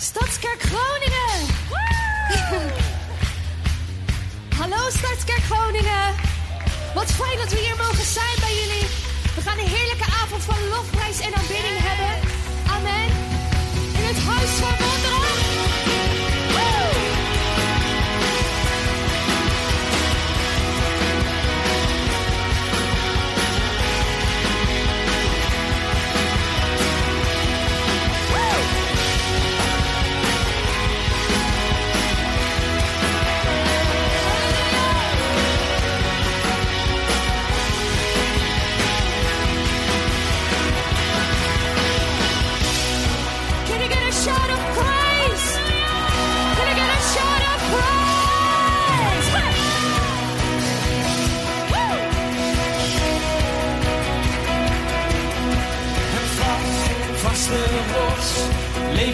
Stadskerk 0.00 0.62
Groningen! 0.62 1.46
Hallo 4.56 4.90
Stadskerk 4.90 5.42
Groningen! 5.42 6.14
Wat 6.94 7.12
fijn 7.12 7.38
dat 7.38 7.50
we 7.50 7.58
hier 7.58 7.76
mogen 7.76 8.04
zijn 8.04 8.36
bij 8.40 8.54
jullie. 8.54 8.86
We 9.34 9.40
gaan 9.40 9.58
een 9.58 9.66
heerlijke 9.66 10.04
avond 10.22 10.42
van 10.42 10.68
lofprijs 10.68 11.20
en 11.20 11.34
aanbidding 11.34 11.78
hebben. 11.78 12.28
Amen. 12.70 13.08
In 13.98 14.04
het 14.04 14.18
huis 14.18 14.50
van 14.50 14.86
God. 14.86 14.97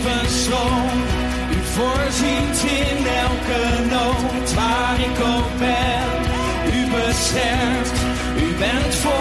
U 0.07 1.61
voorziet 1.77 2.63
in 2.63 3.07
elke 3.07 3.63
nood 3.91 4.55
waar 4.55 5.01
ik 5.01 5.19
ook 5.35 5.59
ben. 5.59 6.09
U 6.75 6.91
beschermt, 6.91 7.93
u 8.37 8.55
bent 8.59 8.95
voor 8.95 9.14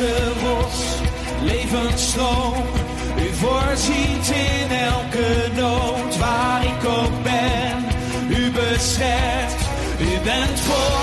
laatste 0.00 1.04
levensstroom. 1.42 2.64
U 3.16 3.34
voorziet 3.34 4.30
in 4.30 4.70
elke 4.70 5.48
nood 5.54 6.18
waar 6.18 6.64
ik 6.64 6.84
ook 6.84 7.22
ben. 7.22 7.84
U 8.28 8.50
beschermt, 8.50 9.60
u 10.00 10.24
bent 10.24 10.60
voor. 10.60 10.99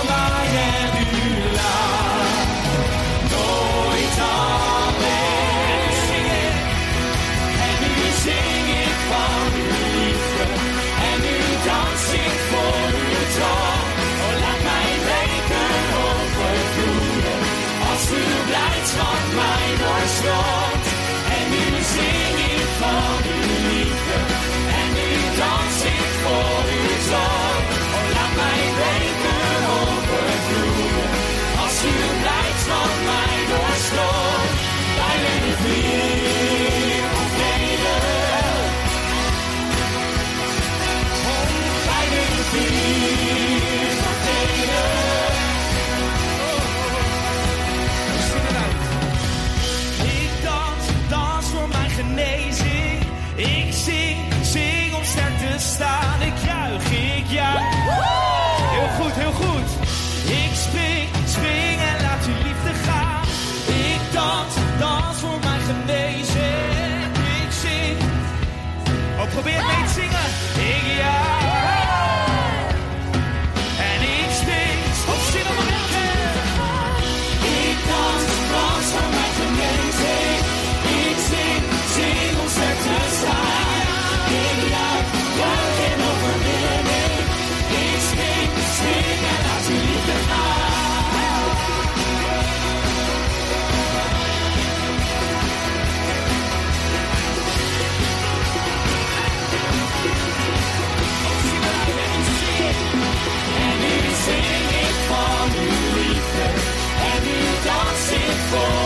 for 108.50 108.77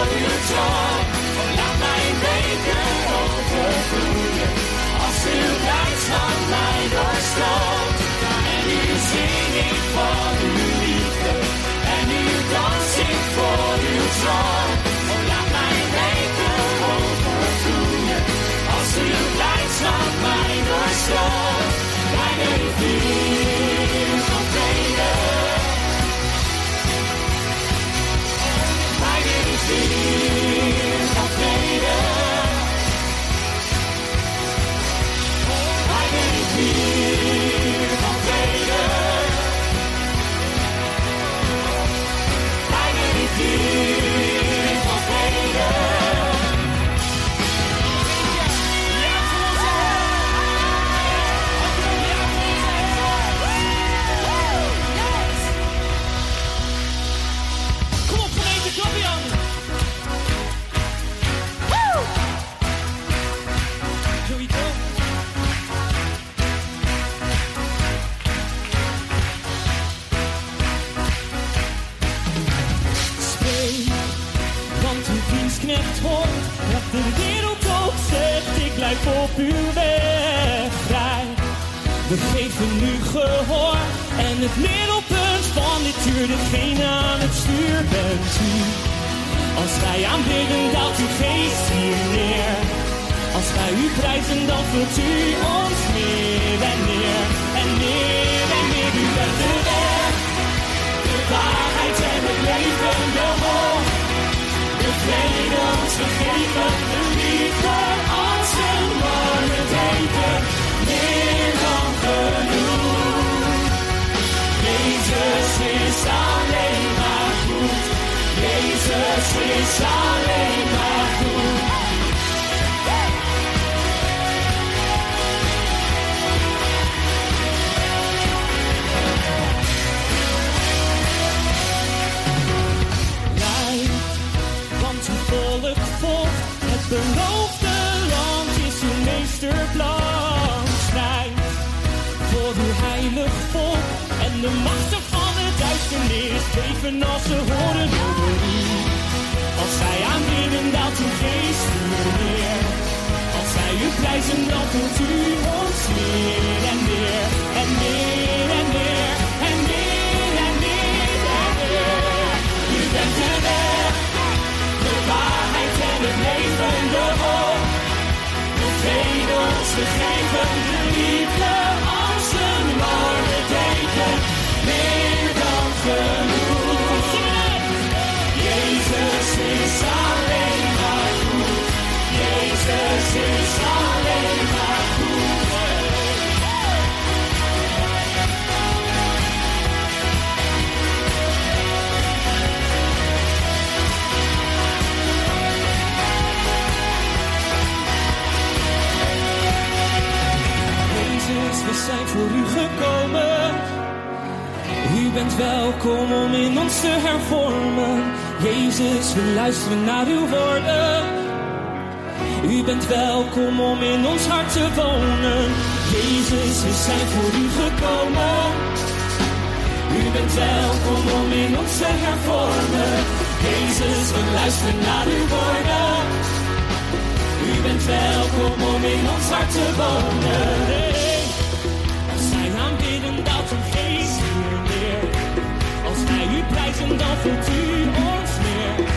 Voelt 237.19 237.49
u 237.49 237.87
ons 238.11 238.31
meer? 238.45 238.87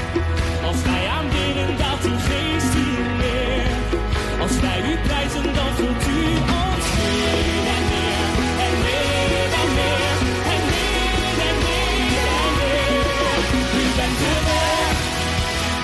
Als 0.66 0.82
wij 0.82 1.08
aanbidden, 1.16 1.76
dat 1.76 2.00
u 2.10 2.14
geestie 2.28 2.92
en 3.06 3.16
meer. 3.16 3.66
Als 4.40 4.60
wij 4.60 4.80
u 4.90 4.96
prijzen, 5.06 5.48
dan 5.58 5.70
voelt 5.78 6.04
u 6.16 6.20
ons 6.64 6.86
meer 6.98 7.64
en 7.76 7.84
meer. 7.92 8.28
En 8.66 8.74
meer 8.86 9.50
en 9.62 9.70
meer. 9.78 10.16
En 10.54 10.62
meer 10.72 11.36
en 11.48 11.56
meer 11.66 12.26
en 12.42 12.52
meer. 12.60 13.06
U 13.80 13.84
bent 13.98 14.16
de 14.22 14.34
weg, 14.48 14.96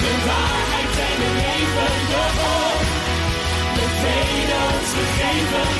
de 0.02 0.12
waarheid 0.28 0.94
en 1.08 1.18
het 1.24 1.34
leven 1.42 1.94
door 2.12 2.78
de 3.76 3.86
vrede, 3.98 4.56
onze 4.74 5.02
gegevens. 5.18 5.79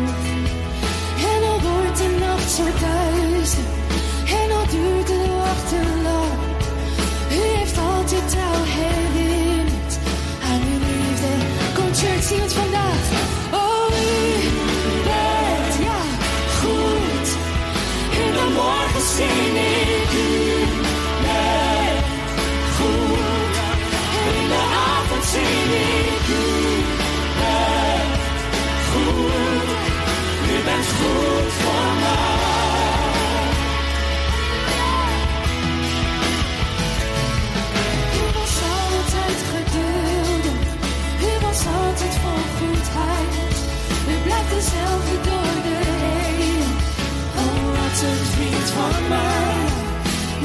van 48.81 49.07
mij. 49.07 49.59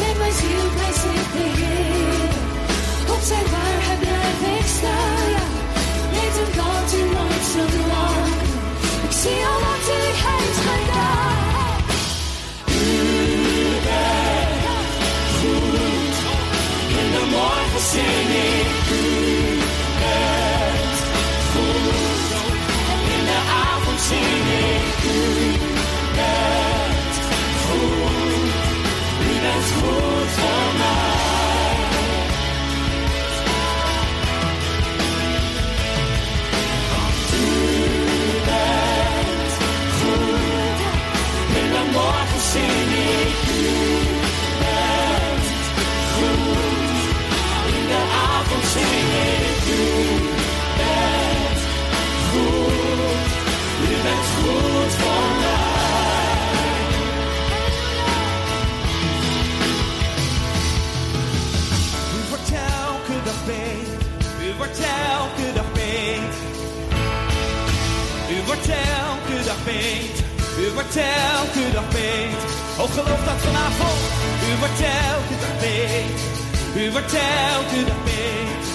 Met 0.02 0.18
mijn 0.18 0.32
ziel 0.40 0.66
prijs 0.76 1.02
ik 1.18 1.28
de. 1.34 1.48
Op 3.14 3.20
zijn 3.30 3.46
waarheid 3.54 4.00
blijf 4.04 4.40
ik 4.58 4.66
staan. 4.78 5.28
Ja. 5.34 5.44
Weten 6.12 6.48
dat 6.60 6.88
u 6.98 7.02
nooit 7.14 7.44
zult 7.52 7.74
wankelen. 7.90 8.54
Ik 9.06 9.14
zie 9.22 9.40
al 9.50 9.58
wat 9.66 9.84
u 9.96 10.00
heeft 10.24 10.60
gedaan. 10.68 11.34
In 17.00 17.08
de 17.14 17.24
morgen 17.30 17.82
zing 17.90 18.30
ik 18.54 18.68
u 18.90 19.58
bent 20.00 20.35
goed 54.26 54.92
voor 54.92 55.36
mij. 55.36 55.96
U 68.30 68.42
wordt 68.46 68.68
elke 68.68 69.44
dag 69.44 69.64
beter. 69.64 70.25
Wordt 70.76 70.96
elke 70.96 71.70
dag 71.72 71.88
beter. 71.88 72.48
Oh, 72.80 72.90
geloof 72.96 73.22
dat 73.24 73.38
vanavond. 73.46 74.00
U 74.48 74.50
wordt 74.58 74.80
elke 75.10 75.36
dag 75.42 75.54
beter. 75.60 76.28
U 76.82 76.90
wordt 76.90 77.14
elke 77.48 77.80
dag 77.88 78.00
beter. 78.04 78.74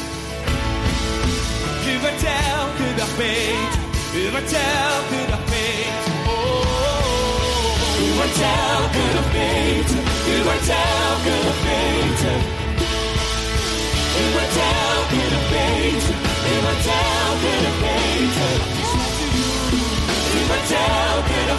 U 1.92 1.94
wordt 2.04 2.24
elke 2.54 2.88
dag 3.00 3.12
beter. 3.18 3.80
U 4.20 4.24
wordt 4.34 4.54
elke 4.54 5.20
dag 5.32 5.44
beter. 5.54 6.14
Oh. 6.34 6.72
U 8.06 8.08
wordt 8.18 8.40
elke 8.70 9.04
dag 9.16 9.28
beter. 9.38 10.00
U 10.34 10.36
wordt 10.48 10.70
elke 10.98 11.36
dag 11.46 11.60
beter. 11.68 12.40
U 14.22 14.26
wordt 14.36 14.58
elke 14.88 15.22
dag 15.34 15.46
beter. 15.54 16.16
U 16.52 16.54
wordt 16.66 16.86
elke 17.06 17.52
dag 17.64 17.76
beter. 17.84 18.81
U 20.42 20.46
wordt 20.46 20.72
elke 20.72 21.52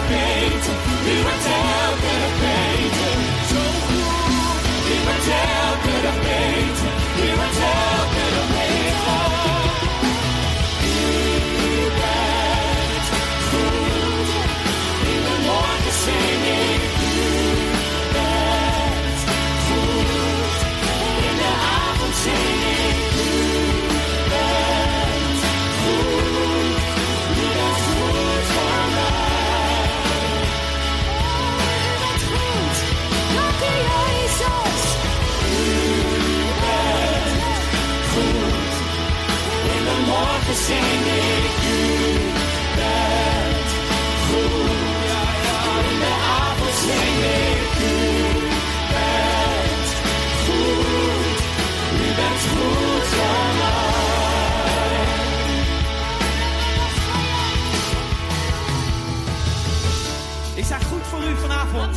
voor 61.13 61.31
u 61.31 61.35
vanavond? 61.47 61.93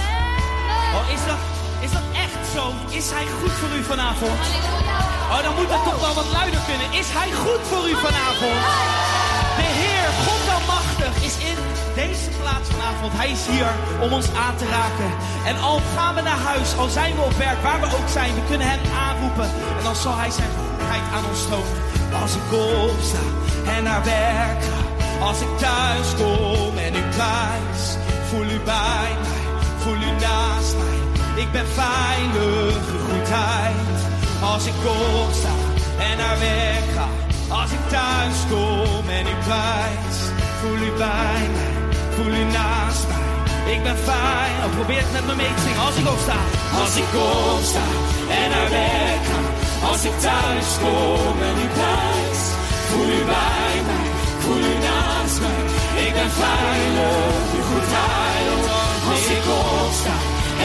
Oh, 0.96 1.06
is 1.16 1.22
dat, 1.30 1.40
is 1.86 1.92
dat 1.98 2.06
echt 2.24 2.42
zo? 2.54 2.62
Is 3.00 3.06
hij 3.16 3.26
goed 3.40 3.54
voor 3.60 3.72
u 3.78 3.82
vanavond? 3.92 4.40
Oh, 5.32 5.40
dan 5.46 5.54
moet 5.58 5.70
dat 5.74 5.82
toch 5.88 6.00
wel 6.06 6.14
wat 6.22 6.30
luider 6.38 6.62
kunnen. 6.70 6.88
Is 7.02 7.08
hij 7.18 7.30
goed 7.44 7.62
voor 7.70 7.84
u 7.92 7.94
vanavond? 8.08 8.60
De 9.60 9.68
Heer, 9.80 10.06
God 10.26 10.42
Almachtig, 10.56 11.14
is 11.28 11.36
in 11.50 11.58
deze 12.00 12.30
plaats 12.40 12.68
vanavond. 12.74 13.12
Hij 13.20 13.30
is 13.36 13.42
hier 13.52 13.70
om 14.04 14.10
ons 14.18 14.28
aan 14.44 14.56
te 14.60 14.66
raken. 14.78 15.10
En 15.50 15.56
al 15.70 15.78
gaan 15.94 16.14
we 16.14 16.22
naar 16.30 16.42
huis, 16.52 16.68
al 16.82 16.90
zijn 16.98 17.14
we 17.16 17.22
op 17.30 17.36
werk, 17.46 17.60
waar 17.66 17.80
we 17.80 17.88
ook 17.98 18.10
zijn, 18.18 18.34
we 18.38 18.44
kunnen 18.50 18.68
hem 18.72 18.82
aanroepen. 19.06 19.48
En 19.78 19.84
dan 19.88 19.96
zal 20.04 20.16
hij 20.22 20.30
zijn 20.38 20.52
goedheid 20.58 21.06
aan 21.14 21.24
ons 21.30 21.42
tonen. 21.50 21.76
Als 22.22 22.34
ik 22.40 22.46
opsta 22.92 23.24
en 23.74 23.82
naar 23.88 24.04
werk 24.04 24.60
ga, 24.68 24.80
als 25.28 25.40
ik 25.46 25.52
thuis 25.58 26.08
kom 26.20 26.72
en 26.86 26.92
u 27.00 27.04
prijs, 27.16 27.82
voel 28.36 28.44
u 28.44 28.60
bij 28.64 29.10
mij, 29.22 29.56
voel 29.82 30.00
u 30.08 30.10
naast 30.20 30.74
mij. 30.80 30.98
Ik 31.42 31.52
ben 31.52 31.66
veilig, 31.66 32.82
uw 32.92 33.02
goedheid. 33.08 33.98
Als 34.52 34.66
ik 34.66 34.78
opsta 35.24 35.54
en 36.08 36.16
naar 36.16 36.38
werk 36.38 36.88
ga, 36.96 37.08
als 37.60 37.70
ik 37.70 37.82
thuis 37.88 38.38
kom 38.50 39.04
en 39.18 39.26
u 39.34 39.36
prijs, 39.46 40.16
voel 40.60 40.80
u 40.88 40.90
bij 41.04 41.42
mij, 41.56 41.76
voel 42.14 42.32
u 42.42 42.44
naast 42.58 43.04
mij. 43.08 43.74
Ik 43.74 43.82
ben 43.82 43.98
fijn, 44.08 44.56
oh, 44.64 44.70
probeer 44.76 45.02
het 45.04 45.12
met 45.12 45.26
me 45.26 45.34
mee 45.42 45.54
te 45.54 45.62
zingen 45.66 45.82
als 45.86 45.96
ik 46.00 46.06
opsta. 46.14 46.38
Als 46.82 46.94
ik 47.02 47.10
opsta 47.54 47.86
en 48.40 48.48
naar 48.54 48.70
werk 48.70 49.24
ga, 49.30 49.40
als 49.90 50.02
ik 50.08 50.16
thuis 50.26 50.68
kom 50.82 51.36
en 51.48 51.56
u 51.64 51.68
thuis, 51.80 52.40
voel 52.88 53.08
u 53.18 53.20
bij 53.34 53.74
mij, 53.88 54.06
voel 54.42 54.62
u 54.72 54.85
ben 56.16 56.30
veilig, 56.30 57.46
uw 57.56 57.64
goedheid. 57.70 58.64
Als 59.12 59.26
ik 59.36 59.44
opsta 59.62 60.16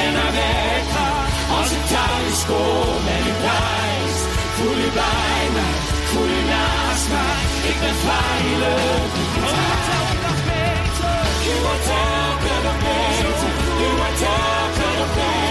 en 0.01 0.11
naar 0.17 0.33
werk 0.39 0.87
ga, 0.95 1.09
als 1.57 1.69
ik 1.77 1.83
thuis 1.93 2.39
kom 2.51 3.01
en 3.15 3.23
u 3.31 3.33
thuis, 3.45 4.17
voel 4.55 4.77
u 4.85 4.89
bij 5.01 5.43
mij, 5.55 5.77
voel 6.09 6.29
u 6.39 6.41
naast 6.53 7.07
mij. 7.15 7.41
Ik 7.71 7.77
ben 7.83 7.97
veilig, 8.09 9.09
uw 9.19 9.29
goedheid. 9.33 10.19
U 11.51 11.55
wordt 11.65 11.87
elke 12.19 12.55
dag 12.65 12.77
beter, 12.85 13.53
u 13.85 13.87
wordt 13.99 14.21
elke 14.45 14.87
dag 14.99 15.11
beter. 15.17 15.50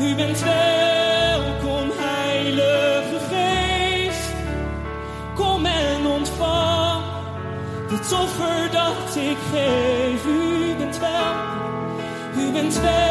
U 0.00 0.14
bent 0.14 0.42
welkom, 0.42 1.90
Heilige 1.96 3.18
Geest. 3.30 4.32
Kom 5.34 5.66
en 5.66 6.06
ontvang 6.06 7.02
de 7.88 7.98
toffer, 8.08 8.70
dat 8.70 9.16
ik 9.16 9.36
geef. 9.52 10.26
U 10.26 10.74
bent 10.78 10.98
welkom, 10.98 12.00
u 12.36 12.52
bent 12.52 12.80
welkom. 12.80 13.09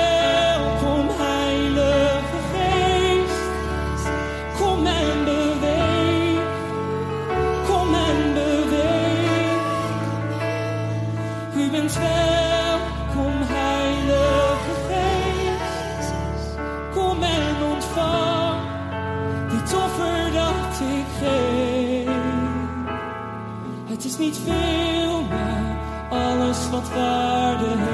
niet 24.29 24.39
veel, 24.45 25.21
maar 25.21 25.77
alles 26.09 26.69
wat 26.69 26.89
waarde 26.93 27.65
heeft. 27.65 27.88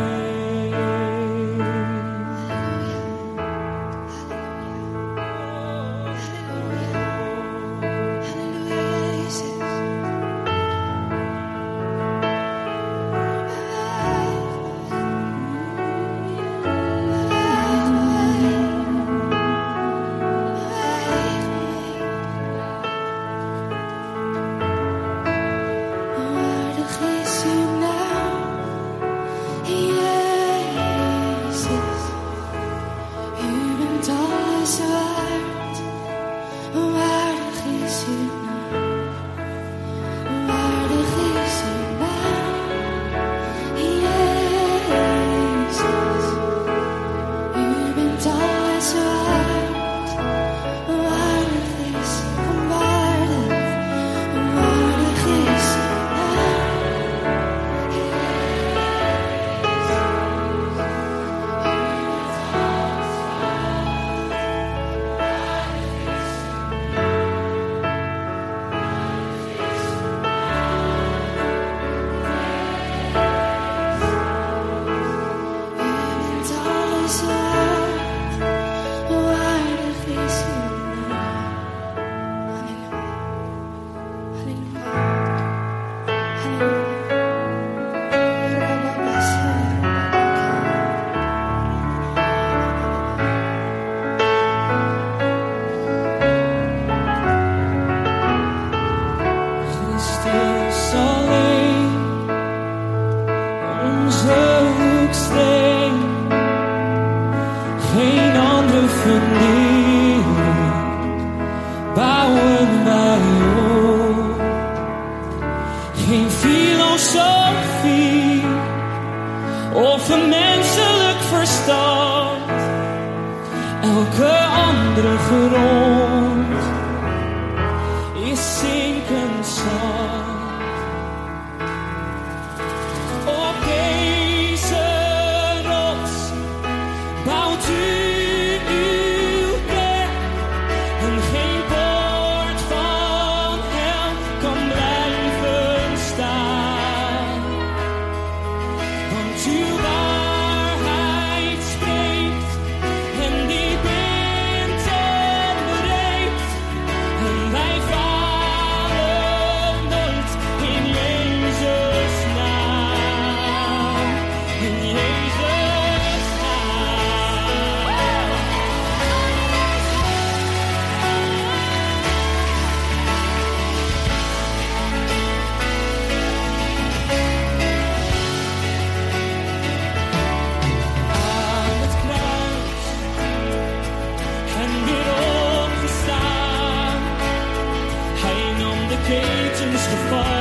agents 189.18 189.88
to 189.88 189.98
fight. 190.10 190.35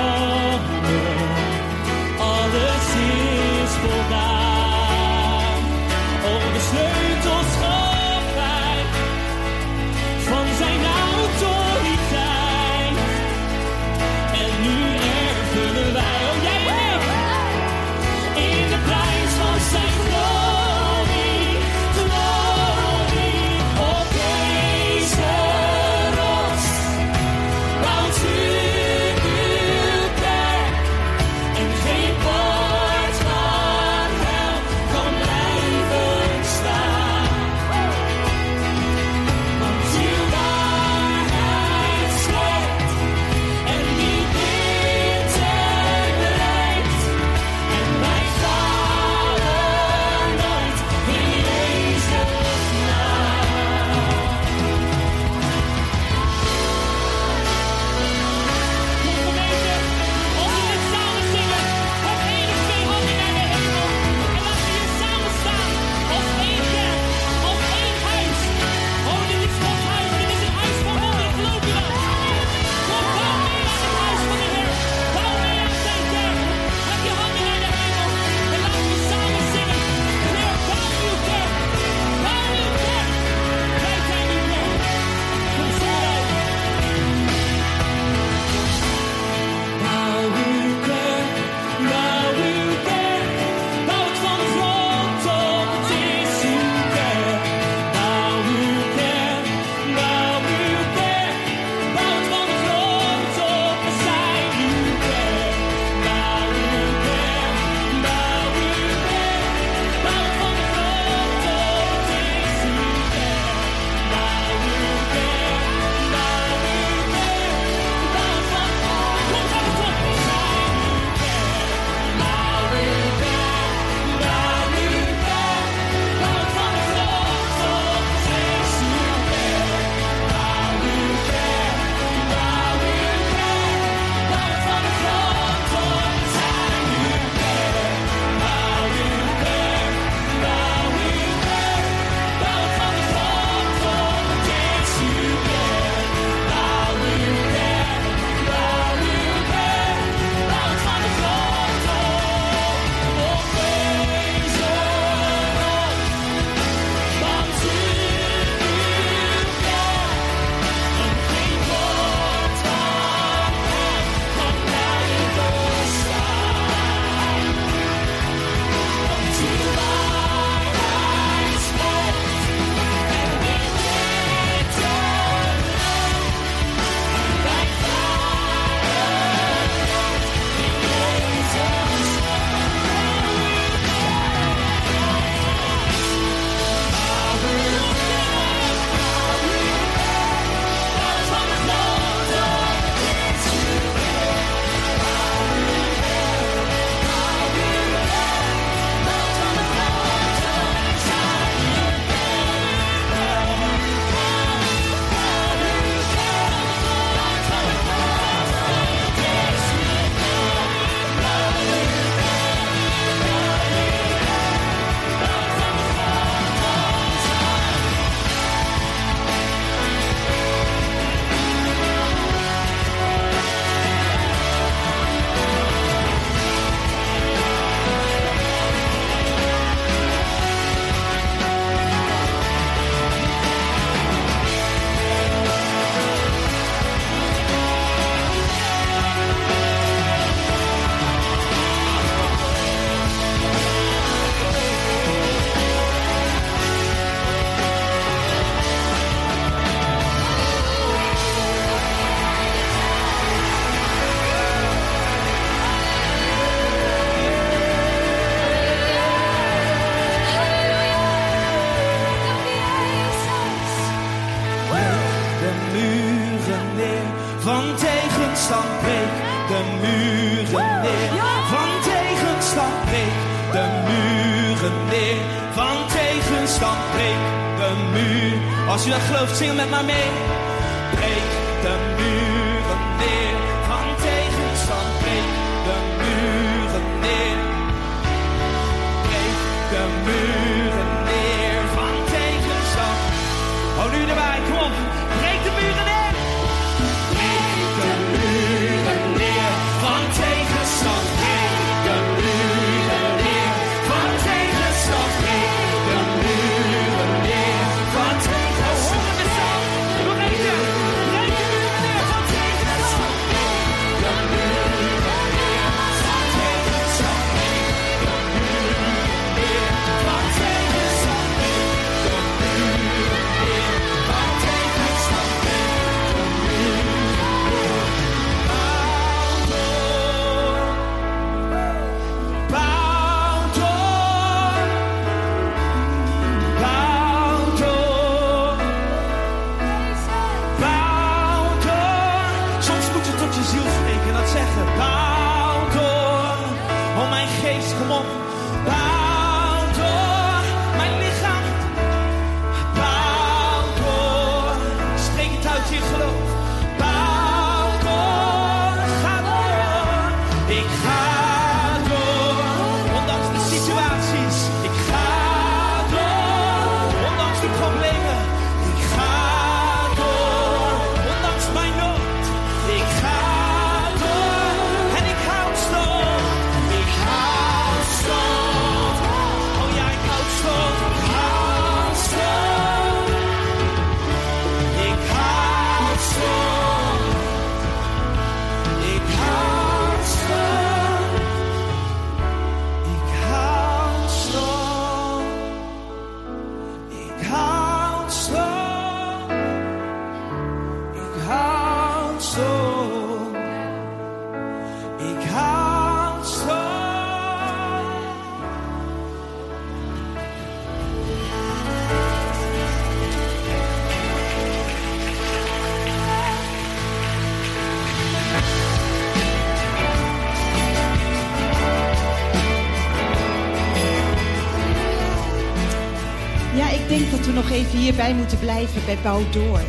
Even 427.74 427.86
hierbij 427.86 428.14
moeten 428.14 428.38
blijven 428.38 428.84
bij 428.84 428.98
Bouw 429.02 429.22
Door. 429.30 429.60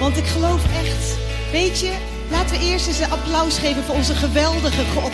Want 0.00 0.16
ik 0.16 0.24
geloof 0.24 0.64
echt, 0.64 1.18
weet 1.52 1.80
je, 1.80 1.92
laten 2.30 2.58
we 2.58 2.64
eerst 2.64 2.86
eens 2.86 2.98
een 2.98 3.10
applaus 3.10 3.58
geven 3.58 3.82
voor 3.82 3.94
onze 3.94 4.14
geweldige 4.14 4.84
God. 4.94 5.12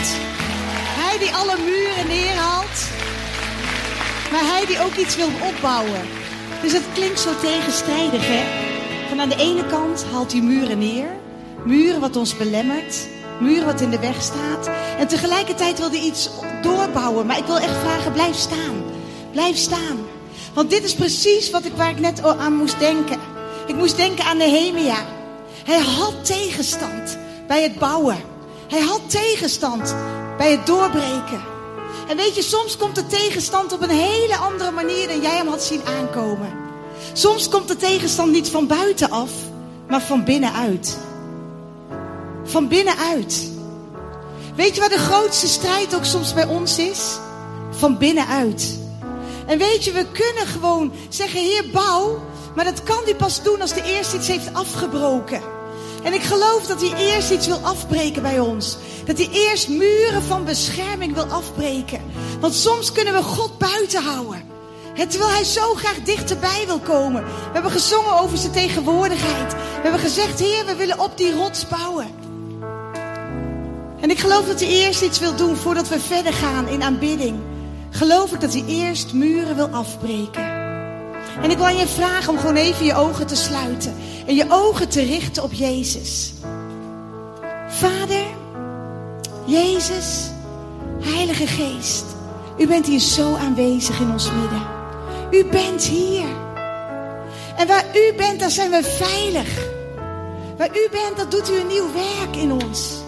Hij 1.00 1.18
die 1.18 1.34
alle 1.34 1.56
muren 1.64 2.06
neerhaalt, 2.06 2.78
maar 4.32 4.44
hij 4.44 4.66
die 4.66 4.80
ook 4.80 4.94
iets 4.94 5.16
wil 5.16 5.28
opbouwen. 5.48 6.00
Dus 6.62 6.72
het 6.72 6.82
klinkt 6.94 7.20
zo 7.20 7.30
tegenstrijdig, 7.40 8.22
hè? 8.26 8.42
Van 9.08 9.20
aan 9.20 9.28
de 9.28 9.36
ene 9.36 9.66
kant 9.66 10.04
haalt 10.12 10.32
hij 10.32 10.40
muren 10.40 10.78
neer, 10.78 11.08
muren 11.64 12.00
wat 12.00 12.16
ons 12.16 12.36
belemmert, 12.36 13.08
muren 13.40 13.66
wat 13.66 13.80
in 13.80 13.90
de 13.90 13.98
weg 13.98 14.22
staat. 14.22 14.70
En 14.98 15.08
tegelijkertijd 15.08 15.78
wil 15.78 15.90
hij 15.90 16.00
iets 16.00 16.30
doorbouwen. 16.62 17.26
Maar 17.26 17.38
ik 17.38 17.46
wil 17.46 17.58
echt 17.58 17.76
vragen, 17.80 18.12
blijf 18.12 18.36
staan. 18.36 18.82
Blijf 19.30 19.56
staan. 19.56 20.01
Want 20.53 20.70
dit 20.70 20.84
is 20.84 20.94
precies 20.94 21.50
wat 21.50 21.64
ik, 21.64 21.72
waar 21.76 21.90
ik 21.90 22.00
net 22.00 22.24
aan 22.24 22.57
moest 22.57 22.78
denken. 22.78 23.18
Ik 23.66 23.74
moest 23.74 23.96
denken 23.96 24.24
aan 24.24 24.36
Nehemia. 24.36 24.96
Hij 25.64 25.78
had 25.78 26.24
tegenstand 26.24 27.18
bij 27.46 27.62
het 27.62 27.78
bouwen. 27.78 28.16
Hij 28.68 28.80
had 28.80 29.00
tegenstand 29.11 29.94
bij 30.38 30.50
het 30.50 30.66
doorbreken. 30.66 31.40
En 32.09 32.16
weet 32.16 32.34
je, 32.34 32.42
soms 32.42 32.76
komt 32.76 32.94
de 32.94 33.07
tegenstand 33.07 33.72
op 33.72 33.82
een 33.82 33.90
hele 33.90 34.36
andere 34.36 34.70
manier 34.70 35.09
dan 35.09 35.20
jij 35.20 35.36
hem 35.36 35.48
had 35.48 35.62
zien 35.62 35.80
aankomen. 35.84 36.53
Soms 37.12 37.48
komt 37.48 37.68
de 37.68 37.76
tegenstand 37.76 38.32
niet 38.32 38.48
van 38.48 38.66
buitenaf, 38.66 39.30
maar 39.88 40.03
van 40.03 40.24
binnenuit. 40.24 40.98
Van 42.44 42.68
binnenuit. 42.68 43.50
Weet 44.57 44.74
je 44.74 44.80
wat 44.80 44.90
de 44.90 44.98
grootste 44.98 45.48
strijd 45.48 45.94
ook 45.94 46.05
soms 46.05 46.34
bij 46.34 46.46
ons 46.46 46.78
is? 46.78 47.18
Van 47.70 47.98
binnenuit. 47.98 48.80
En 49.53 49.59
weet 49.59 49.84
je, 49.84 49.92
we 49.92 50.07
kunnen 50.12 50.46
gewoon 50.46 50.92
zeggen, 51.09 51.40
Heer, 51.40 51.64
bouw. 51.72 52.22
Maar 52.55 52.64
dat 52.64 52.82
kan 52.82 53.00
hij 53.05 53.14
pas 53.14 53.42
doen 53.42 53.61
als 53.61 53.74
de 53.74 53.82
eerst 53.82 54.12
iets 54.12 54.28
heeft 54.28 54.55
afgebroken. 54.55 55.40
En 56.03 56.12
ik 56.12 56.22
geloof 56.22 56.66
dat 56.66 56.80
hij 56.80 56.92
eerst 56.98 57.30
iets 57.30 57.46
wil 57.46 57.59
afbreken 57.62 58.22
bij 58.22 58.40
ons. 58.40 58.76
Dat 59.05 59.18
hij 59.18 59.28
eerst 59.32 59.68
muren 59.68 60.22
van 60.22 60.44
bescherming 60.44 61.14
wil 61.14 61.24
afbreken. 61.24 62.00
Want 62.40 62.55
soms 62.55 62.92
kunnen 62.92 63.14
we 63.14 63.22
God 63.22 63.59
buiten 63.59 64.03
houden. 64.03 64.42
Terwijl 65.09 65.30
hij 65.30 65.44
zo 65.44 65.74
graag 65.74 65.96
dichterbij 66.05 66.62
wil 66.66 66.78
komen. 66.78 67.24
We 67.24 67.50
hebben 67.53 67.70
gezongen 67.70 68.20
over 68.20 68.38
zijn 68.38 68.53
tegenwoordigheid. 68.53 69.53
We 69.53 69.80
hebben 69.82 70.00
gezegd, 70.00 70.40
Heer, 70.40 70.66
we 70.66 70.74
willen 70.74 71.00
op 71.00 71.16
die 71.16 71.34
rots 71.34 71.68
bouwen. 71.68 72.11
En 74.00 74.11
ik 74.11 74.18
geloof 74.18 74.46
dat 74.46 74.61
hij 74.61 74.68
eerst 74.68 75.03
iets 75.03 75.18
wil 75.18 75.36
doen 75.36 75.57
voordat 75.57 75.88
we 75.88 76.00
verder 76.00 76.32
gaan 76.32 76.68
in 76.68 76.82
aanbidding. 76.82 77.40
Geloof 77.95 78.32
ik 78.32 78.40
dat 78.40 78.53
hij 78.53 78.64
eerst 78.66 79.12
muren 79.12 79.57
wil 79.57 79.68
afbreken. 79.68 80.45
En 81.43 81.51
ik 81.51 81.57
wil 81.57 81.66
je 81.66 81.86
vragen 81.86 82.32
om 82.32 82.38
gewoon 82.38 82.57
even 82.57 82.84
je 82.84 82.95
ogen 82.95 83.26
te 83.26 83.36
sluiten. 83.36 83.95
En 84.26 84.34
je 84.34 84.47
ogen 84.49 84.88
te 84.88 85.03
richten 85.03 85.43
op 85.43 85.53
Jezus. 85.53 86.32
Vader, 87.68 88.24
Jezus, 89.45 90.30
Heilige 91.01 91.47
Geest. 91.47 92.05
U 92.59 92.66
bent 92.66 92.86
hier 92.86 93.01
zo 93.01 93.34
aanwezig 93.34 94.01
in 94.01 94.11
ons 94.11 94.30
midden. 94.32 94.62
U 95.30 95.45
bent 95.45 95.84
hier. 95.84 96.26
En 97.57 97.66
waar 97.66 97.84
u 97.95 98.16
bent, 98.16 98.40
daar 98.40 98.51
zijn 98.51 98.70
we 98.70 98.82
veilig. 98.82 99.49
Waar 100.57 100.70
u 100.70 100.88
bent, 100.90 101.16
dat 101.16 101.30
doet 101.30 101.51
u 101.51 101.61
een 101.61 101.66
nieuw 101.66 101.93
werk 101.93 102.36
in 102.36 102.53
ons. 102.53 103.01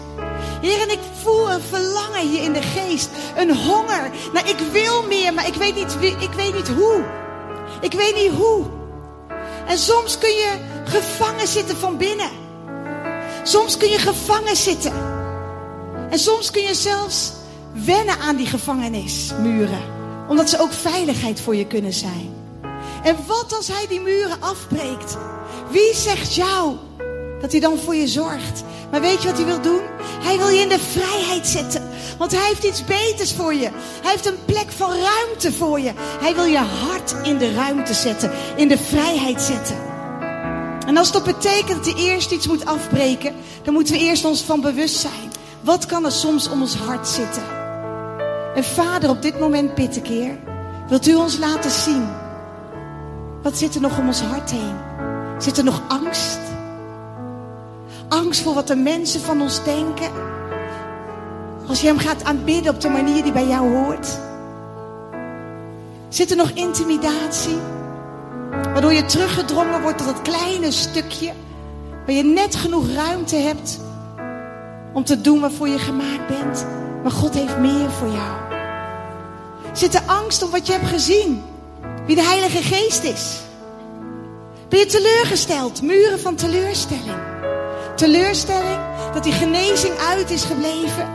Heer, 0.65 0.81
en 0.81 0.91
ik 0.91 0.99
voel 1.21 1.51
een 1.51 1.61
verlangen 1.61 2.27
hier 2.27 2.41
in 2.41 2.53
de 2.53 2.61
geest. 2.61 3.09
Een 3.35 3.55
honger. 3.55 4.11
Nou, 4.33 4.47
ik 4.47 4.57
wil 4.71 5.03
meer, 5.03 5.33
maar 5.33 5.47
ik 5.47 5.53
weet 5.53 5.75
niet, 5.75 5.97
ik 6.19 6.33
weet 6.35 6.53
niet 6.53 6.67
hoe. 6.67 7.03
Ik 7.81 7.93
weet 7.93 8.15
niet 8.15 8.31
hoe. 8.31 8.65
En 9.67 9.77
soms 9.77 10.17
kun 10.17 10.29
je 10.29 10.57
gevangen 10.85 11.47
zitten 11.47 11.77
van 11.77 11.97
binnen. 11.97 12.29
Soms 13.43 13.77
kun 13.77 13.89
je 13.89 13.97
gevangen 13.97 14.55
zitten. 14.55 14.93
En 16.09 16.19
soms 16.19 16.51
kun 16.51 16.61
je 16.61 16.73
zelfs 16.73 17.31
wennen 17.73 18.19
aan 18.19 18.35
die 18.35 18.47
gevangenismuren. 18.47 19.81
Omdat 20.27 20.49
ze 20.49 20.59
ook 20.59 20.73
veiligheid 20.73 21.41
voor 21.41 21.55
je 21.55 21.65
kunnen 21.67 21.93
zijn. 21.93 22.33
En 23.03 23.15
wat 23.27 23.55
als 23.55 23.67
hij 23.67 23.87
die 23.87 24.01
muren 24.01 24.41
afbreekt? 24.41 25.17
Wie 25.69 25.95
zegt 25.95 26.35
jou 26.35 26.75
dat 27.45 27.53
hij 27.53 27.69
dan 27.69 27.79
voor 27.79 27.95
je 27.95 28.07
zorgt? 28.07 28.63
Maar 28.91 29.01
weet 29.01 29.21
je 29.21 29.27
wat 29.27 29.37
hij 29.37 29.45
wil 29.45 29.61
doen? 29.61 29.81
Hij 30.23 30.37
wil 30.37 30.49
je 30.49 30.61
in 30.61 30.69
de 30.69 30.79
vrijheid 30.79 31.47
zetten. 31.47 31.81
Want 32.17 32.31
hij 32.31 32.47
heeft 32.47 32.63
iets 32.63 32.85
beters 32.85 33.33
voor 33.33 33.53
je. 33.53 33.69
Hij 34.01 34.11
heeft 34.11 34.25
een 34.25 34.45
plek 34.45 34.71
van 34.71 34.89
ruimte 34.89 35.51
voor 35.51 35.79
je. 35.79 35.91
Hij 35.97 36.35
wil 36.35 36.45
je 36.45 36.57
hart 36.57 37.15
in 37.23 37.37
de 37.37 37.53
ruimte 37.53 37.93
zetten. 37.93 38.31
In 38.55 38.67
de 38.67 38.77
vrijheid 38.77 39.41
zetten. 39.41 39.75
En 40.87 40.97
als 40.97 41.11
dat 41.11 41.23
betekent 41.23 41.85
dat 41.85 41.93
hij 41.93 42.03
eerst 42.03 42.31
iets 42.31 42.47
moet 42.47 42.65
afbreken, 42.65 43.33
dan 43.63 43.73
moeten 43.73 43.93
we 43.93 43.99
eerst 43.99 44.25
ons 44.25 44.41
van 44.41 44.61
bewust 44.61 44.99
zijn. 44.99 45.31
Wat 45.61 45.85
kan 45.85 46.05
er 46.05 46.11
soms 46.11 46.49
om 46.49 46.61
ons 46.61 46.75
hart 46.75 47.07
zitten? 47.07 47.43
En 48.55 48.63
vader, 48.63 49.09
op 49.09 49.21
dit 49.21 49.39
moment 49.39 49.71
Heer, 50.07 50.37
wilt 50.87 51.07
u 51.07 51.15
ons 51.15 51.37
laten 51.37 51.71
zien? 51.71 52.07
Wat 53.41 53.57
zit 53.57 53.75
er 53.75 53.81
nog 53.81 53.97
om 53.99 54.07
ons 54.07 54.21
hart 54.21 54.51
heen? 54.51 54.75
Zit 55.37 55.57
er 55.57 55.63
nog 55.63 55.81
angst? 55.87 56.44
Angst 58.09 58.41
voor 58.41 58.53
wat 58.53 58.67
de 58.67 58.75
mensen 58.75 59.21
van 59.21 59.41
ons 59.41 59.63
denken? 59.63 60.11
Als 61.67 61.81
je 61.81 61.87
hem 61.87 61.97
gaat 61.97 62.23
aanbidden 62.23 62.73
op 62.73 62.81
de 62.81 62.89
manier 62.89 63.23
die 63.23 63.31
bij 63.31 63.47
jou 63.47 63.75
hoort? 63.75 64.19
Zit 66.09 66.31
er 66.31 66.37
nog 66.37 66.49
intimidatie? 66.49 67.57
Waardoor 68.49 68.93
je 68.93 69.05
teruggedrongen 69.05 69.81
wordt 69.81 69.97
tot 69.97 70.07
dat 70.07 70.21
kleine 70.21 70.71
stukje. 70.71 71.31
Waar 72.05 72.15
je 72.15 72.23
net 72.23 72.55
genoeg 72.55 72.91
ruimte 72.95 73.35
hebt 73.35 73.79
om 74.93 75.03
te 75.03 75.21
doen 75.21 75.39
waarvoor 75.39 75.67
je 75.67 75.79
gemaakt 75.79 76.27
bent. 76.27 76.65
Maar 77.03 77.11
God 77.11 77.33
heeft 77.33 77.57
meer 77.57 77.91
voor 77.91 78.07
jou. 78.07 78.35
Zit 79.73 79.95
er 79.95 80.01
angst 80.05 80.43
om 80.43 80.51
wat 80.51 80.67
je 80.67 80.73
hebt 80.73 80.87
gezien? 80.87 81.43
Wie 82.05 82.15
de 82.15 82.23
Heilige 82.23 82.61
Geest 82.61 83.03
is? 83.03 83.39
Ben 84.69 84.79
je 84.79 84.85
teleurgesteld? 84.85 85.81
Muren 85.81 86.19
van 86.19 86.35
teleurstelling. 86.35 87.34
Teleurstelling 87.95 88.79
dat 89.13 89.23
die 89.23 89.33
genezing 89.33 89.93
uit 89.97 90.29
is 90.29 90.43
gebleven. 90.43 91.07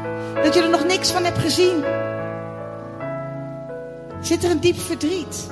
Dat 0.43 0.55
je 0.55 0.62
er 0.62 0.70
nog 0.70 0.85
niks 0.85 1.11
van 1.11 1.24
hebt 1.24 1.39
gezien. 1.39 1.85
Zit 4.20 4.45
er 4.45 4.51
een 4.51 4.61
diep 4.61 4.81
verdriet? 4.81 5.51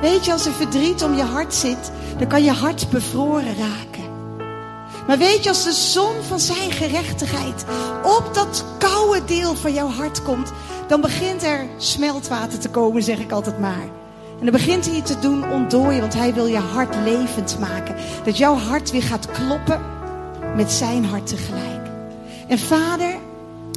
Weet 0.00 0.24
je, 0.24 0.32
als 0.32 0.46
er 0.46 0.52
verdriet 0.52 1.02
om 1.02 1.14
je 1.14 1.22
hart 1.22 1.54
zit, 1.54 1.90
dan 2.18 2.28
kan 2.28 2.44
je 2.44 2.50
hart 2.50 2.90
bevroren 2.90 3.56
raken. 3.56 4.14
Maar 5.06 5.18
weet 5.18 5.42
je, 5.42 5.48
als 5.48 5.64
de 5.64 5.72
zon 5.72 6.22
van 6.22 6.40
zijn 6.40 6.72
gerechtigheid 6.72 7.64
op 8.02 8.30
dat 8.32 8.64
koude 8.78 9.24
deel 9.24 9.54
van 9.54 9.72
jouw 9.72 9.88
hart 9.88 10.22
komt, 10.22 10.52
dan 10.88 11.00
begint 11.00 11.42
er 11.42 11.66
smeltwater 11.76 12.58
te 12.58 12.68
komen, 12.68 13.02
zeg 13.02 13.18
ik 13.18 13.32
altijd 13.32 13.58
maar. 13.58 13.88
En 14.38 14.42
dan 14.42 14.50
begint 14.50 14.86
hij 14.86 14.94
je 14.94 15.02
te 15.02 15.18
doen 15.18 15.50
ontdooien, 15.50 16.00
want 16.00 16.14
hij 16.14 16.34
wil 16.34 16.46
je 16.46 16.58
hart 16.58 16.94
levend 17.04 17.58
maken. 17.58 17.94
Dat 18.24 18.38
jouw 18.38 18.54
hart 18.54 18.90
weer 18.90 19.02
gaat 19.02 19.30
kloppen 19.30 19.80
met 20.56 20.72
zijn 20.72 21.04
hart 21.04 21.26
tegelijk. 21.26 21.86
En 22.48 22.58
vader, 22.58 23.14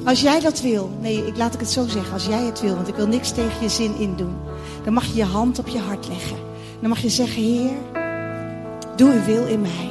als 0.06 0.22
jij 0.22 0.40
dat 0.40 0.62
wil, 0.62 0.92
nee, 1.02 1.28
ik 1.28 1.38
laat 1.38 1.54
ik 1.54 1.60
het 1.60 1.70
zo 1.70 1.88
zeggen, 1.88 2.14
als 2.14 2.26
jij 2.26 2.44
het 2.44 2.62
wil, 2.62 2.76
want 2.76 2.88
ik 2.88 2.96
wil 2.96 3.08
niks 3.08 3.32
tegen 3.32 3.62
je 3.62 3.70
zin 3.70 3.96
indoen, 3.98 4.36
dan 4.84 4.94
mag 4.94 5.06
je 5.06 5.16
je 5.16 5.24
hand 5.24 5.60
op 5.60 5.68
je 5.68 5.80
hart 5.80 6.08
leggen. 6.08 6.38
Dan 6.80 6.90
mag 6.90 7.00
je 7.00 7.10
zeggen, 7.10 7.42
Heer, 7.42 7.72
doe 8.96 9.12
uw 9.12 9.24
wil 9.24 9.48
in 9.48 9.62
mij. 9.62 9.90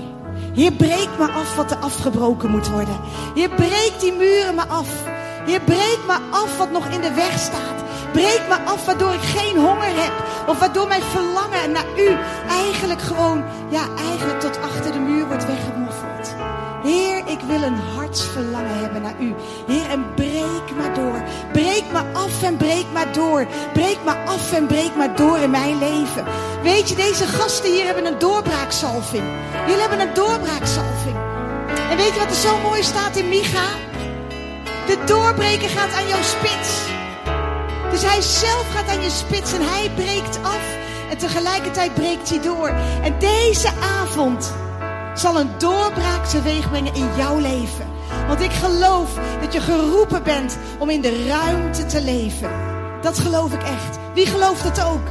Heer, 0.55 0.73
breek 0.73 1.09
me 1.19 1.31
af 1.31 1.57
wat 1.57 1.71
er 1.71 1.77
afgebroken 1.77 2.51
moet 2.51 2.71
worden. 2.71 3.01
Heer, 3.35 3.49
breek 3.49 3.93
die 4.01 4.13
muren 4.13 4.55
me 4.55 4.67
af. 4.67 4.89
Heer, 5.47 5.61
breek 5.61 5.99
me 6.07 6.17
af 6.31 6.59
wat 6.59 6.71
nog 6.71 6.87
in 6.87 7.01
de 7.01 7.15
weg 7.15 7.39
staat. 7.39 7.85
Breek 8.13 8.43
me 8.49 8.57
af 8.65 8.85
waardoor 8.85 9.13
ik 9.13 9.21
geen 9.21 9.57
honger 9.57 10.03
heb. 10.03 10.13
Of 10.49 10.59
waardoor 10.59 10.89
mijn 10.89 11.03
verlangen 11.03 11.73
naar 11.73 11.87
u 11.97 12.17
eigenlijk 12.49 13.01
gewoon, 13.01 13.45
ja, 13.71 13.83
eigenlijk 14.09 14.41
tot 14.41 14.59
achter 14.63 14.93
de 14.93 14.99
muur 14.99 15.27
wordt 15.27 15.47
weggemoffeld. 15.47 15.78
Heer, 16.83 17.23
ik 17.27 17.41
wil 17.47 17.63
een 17.63 17.81
hartsverlangen 17.97 18.79
hebben 18.79 19.03
naar 19.03 19.21
u. 19.21 19.35
Heer, 19.67 19.91
en 19.91 20.15
breek 20.15 20.77
maar 20.77 20.95
door. 20.95 21.23
Breek 21.53 21.85
me 21.93 22.03
af 22.13 22.43
en 22.43 22.57
breek 22.57 22.87
maar 22.93 23.13
door. 23.13 23.47
Breek 23.73 23.99
me 24.05 24.15
af 24.27 24.53
en 24.53 24.67
breek 24.67 24.97
maar 24.97 25.17
door 25.17 25.39
in 25.39 25.51
mijn 25.51 25.79
leven. 25.79 26.25
Weet 26.63 26.89
je, 26.89 26.95
deze 26.95 27.27
gasten 27.27 27.73
hier 27.73 27.85
hebben 27.85 28.07
een 28.07 28.19
doorbraaksalving. 28.19 29.25
Jullie 29.67 29.81
hebben 29.81 30.01
een 30.01 30.15
doorbraaksalving. 30.15 31.17
En 31.91 31.97
weet 31.97 32.13
je 32.13 32.19
wat 32.19 32.31
er 32.31 32.49
zo 32.49 32.59
mooi 32.59 32.83
staat 32.83 33.17
in 33.17 33.29
Micha? 33.29 33.69
De 34.87 34.99
doorbreker 35.07 35.69
gaat 35.69 35.93
aan 35.93 36.09
jouw 36.09 36.23
spits. 36.23 36.87
Dus 37.91 38.03
hij 38.03 38.21
zelf 38.21 38.67
gaat 38.75 38.89
aan 38.89 39.03
je 39.03 39.11
spits 39.11 39.53
en 39.53 39.63
hij 39.63 39.91
breekt 39.95 40.39
af. 40.43 40.77
En 41.11 41.19
tegelijkertijd 41.19 41.95
breekt 41.95 42.29
hij 42.31 42.41
door. 42.41 42.69
En 43.03 43.19
deze 43.19 43.71
avond 44.03 44.53
zal 45.19 45.41
een 45.41 45.51
doorbraak 45.59 46.25
teweeg 46.25 46.71
brengen 46.71 46.95
in 46.95 47.09
jouw 47.17 47.39
leven. 47.39 47.87
Want 48.27 48.41
ik 48.41 48.53
geloof 48.53 49.11
dat 49.41 49.53
je 49.53 49.61
geroepen 49.61 50.23
bent 50.23 50.59
om 50.79 50.91
in 50.91 51.01
de 51.01 51.27
ruimte 51.27 51.87
te 51.87 52.03
leven. 52.03 52.51
Dat 53.01 53.19
geloof 53.19 53.53
ik 53.53 53.63
echt. 53.63 53.99
Wie 54.15 54.27
gelooft 54.27 54.63
het 54.63 54.83
ook? 54.83 55.07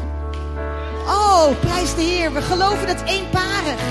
Oh, 1.07 1.47
prijs 1.59 1.95
de 1.95 2.01
Heer. 2.01 2.33
We 2.33 2.41
geloven 2.41 2.87
dat 2.87 3.01
eenparig. 3.05 3.81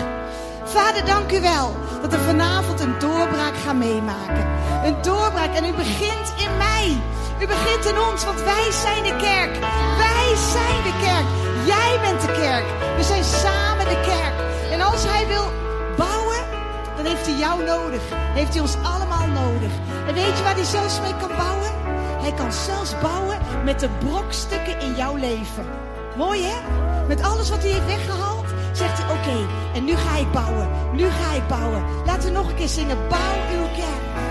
Vader, 0.65 1.05
dank 1.05 1.33
u 1.33 1.41
wel 1.41 1.75
dat 2.03 2.11
we 2.11 2.19
vanavond 2.19 2.81
een 2.81 2.99
doorbraak 2.99 3.57
gaan 3.65 3.79
meemaken. 3.79 4.47
Een 4.85 4.97
doorbraak 5.03 5.55
en 5.55 5.65
u 5.65 5.73
begint 5.73 6.33
in 6.37 6.57
mij. 6.57 6.97
U 7.41 7.47
begint 7.47 7.85
in 7.85 7.99
ons, 8.11 8.25
want 8.25 8.43
wij 8.43 8.71
zijn 8.71 9.03
de 9.03 9.17
kerk. 9.17 9.59
Wij 9.97 10.37
zijn 10.53 10.83
de 10.83 10.95
kerk. 11.03 11.27
Jij 11.67 11.99
bent 12.01 12.21
de 12.21 12.33
kerk. 12.33 12.65
We 12.97 13.03
zijn 13.03 13.25
samen 13.25 13.85
de 13.85 14.01
kerk. 14.01 14.35
En 14.71 14.81
als 14.81 15.05
Hij 15.05 15.27
wil 15.27 15.66
heeft 17.07 17.27
Hij 17.27 17.39
jou 17.39 17.65
nodig. 17.65 18.03
Heeft 18.11 18.53
Hij 18.53 18.63
ons 18.63 18.77
allemaal 18.83 19.27
nodig. 19.27 19.73
En 20.09 20.15
weet 20.15 20.37
je 20.37 20.43
waar 20.43 20.55
Hij 20.55 20.65
zelfs 20.65 21.01
mee 21.01 21.17
kan 21.17 21.37
bouwen? 21.37 21.71
Hij 22.21 22.33
kan 22.33 22.53
zelfs 22.53 23.01
bouwen 23.01 23.39
met 23.65 23.81
de 23.81 23.89
brokstukken 23.89 24.81
in 24.81 24.95
jouw 24.95 25.17
leven. 25.17 25.65
Mooi 26.17 26.43
hè? 26.43 26.57
Met 27.09 27.23
alles 27.23 27.51
wat 27.51 27.63
hij 27.63 27.71
heeft 27.71 27.87
weggehaald, 27.87 28.47
zegt 28.73 28.99
hij: 29.03 29.17
Oké, 29.17 29.49
en 29.75 29.85
nu 29.85 29.95
ga 29.95 30.17
ik 30.17 30.33
bouwen. 30.33 30.69
Nu 30.93 31.09
ga 31.11 31.33
ik 31.35 31.49
bouwen. 31.49 31.83
Laten 32.07 32.29
we 32.29 32.39
nog 32.39 32.49
een 32.49 32.55
keer 32.55 32.69
zingen: 32.69 33.09
Bouw 33.09 33.37
uw 33.53 33.67
kerk. 33.77 34.26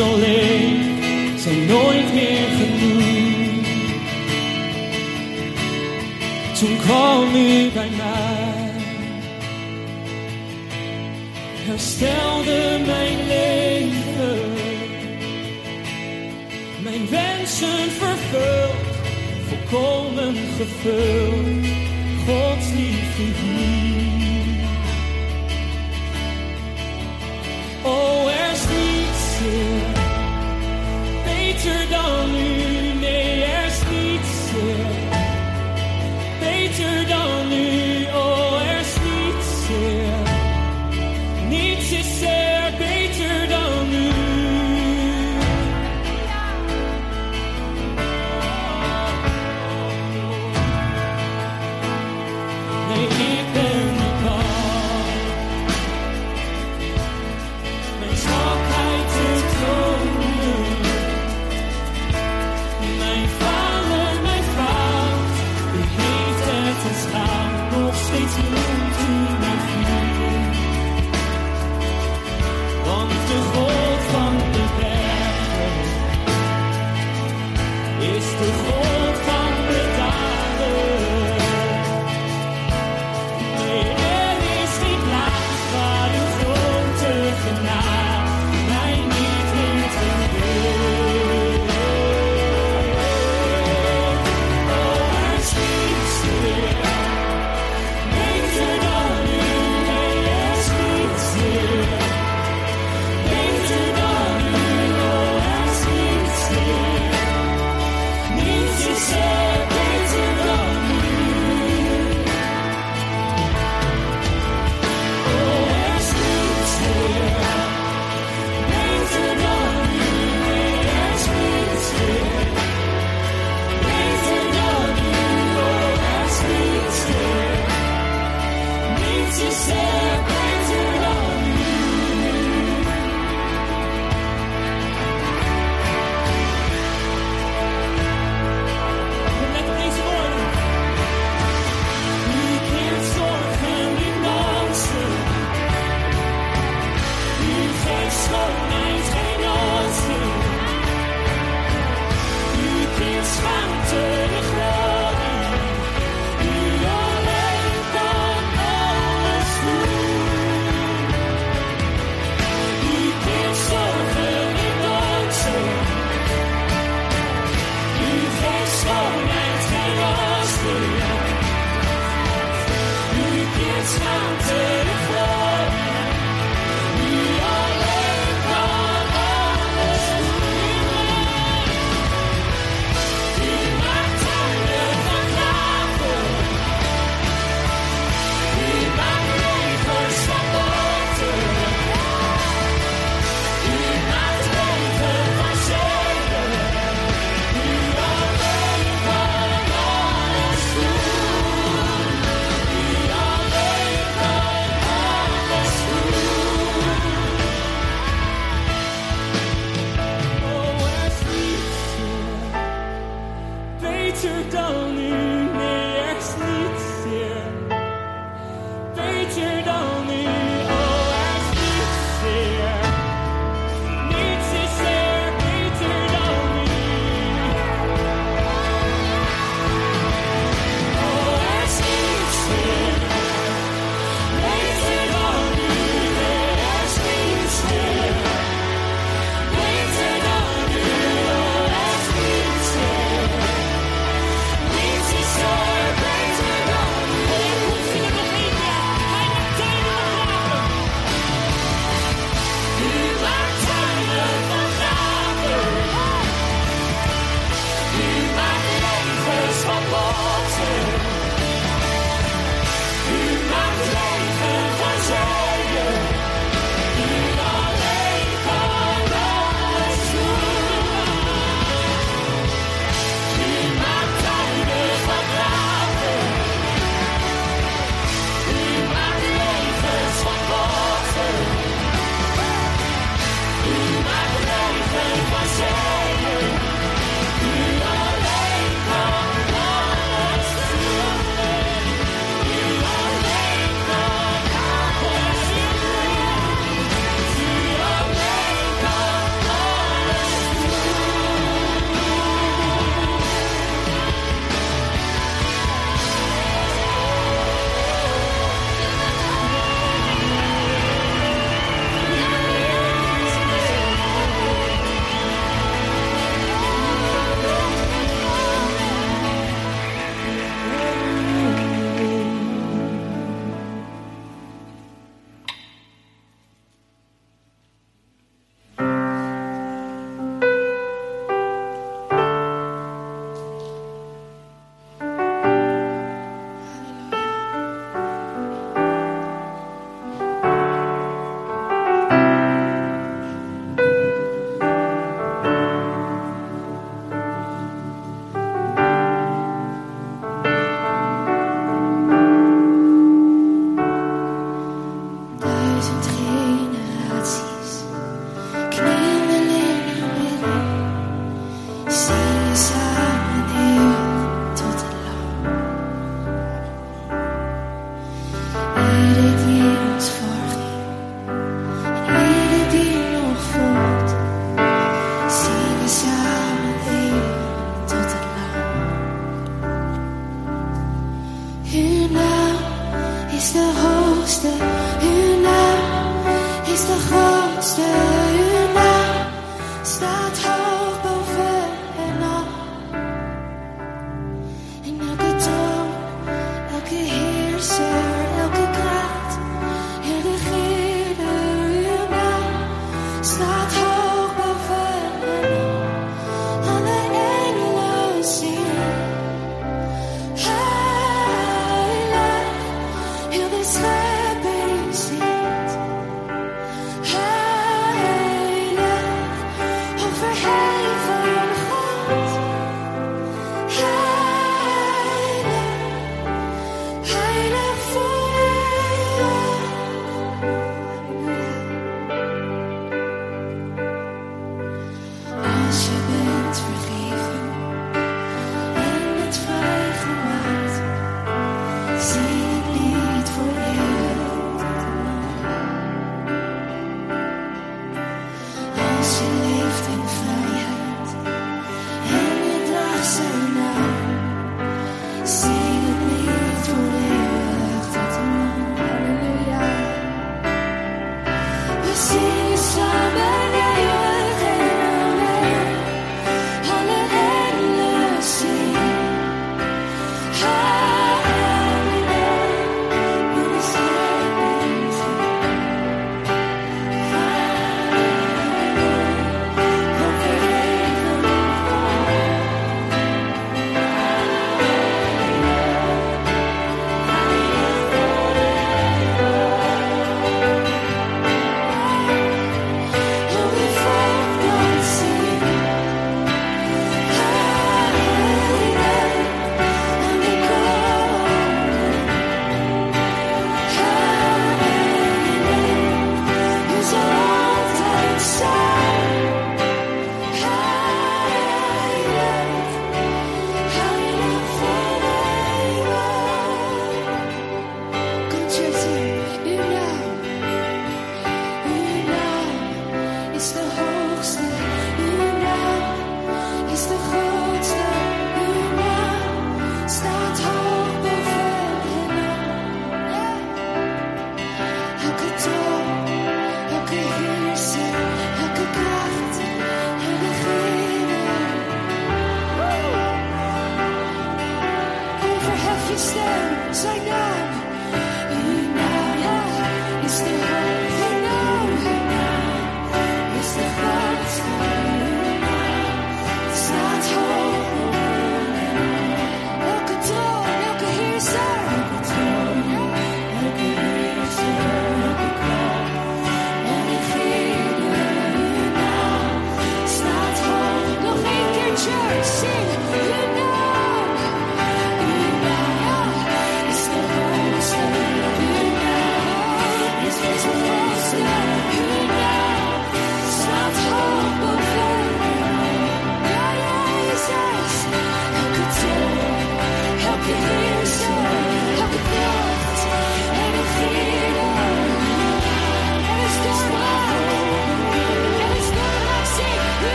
Schatten 0.00 0.22
zo 0.22 0.39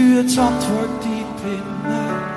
het 0.00 0.38
antwoord 0.38 1.02
diep 1.02 1.52
in 1.52 1.62
mij. 1.82 2.32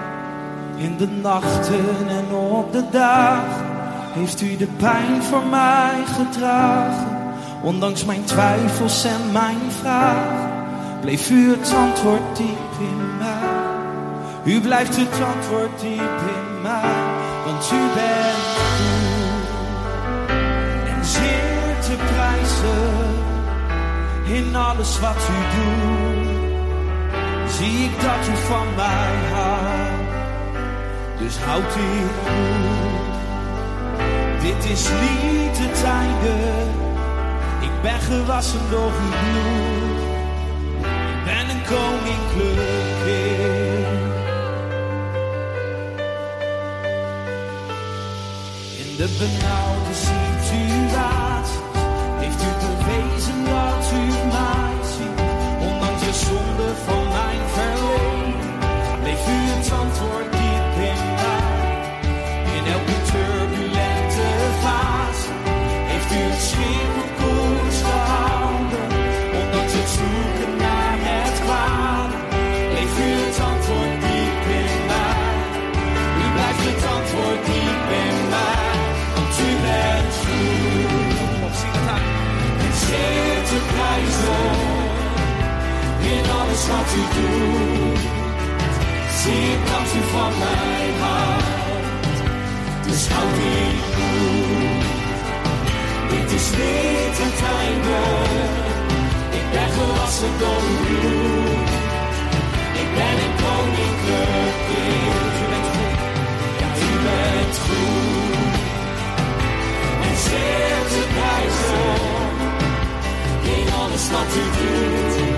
In 0.75 0.97
de 0.97 1.07
nachten 1.07 2.07
en 2.07 2.35
op 2.35 2.71
de 2.71 2.83
dagen 2.91 3.65
heeft 4.13 4.41
u 4.41 4.57
de 4.57 4.67
pijn 4.67 5.23
voor 5.23 5.45
mij 5.45 6.03
gedragen. 6.05 7.17
Ondanks 7.61 8.05
mijn 8.05 8.23
twijfels 8.23 9.05
en 9.05 9.31
mijn 9.31 9.71
vragen, 9.81 10.49
bleef 11.01 11.29
u 11.29 11.49
het 11.49 11.73
antwoord 11.73 12.37
diep 12.37 12.79
in 12.79 13.17
mij. 13.17 14.55
U 14.55 14.61
blijft 14.61 14.95
het 14.95 15.21
antwoord 15.35 15.79
diep 15.79 16.19
in 16.35 16.61
mij, 16.61 16.95
want 17.45 17.71
u 17.71 17.81
bent 17.93 18.57
goed 18.77 19.49
en 20.87 21.05
zeer 21.05 21.79
te 21.81 21.95
prijzen 22.13 23.15
in 24.25 24.55
alles 24.55 24.99
wat 24.99 25.15
u 25.15 25.55
doet. 25.55 26.26
Zie 27.57 27.83
ik 27.83 28.01
dat 28.01 28.27
u 28.27 28.35
van 28.35 28.67
mij 28.75 29.13
houdt, 29.31 30.11
dus 31.19 31.37
houdt 31.37 31.75
u 31.75 32.07
goed. 32.19 32.97
Dit 34.41 34.71
is 34.71 34.87
niet 35.01 35.57
het 35.57 35.83
einde, 35.83 36.35
ik 37.61 37.81
ben 37.81 37.99
gewassen 37.99 38.59
door 38.69 38.91
uw 38.91 39.09
bloed. 39.09 40.01
Ik 40.85 41.23
ben 41.25 41.49
een 41.49 41.63
koninklijk 41.63 42.87
kind. 43.03 44.15
In 48.77 48.95
de 48.95 49.15
benauwde 49.17 49.66
u 86.97 87.03
doet. 87.15 87.99
Zie 89.21 89.51
dat 89.69 89.87
u 89.99 90.01
van 90.13 90.33
mij 90.43 90.85
houdt, 91.01 92.19
dus 92.87 93.07
houd 93.07 93.37
ik 93.63 93.81
goed. 93.95 94.85
Dit 96.11 96.31
is 96.39 96.47
niet 96.61 97.15
het 97.23 97.39
einde, 97.59 98.01
ik 99.39 99.45
ben 99.53 99.69
gewassen 99.77 100.31
door 100.39 100.61
uw 100.71 100.77
bloed. 100.85 101.69
Ik 102.81 102.89
ben 102.97 103.15
een 103.25 103.35
koninklijk 103.45 104.55
kind. 104.69 105.35
Bent 105.49 105.67
goed. 105.73 105.97
Ja, 106.61 106.69
u 106.87 106.91
bent 107.05 107.57
goed. 107.65 108.55
En 110.07 110.17
zeer 110.27 110.81
te 110.91 111.01
prijzen. 111.13 111.95
In 113.55 113.67
alles 113.81 114.05
wat 114.11 114.29
u 114.41 114.45
doet. 114.57 115.36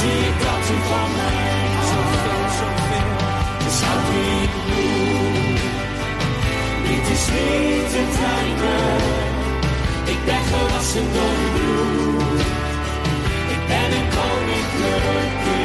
Zie 0.00 0.20
ik 0.30 0.38
dat 0.46 0.64
u 0.74 0.78
van 0.90 1.10
mij. 1.20 1.66
Zoveel, 1.90 2.44
zoveel. 2.60 3.12
Dus 3.64 3.80
houd 3.86 4.08
goed. 4.54 5.60
Dit 6.88 7.04
is 7.16 7.24
niet 7.36 7.92
het 7.98 8.16
einde. 8.38 8.76
Ik 10.12 10.20
ben 10.24 10.42
gewassen 10.52 11.06
door 11.12 11.34
uw 11.44 11.50
bloed. 11.56 12.40
Ik 13.54 13.62
ben 13.72 13.88
een 13.98 14.08
koninklijk 14.18 15.57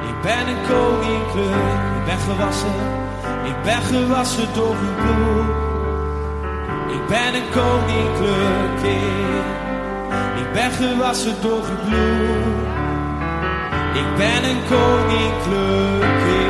Ik 0.09 0.20
ben 0.22 0.49
een 0.49 0.62
koninklijk. 0.68 1.78
Ik 1.99 2.05
ben 2.05 2.18
gewassen. 2.18 2.74
Ik 3.45 3.62
ben 3.62 3.82
gewassen 3.82 4.49
door 4.55 4.76
uw 4.86 4.95
bloed. 5.03 5.49
Ik 6.95 7.07
ben 7.07 7.34
een 7.34 7.51
koninklijk. 7.51 8.82
Ik 10.36 10.53
ben 10.53 10.70
gewassen 10.70 11.34
door 11.41 11.64
uw 11.72 11.89
bloed. 11.89 12.66
Ik 13.95 14.16
ben 14.16 14.51
een 14.51 14.62
koninklijk. 14.68 16.47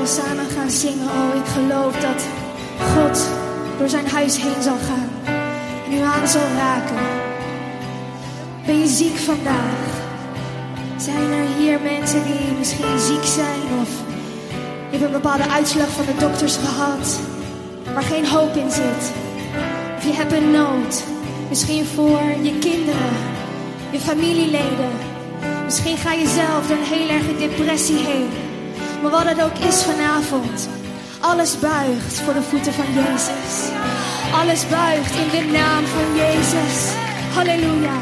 We 0.00 0.06
samen 0.06 0.46
gaan 0.56 0.70
zingen. 0.70 1.08
Oh, 1.08 1.34
ik 1.34 1.46
geloof 1.46 1.94
dat 1.96 2.24
God 2.94 3.28
door 3.78 3.88
zijn 3.88 4.08
huis 4.08 4.36
heen 4.36 4.62
zal 4.62 4.76
gaan. 4.86 5.10
En 5.86 5.92
u 5.92 6.00
aan 6.00 6.28
zal 6.28 6.48
raken. 6.56 7.06
Ben 8.66 8.78
je 8.78 8.86
ziek 8.86 9.16
vandaag? 9.16 9.88
Zijn 10.96 11.30
er 11.32 11.46
hier 11.58 11.80
mensen 11.80 12.22
die 12.24 12.56
misschien 12.58 12.98
ziek 12.98 13.24
zijn? 13.24 13.60
Of 13.80 13.90
je 14.90 14.98
hebt 14.98 15.02
een 15.02 15.20
bepaalde 15.22 15.48
uitslag 15.48 15.88
van 15.88 16.04
de 16.06 16.16
dokters 16.18 16.56
gehad. 16.56 17.20
Waar 17.94 18.02
geen 18.02 18.26
hoop 18.26 18.56
in 18.56 18.70
zit. 18.70 19.12
Of 19.96 20.04
je 20.04 20.12
hebt 20.12 20.32
een 20.32 20.50
nood. 20.50 21.04
Misschien 21.48 21.84
voor 21.84 22.20
je 22.42 22.58
kinderen 22.58 23.38
je 23.90 24.00
familieleden. 24.00 24.92
Misschien 25.64 25.96
ga 25.96 26.12
je 26.12 26.26
zelf 26.26 26.66
door 26.66 26.76
een 26.76 26.98
heel 26.98 27.08
erge 27.08 27.36
depressie 27.36 27.96
heen. 27.96 28.49
Maar 29.00 29.10
wat 29.10 29.24
het 29.24 29.42
ook 29.42 29.58
is 29.58 29.82
vanavond, 29.82 30.68
alles 31.20 31.58
buigt 31.58 32.20
voor 32.20 32.34
de 32.34 32.42
voeten 32.42 32.72
van 32.72 32.92
Jezus. 32.94 33.52
Alles 34.40 34.68
buigt 34.68 35.14
in 35.14 35.30
de 35.36 35.44
naam 35.52 35.84
van 35.84 36.08
Jezus. 36.16 36.76
Halleluja. 37.34 37.98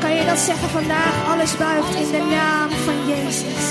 Kan 0.00 0.14
je 0.14 0.24
dat 0.24 0.38
zeggen 0.38 0.68
vandaag? 0.68 1.14
Alles 1.32 1.56
buigt 1.56 1.94
in 1.94 2.10
de 2.10 2.24
naam 2.30 2.70
van 2.70 2.98
Jezus. 3.06 3.64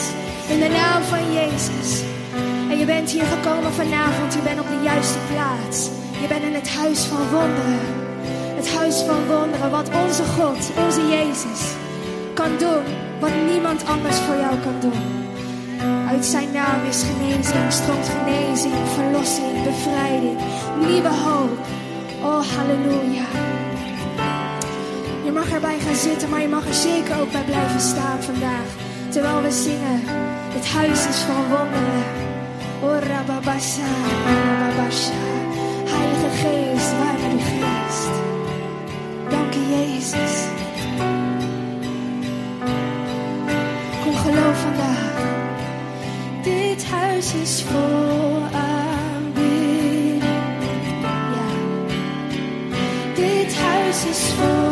In 0.47 0.59
de 0.59 0.69
naam 0.69 1.03
van 1.03 1.33
Jezus. 1.33 2.01
En 2.69 2.77
je 2.77 2.85
bent 2.85 3.11
hier 3.11 3.25
gekomen 3.25 3.73
vanavond, 3.73 4.33
je 4.33 4.39
bent 4.39 4.59
op 4.59 4.67
de 4.67 4.81
juiste 4.83 5.17
plaats. 5.31 5.89
Je 6.21 6.27
bent 6.27 6.43
in 6.43 6.53
het 6.53 6.69
huis 6.69 6.99
van 6.99 7.29
wonderen. 7.29 7.79
Het 8.55 8.73
huis 8.73 8.95
van 9.01 9.25
wonderen, 9.27 9.71
wat 9.71 9.89
onze 10.03 10.23
God, 10.23 10.71
onze 10.85 11.07
Jezus, 11.07 11.61
kan 12.33 12.57
doen. 12.57 12.83
Wat 13.19 13.31
niemand 13.51 13.85
anders 13.87 14.17
voor 14.17 14.35
jou 14.35 14.55
kan 14.59 14.79
doen. 14.79 15.22
Uit 16.13 16.25
zijn 16.25 16.51
naam 16.51 16.85
is 16.89 17.03
genezing, 17.03 17.71
stroomt 17.71 18.09
genezing, 18.09 18.73
verlossing, 18.95 19.63
bevrijding, 19.63 20.37
nieuwe 20.87 21.07
hoop. 21.07 21.57
Oh, 22.21 22.43
halleluja. 22.55 23.25
Je 25.23 25.31
mag 25.31 25.49
erbij 25.49 25.79
gaan 25.79 25.95
zitten, 25.95 26.29
maar 26.29 26.41
je 26.41 26.47
mag 26.47 26.67
er 26.67 26.73
zeker 26.73 27.19
ook 27.21 27.31
bij 27.31 27.43
blijven 27.43 27.79
staan 27.79 28.23
vandaag. 28.23 28.67
Terwijl 29.09 29.41
we 29.41 29.51
zingen, 29.51 30.01
het 30.55 30.67
huis 30.67 31.07
is 31.07 31.19
van 31.19 31.43
wonderen. 31.49 32.03
Oh, 32.81 32.97
rababasha, 33.07 33.91
rababasha. 34.25 35.21
Heilige 35.93 36.29
Geest, 36.41 36.91
waar 36.97 37.31
uw 37.31 37.39
geest. 37.39 38.13
Dank 39.29 39.53
u, 39.55 39.75
Jezus. 39.75 40.33
Kom 44.03 44.15
geloof 44.15 44.57
vandaag. 44.61 45.42
Dit 53.15 53.55
huis 53.55 54.05
is 54.05 54.33
vol 54.33 54.62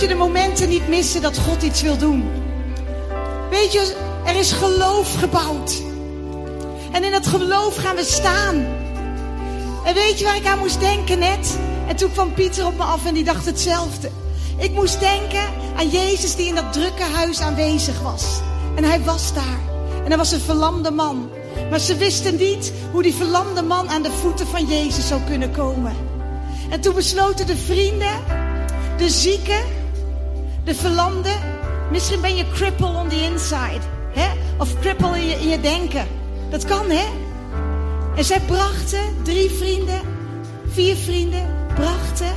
moet 0.00 0.08
je 0.08 0.16
de 0.16 0.24
momenten 0.24 0.68
niet 0.68 0.88
missen 0.88 1.22
dat 1.22 1.38
God 1.38 1.62
iets 1.62 1.82
wil 1.82 1.96
doen. 1.96 2.30
Weet 3.50 3.72
je, 3.72 3.94
er 4.24 4.36
is 4.36 4.52
geloof 4.52 5.14
gebouwd. 5.14 5.82
En 6.92 7.04
in 7.04 7.10
dat 7.10 7.26
geloof 7.26 7.76
gaan 7.76 7.96
we 7.96 8.04
staan. 8.04 8.56
En 9.84 9.94
weet 9.94 10.18
je 10.18 10.24
waar 10.24 10.36
ik 10.36 10.46
aan 10.46 10.58
moest 10.58 10.80
denken 10.80 11.18
net? 11.18 11.58
En 11.88 11.96
toen 11.96 12.12
kwam 12.12 12.34
Pieter 12.34 12.66
op 12.66 12.76
me 12.76 12.82
af 12.82 13.06
en 13.06 13.14
die 13.14 13.24
dacht 13.24 13.46
hetzelfde. 13.46 14.10
Ik 14.56 14.70
moest 14.70 15.00
denken 15.00 15.44
aan 15.76 15.88
Jezus 15.88 16.36
die 16.36 16.46
in 16.46 16.54
dat 16.54 16.72
drukke 16.72 17.04
huis 17.14 17.40
aanwezig 17.40 18.00
was. 18.00 18.40
En 18.74 18.84
hij 18.84 19.00
was 19.00 19.34
daar. 19.34 19.60
En 20.04 20.06
hij 20.06 20.16
was 20.16 20.32
een 20.32 20.40
verlamde 20.40 20.90
man. 20.90 21.30
Maar 21.70 21.80
ze 21.80 21.96
wisten 21.96 22.36
niet 22.36 22.72
hoe 22.92 23.02
die 23.02 23.14
verlamde 23.14 23.62
man 23.62 23.88
aan 23.88 24.02
de 24.02 24.12
voeten 24.20 24.46
van 24.46 24.66
Jezus 24.66 25.08
zou 25.08 25.20
kunnen 25.26 25.50
komen. 25.50 25.96
En 26.70 26.80
toen 26.80 26.94
besloten 26.94 27.46
de 27.46 27.56
vrienden, 27.56 28.24
de 28.96 29.08
zieken, 29.08 29.78
de 30.64 30.74
verlamden. 30.74 31.36
Misschien 31.90 32.20
ben 32.20 32.36
je 32.36 32.50
cripple 32.52 32.86
on 32.86 33.08
the 33.08 33.22
inside. 33.22 33.80
Hè? 34.12 34.28
Of 34.58 34.80
cripple 34.80 35.18
in 35.18 35.26
je, 35.26 35.34
in 35.34 35.48
je 35.48 35.60
denken. 35.60 36.06
Dat 36.50 36.64
kan, 36.64 36.90
hè? 36.90 37.06
En 38.16 38.24
zij 38.24 38.40
brachten, 38.40 39.22
drie 39.22 39.50
vrienden, 39.50 40.00
vier 40.66 40.96
vrienden, 40.96 41.56
brachten 41.74 42.32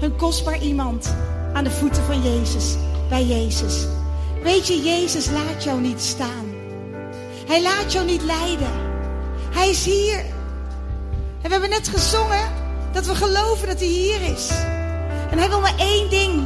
hun 0.00 0.16
kostbaar 0.16 0.58
iemand 0.58 1.14
aan 1.52 1.64
de 1.64 1.70
voeten 1.70 2.02
van 2.02 2.22
Jezus. 2.22 2.76
Bij 3.08 3.24
Jezus. 3.24 3.86
Weet 4.42 4.66
je, 4.66 4.82
Jezus 4.82 5.30
laat 5.30 5.64
jou 5.64 5.80
niet 5.80 6.00
staan. 6.00 6.52
Hij 7.46 7.62
laat 7.62 7.92
jou 7.92 8.06
niet 8.06 8.22
leiden. 8.22 8.72
Hij 9.50 9.70
is 9.70 9.84
hier. 9.84 10.18
En 10.18 11.42
we 11.42 11.48
hebben 11.50 11.70
net 11.70 11.88
gezongen 11.88 12.52
dat 12.92 13.06
we 13.06 13.14
geloven 13.14 13.66
dat 13.66 13.78
hij 13.78 13.88
hier 13.88 14.20
is. 14.20 14.50
En 15.30 15.38
hij 15.38 15.48
wil 15.48 15.60
maar 15.60 15.78
één 15.78 16.10
ding. 16.10 16.42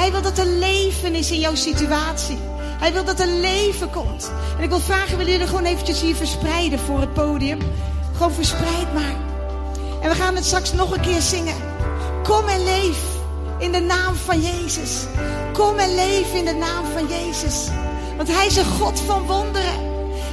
Hij 0.00 0.12
wil 0.12 0.22
dat 0.22 0.38
er 0.38 0.46
leven 0.46 1.14
is 1.14 1.30
in 1.30 1.40
jouw 1.40 1.54
situatie. 1.54 2.38
Hij 2.54 2.92
wil 2.92 3.04
dat 3.04 3.20
er 3.20 3.26
leven 3.26 3.90
komt. 3.90 4.30
En 4.56 4.62
ik 4.62 4.68
wil 4.68 4.80
vragen, 4.80 5.16
willen 5.16 5.32
jullie 5.32 5.46
gewoon 5.46 5.64
eventjes 5.64 6.00
hier 6.00 6.14
verspreiden 6.14 6.78
voor 6.78 7.00
het 7.00 7.12
podium? 7.12 7.58
Gewoon 8.12 8.32
verspreid 8.32 8.94
maar. 8.94 9.14
En 10.02 10.10
we 10.10 10.14
gaan 10.14 10.34
het 10.34 10.44
straks 10.44 10.72
nog 10.72 10.94
een 10.94 11.00
keer 11.00 11.20
zingen. 11.20 11.56
Kom 12.22 12.48
en 12.48 12.64
leef 12.64 12.98
in 13.58 13.72
de 13.72 13.80
naam 13.80 14.14
van 14.14 14.40
Jezus. 14.40 15.04
Kom 15.52 15.78
en 15.78 15.94
leef 15.94 16.34
in 16.34 16.44
de 16.44 16.54
naam 16.54 16.84
van 16.84 17.06
Jezus. 17.06 17.68
Want 18.16 18.28
Hij 18.28 18.46
is 18.46 18.56
een 18.56 18.64
God 18.80 19.00
van 19.00 19.26
wonderen. 19.26 19.78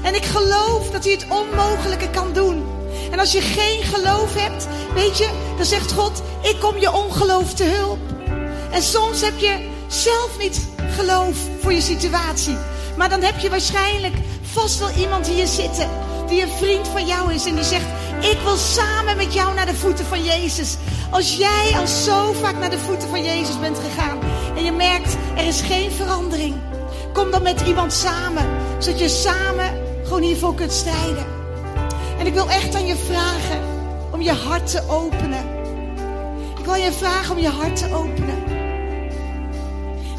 En 0.04 0.16
ik 0.16 0.26
geloof 0.26 0.90
dat 0.92 1.04
Hij 1.04 1.14
het 1.14 1.26
onmogelijke 1.30 2.10
kan 2.10 2.34
doen. 2.34 2.66
En 3.12 3.20
als 3.20 3.32
je 3.32 3.42
geen 3.42 3.84
geloof 3.84 4.34
hebt, 4.34 4.68
weet 4.94 5.18
je, 5.18 5.30
dan 5.58 5.66
zegt 5.66 5.92
God: 5.92 6.22
Ik 6.42 6.60
kom 6.60 6.78
je 6.78 6.94
ongeloof 6.94 7.54
te 7.54 7.64
hulp. 7.64 8.17
En 8.72 8.82
soms 8.82 9.22
heb 9.22 9.38
je 9.38 9.70
zelf 9.88 10.38
niet 10.40 10.68
geloof 10.96 11.36
voor 11.62 11.74
je 11.74 11.82
situatie. 11.82 12.58
Maar 12.98 13.10
dan 13.10 13.22
heb 13.22 13.40
je 13.40 13.50
waarschijnlijk 13.50 14.16
vast 14.42 14.80
wel 14.80 14.90
iemand 14.90 15.28
hier 15.28 15.48
zitten 15.48 15.90
die 16.28 16.42
een 16.42 16.52
vriend 16.58 16.88
van 16.88 17.06
jou 17.06 17.34
is 17.34 17.46
en 17.46 17.56
die 17.56 17.64
zegt: 17.64 17.86
Ik 18.20 18.38
wil 18.44 18.56
samen 18.56 19.18
met 19.18 19.34
jou 19.34 19.54
naar 19.54 19.66
de 19.66 19.76
voeten 19.76 20.06
van 20.06 20.24
Jezus. 20.24 20.76
Als 21.12 21.36
jij 21.36 21.74
al 21.76 21.88
zo 21.88 22.34
vaak 22.34 22.58
naar 22.58 22.70
de 22.70 22.80
voeten 22.80 23.10
van 23.10 23.24
Jezus 23.24 23.60
bent 23.60 23.80
gegaan 23.80 24.20
en 24.58 24.64
je 24.64 24.72
merkt 24.72 25.16
er 25.38 25.48
is 25.48 25.62
geen 25.62 25.92
verandering, 25.92 26.56
kom 27.14 27.32
dan 27.32 27.44
met 27.44 27.62
iemand 27.62 27.94
samen, 27.94 28.46
zodat 28.80 29.00
je 29.00 29.10
samen 29.10 29.86
gewoon 30.04 30.22
hiervoor 30.22 30.56
kunt 30.56 30.72
strijden. 30.72 31.26
En 32.20 32.26
ik 32.26 32.34
wil 32.34 32.50
echt 32.50 32.76
aan 32.76 32.86
je 32.86 32.96
vragen 32.96 33.62
om 34.12 34.22
je 34.22 34.32
hart 34.32 34.72
te 34.72 34.82
openen. 34.88 35.46
Ik 36.58 36.66
wil 36.66 36.76
je 36.76 36.92
vragen 36.92 37.36
om 37.36 37.42
je 37.42 37.50
hart 37.50 37.76
te 37.76 37.94
openen. 37.94 38.47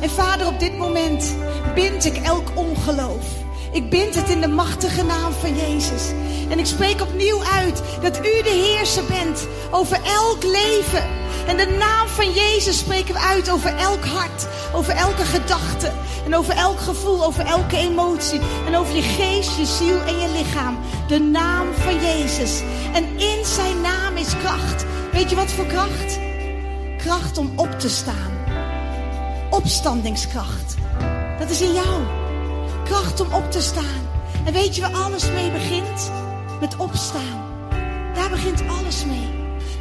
En 0.01 0.11
vader, 0.11 0.47
op 0.47 0.61
dit 0.61 0.79
moment 0.79 1.37
bind 1.75 2.05
ik 2.05 2.17
elk 2.17 2.49
ongeloof. 2.55 3.27
Ik 3.73 3.91
bind 3.91 4.15
het 4.15 4.29
in 4.29 4.41
de 4.41 4.49
machtige 4.49 5.05
naam 5.05 5.33
van 5.33 5.57
Jezus. 5.57 6.03
En 6.49 6.59
ik 6.59 6.67
spreek 6.67 7.01
opnieuw 7.01 7.43
uit 7.43 7.83
dat 8.03 8.19
u 8.19 8.43
de 8.43 8.75
heerser 8.75 9.05
bent 9.05 9.47
over 9.71 9.99
elk 10.05 10.43
leven. 10.43 11.05
En 11.47 11.57
de 11.57 11.77
naam 11.79 12.09
van 12.09 12.33
Jezus 12.33 12.79
spreken 12.79 13.15
we 13.15 13.21
uit 13.21 13.51
over 13.51 13.77
elk 13.77 14.05
hart, 14.05 14.47
over 14.75 14.95
elke 14.95 15.25
gedachte 15.25 15.93
en 16.25 16.37
over 16.37 16.55
elk 16.55 16.81
gevoel, 16.81 17.25
over 17.25 17.47
elke 17.47 17.77
emotie 17.77 18.41
en 18.67 18.77
over 18.77 18.95
je 18.95 19.03
geest, 19.03 19.57
je 19.57 19.67
ziel 19.67 20.01
en 20.01 20.19
je 20.19 20.29
lichaam. 20.29 20.79
De 21.09 21.19
naam 21.19 21.67
van 21.73 22.01
Jezus. 22.01 22.63
En 22.93 23.05
in 23.19 23.45
zijn 23.45 23.81
naam 23.81 24.17
is 24.17 24.37
kracht. 24.37 24.85
Weet 25.13 25.31
je 25.31 25.37
wat 25.37 25.51
voor 25.51 25.67
kracht? 25.67 26.19
Kracht 26.99 27.39
om 27.39 27.53
op 27.57 27.81
te 27.81 27.89
staan. 27.89 28.38
Opstandingskracht. 29.51 30.75
Dat 31.39 31.51
is 31.51 31.61
in 31.61 31.73
jou. 31.73 32.03
Kracht 32.85 33.21
om 33.21 33.33
op 33.33 33.51
te 33.51 33.61
staan. 33.61 34.09
En 34.45 34.53
weet 34.53 34.75
je 34.75 34.81
waar 34.81 34.95
alles 34.95 35.31
mee 35.31 35.51
begint? 35.51 36.11
Met 36.61 36.77
opstaan. 36.77 37.47
Daar 38.15 38.31
begint 38.31 38.63
alles 38.69 39.05
mee. 39.05 39.29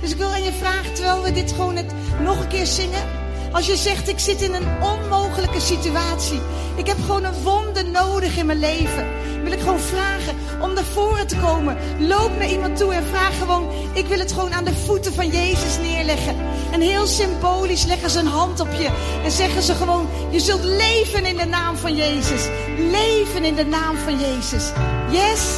Dus 0.01 0.11
ik 0.11 0.17
wil 0.17 0.27
aan 0.27 0.43
je 0.43 0.51
vragen, 0.51 0.93
terwijl 0.93 1.23
we 1.23 1.31
dit 1.31 1.51
gewoon 1.51 1.75
het 1.75 1.93
nog 2.21 2.39
een 2.39 2.47
keer 2.47 2.65
zingen. 2.65 3.03
Als 3.51 3.67
je 3.67 3.75
zegt, 3.75 4.09
ik 4.09 4.19
zit 4.19 4.41
in 4.41 4.53
een 4.53 4.67
onmogelijke 4.81 5.59
situatie. 5.59 6.41
Ik 6.75 6.87
heb 6.87 6.97
gewoon 7.01 7.23
een 7.23 7.43
wonde 7.43 7.83
nodig 7.83 8.37
in 8.37 8.45
mijn 8.45 8.59
leven. 8.59 9.07
Wil 9.43 9.51
ik 9.51 9.59
gewoon 9.59 9.79
vragen 9.79 10.35
om 10.61 10.73
naar 10.73 10.83
voren 10.83 11.27
te 11.27 11.35
komen. 11.35 11.77
Loop 11.99 12.37
naar 12.37 12.49
iemand 12.49 12.77
toe 12.77 12.93
en 12.93 13.05
vraag 13.05 13.37
gewoon, 13.37 13.69
ik 13.93 14.05
wil 14.05 14.19
het 14.19 14.31
gewoon 14.31 14.53
aan 14.53 14.63
de 14.63 14.73
voeten 14.73 15.13
van 15.13 15.27
Jezus 15.27 15.77
neerleggen. 15.81 16.35
En 16.71 16.81
heel 16.81 17.07
symbolisch 17.07 17.85
leggen 17.85 18.09
ze 18.09 18.19
een 18.19 18.27
hand 18.27 18.59
op 18.59 18.71
je. 18.71 18.89
En 19.23 19.31
zeggen 19.31 19.61
ze 19.61 19.73
gewoon, 19.73 20.07
je 20.29 20.39
zult 20.39 20.63
leven 20.63 21.25
in 21.25 21.37
de 21.37 21.45
naam 21.45 21.77
van 21.77 21.95
Jezus. 21.95 22.47
Leven 22.77 23.43
in 23.43 23.55
de 23.55 23.65
naam 23.65 23.97
van 23.97 24.19
Jezus. 24.19 24.71
Yes? 25.11 25.57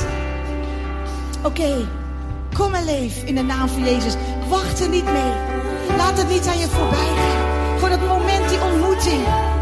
Oké. 1.43 1.87
Kom 2.53 2.73
en 2.73 2.85
leef 2.85 3.23
in 3.23 3.35
de 3.35 3.43
naam 3.43 3.69
van 3.69 3.83
Jezus. 3.83 4.13
Wacht 4.49 4.79
er 4.79 4.89
niet 4.89 5.05
mee. 5.05 5.33
Laat 5.97 6.17
het 6.17 6.29
niet 6.29 6.47
aan 6.47 6.59
je 6.59 6.67
voorbij 6.67 6.97
gaan. 6.97 7.48
Voor 8.39 9.58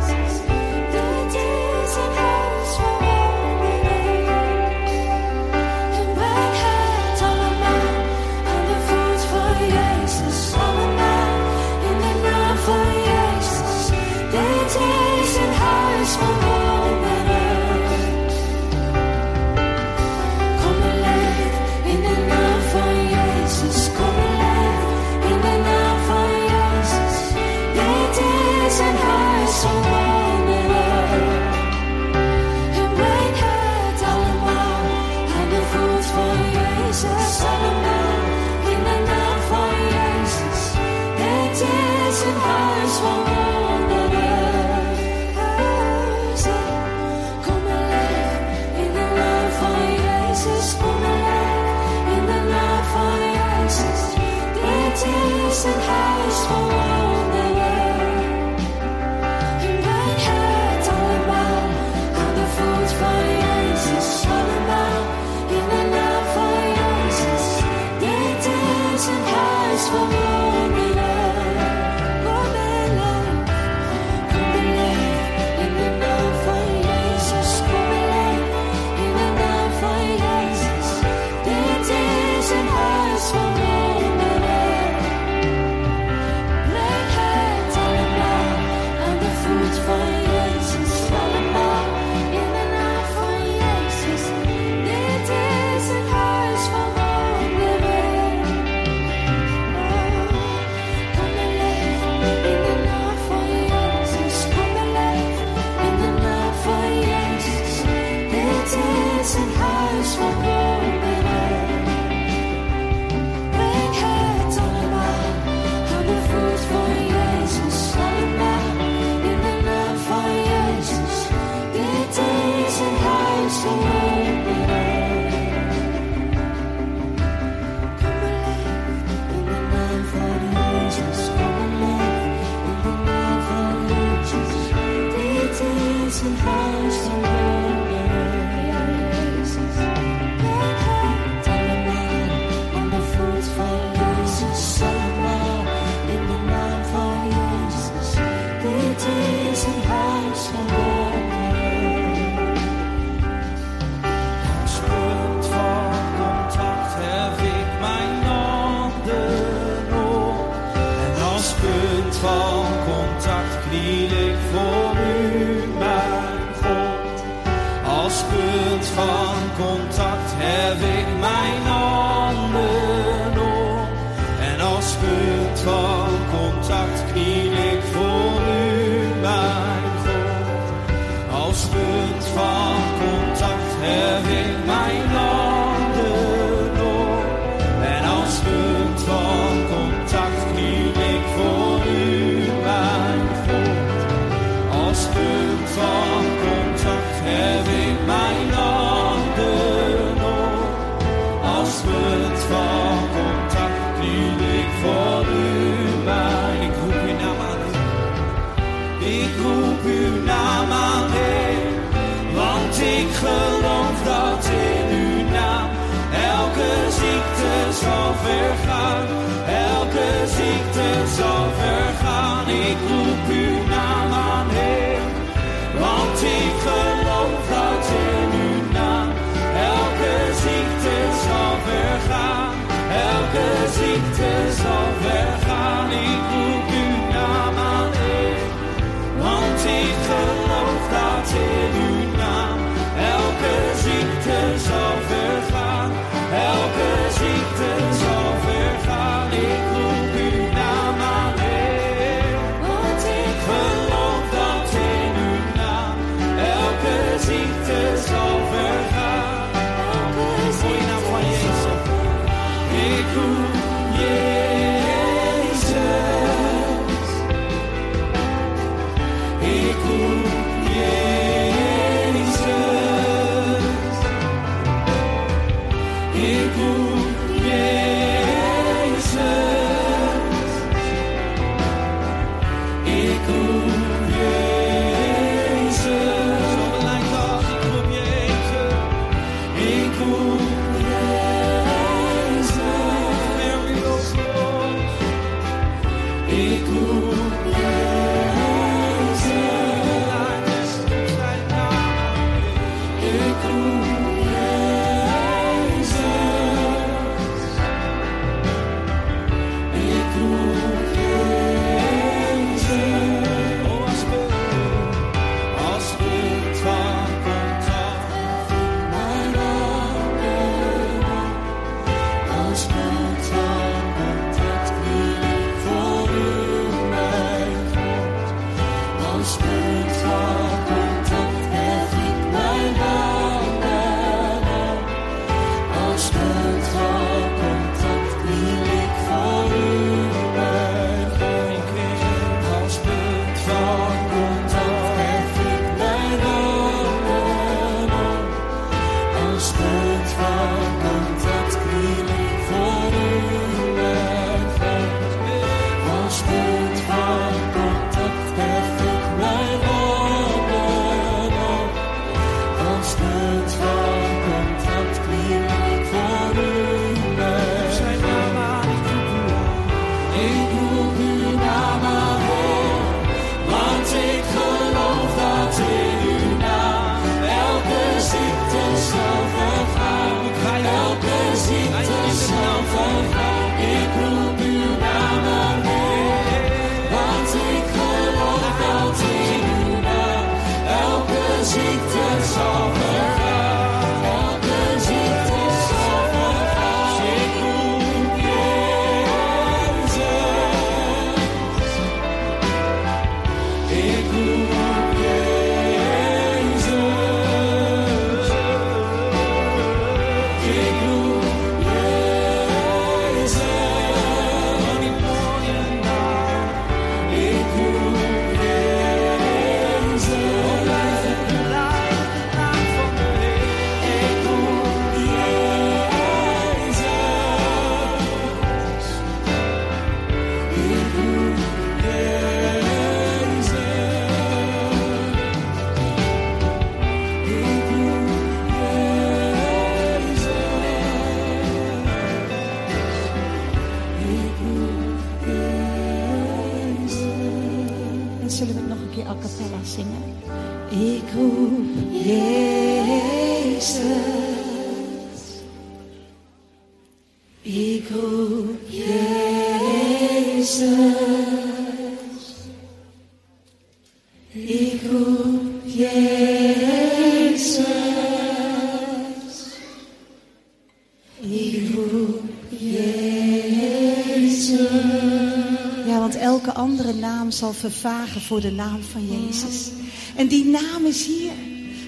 zal 477.38 477.54
vervagen 477.54 478.22
voor 478.22 478.42
de 478.42 478.52
naam 478.52 478.82
van 478.92 479.08
Jezus. 479.08 479.70
En 480.16 480.28
die 480.28 480.46
naam 480.46 480.86
is 480.86 481.06
hier. 481.06 481.32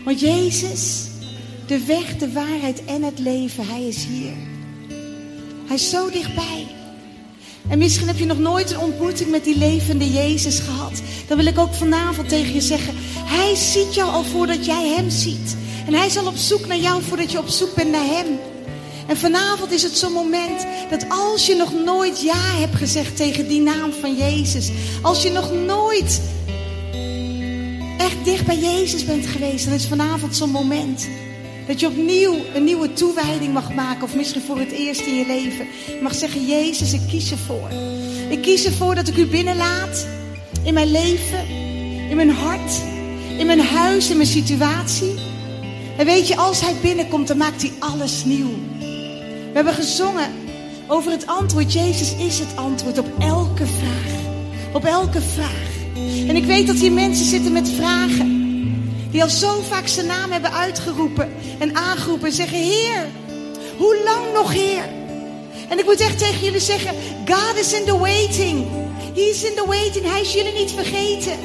Want 0.04 0.20
Jezus, 0.20 1.08
de 1.68 1.86
weg, 1.86 2.18
de 2.18 2.32
waarheid 2.32 2.86
en 2.86 3.04
het 3.04 3.20
leven, 3.20 3.68
Hij 3.68 3.88
is 3.88 4.06
hier. 4.06 4.34
Hij 5.66 5.76
is 5.76 5.90
zo 5.90 6.10
dichtbij. 6.10 6.68
En 7.68 7.78
misschien 7.78 8.08
heb 8.08 8.18
je 8.18 8.26
nog 8.26 8.40
nooit 8.40 8.72
een 8.72 8.80
ontmoeting 8.80 9.30
met 9.30 9.44
die 9.44 9.58
levende 9.58 10.12
Jezus 10.12 10.60
gehad. 10.60 11.02
Dan 11.28 11.38
wil 11.38 11.46
ik 11.46 11.58
ook 11.58 11.74
vanavond 11.74 12.30
tegen 12.30 12.54
je 12.54 12.62
zeggen: 12.62 12.94
Hij 13.16 13.56
ziet 13.56 13.96
jou 13.96 14.12
al 14.12 14.24
voordat 14.24 14.66
jij 14.66 14.88
Hem 14.88 15.10
ziet. 15.10 15.56
En 15.86 15.94
Hij 15.94 16.06
is 16.06 16.18
al 16.18 16.28
op 16.28 16.36
zoek 16.36 16.68
naar 16.68 16.78
jou 16.78 17.04
voordat 17.04 17.32
je 17.32 17.38
op 17.38 17.48
zoek 17.48 17.76
bent 17.76 17.92
naar 17.92 18.06
Hem. 18.06 18.39
En 19.10 19.18
vanavond 19.18 19.72
is 19.72 19.84
het 19.84 19.98
zo'n 19.98 20.12
moment 20.12 20.66
dat 20.90 21.06
als 21.10 21.46
je 21.46 21.56
nog 21.56 21.74
nooit 21.86 22.22
ja 22.22 22.58
hebt 22.60 22.76
gezegd 22.76 23.16
tegen 23.16 23.48
die 23.48 23.62
naam 23.62 23.92
van 24.02 24.16
Jezus, 24.16 24.72
als 25.02 25.24
je 25.24 25.32
nog 25.32 25.54
nooit 25.54 26.22
echt 27.98 28.26
dicht 28.26 28.46
bij 28.46 28.58
Jezus 28.58 29.06
bent 29.06 29.26
geweest, 29.26 29.66
dan 29.66 29.74
is 29.74 29.88
vanavond 29.88 30.36
zo'n 30.36 30.50
moment 30.50 31.08
dat 31.68 31.80
je 31.80 31.88
opnieuw 31.88 32.36
een 32.54 32.64
nieuwe 32.64 32.94
toewijding 32.94 33.54
mag 33.54 33.74
maken, 33.74 34.04
of 34.04 34.16
misschien 34.16 34.42
voor 34.42 34.60
het 34.60 34.72
eerst 34.72 35.02
in 35.02 35.16
je 35.16 35.26
leven. 35.26 35.68
Mag 36.02 36.16
zeggen: 36.16 36.46
Jezus, 36.46 36.94
ik 36.94 37.02
kies 37.08 37.32
ervoor. 37.32 37.70
Ik 38.30 38.42
kies 38.42 38.66
ervoor 38.66 38.96
dat 38.96 39.08
ik 39.08 39.18
u 39.18 39.26
binnenlaat 39.26 40.08
in 40.64 40.74
mijn 40.74 40.92
leven, 40.92 41.48
in 42.10 42.16
mijn 42.16 42.32
hart, 42.32 42.82
in 43.38 43.46
mijn 43.46 43.62
huis, 43.62 44.10
in 44.10 44.18
mijn 44.18 44.30
situatie. 44.30 45.14
En 45.98 46.06
weet 46.06 46.28
je, 46.28 46.36
als 46.36 46.62
Hij 46.62 46.76
binnenkomt, 46.82 47.28
dan 47.28 47.38
maakt 47.38 47.62
Hij 47.62 47.72
alles 47.80 48.24
nieuw. 48.26 48.69
We 49.60 49.66
hebben 49.66 49.84
gezongen 49.84 50.34
over 50.88 51.12
het 51.12 51.28
antwoord. 51.28 51.74
Jezus 51.74 52.16
is 52.16 52.40
het 52.40 52.56
antwoord 52.56 52.98
op 52.98 53.08
elke 53.20 53.66
vraag. 53.66 54.12
Op 54.74 54.86
elke 54.86 55.22
vraag. 55.22 55.68
En 56.28 56.36
ik 56.36 56.46
weet 56.46 56.68
dat 56.68 56.76
hier 56.76 56.92
mensen 56.92 57.26
zitten 57.26 57.52
met 57.52 57.70
vragen. 57.70 58.28
Die 59.12 59.22
al 59.22 59.30
zo 59.30 59.62
vaak 59.62 59.88
zijn 59.88 60.06
naam 60.06 60.32
hebben 60.32 60.52
uitgeroepen 60.52 61.32
en 61.60 61.76
aangeroepen. 61.76 62.28
En 62.28 62.34
zeggen, 62.34 62.58
Heer, 62.58 63.06
hoe 63.78 64.02
lang 64.04 64.34
nog 64.34 64.54
Heer? 64.54 64.84
En 65.70 65.80
ik 65.80 65.86
moet 65.86 66.00
echt 66.00 66.18
tegen 66.18 66.44
jullie 66.44 66.60
zeggen, 66.60 66.96
God 67.26 67.60
is 67.60 67.74
in 67.74 67.86
the 67.86 67.98
waiting. 67.98 68.68
He 69.14 69.22
is 69.22 69.44
in 69.44 69.56
the 69.56 69.66
waiting. 69.68 70.06
Hij 70.06 70.22
is 70.22 70.34
jullie 70.34 70.54
niet 70.54 70.72
vergeten. 70.72 71.38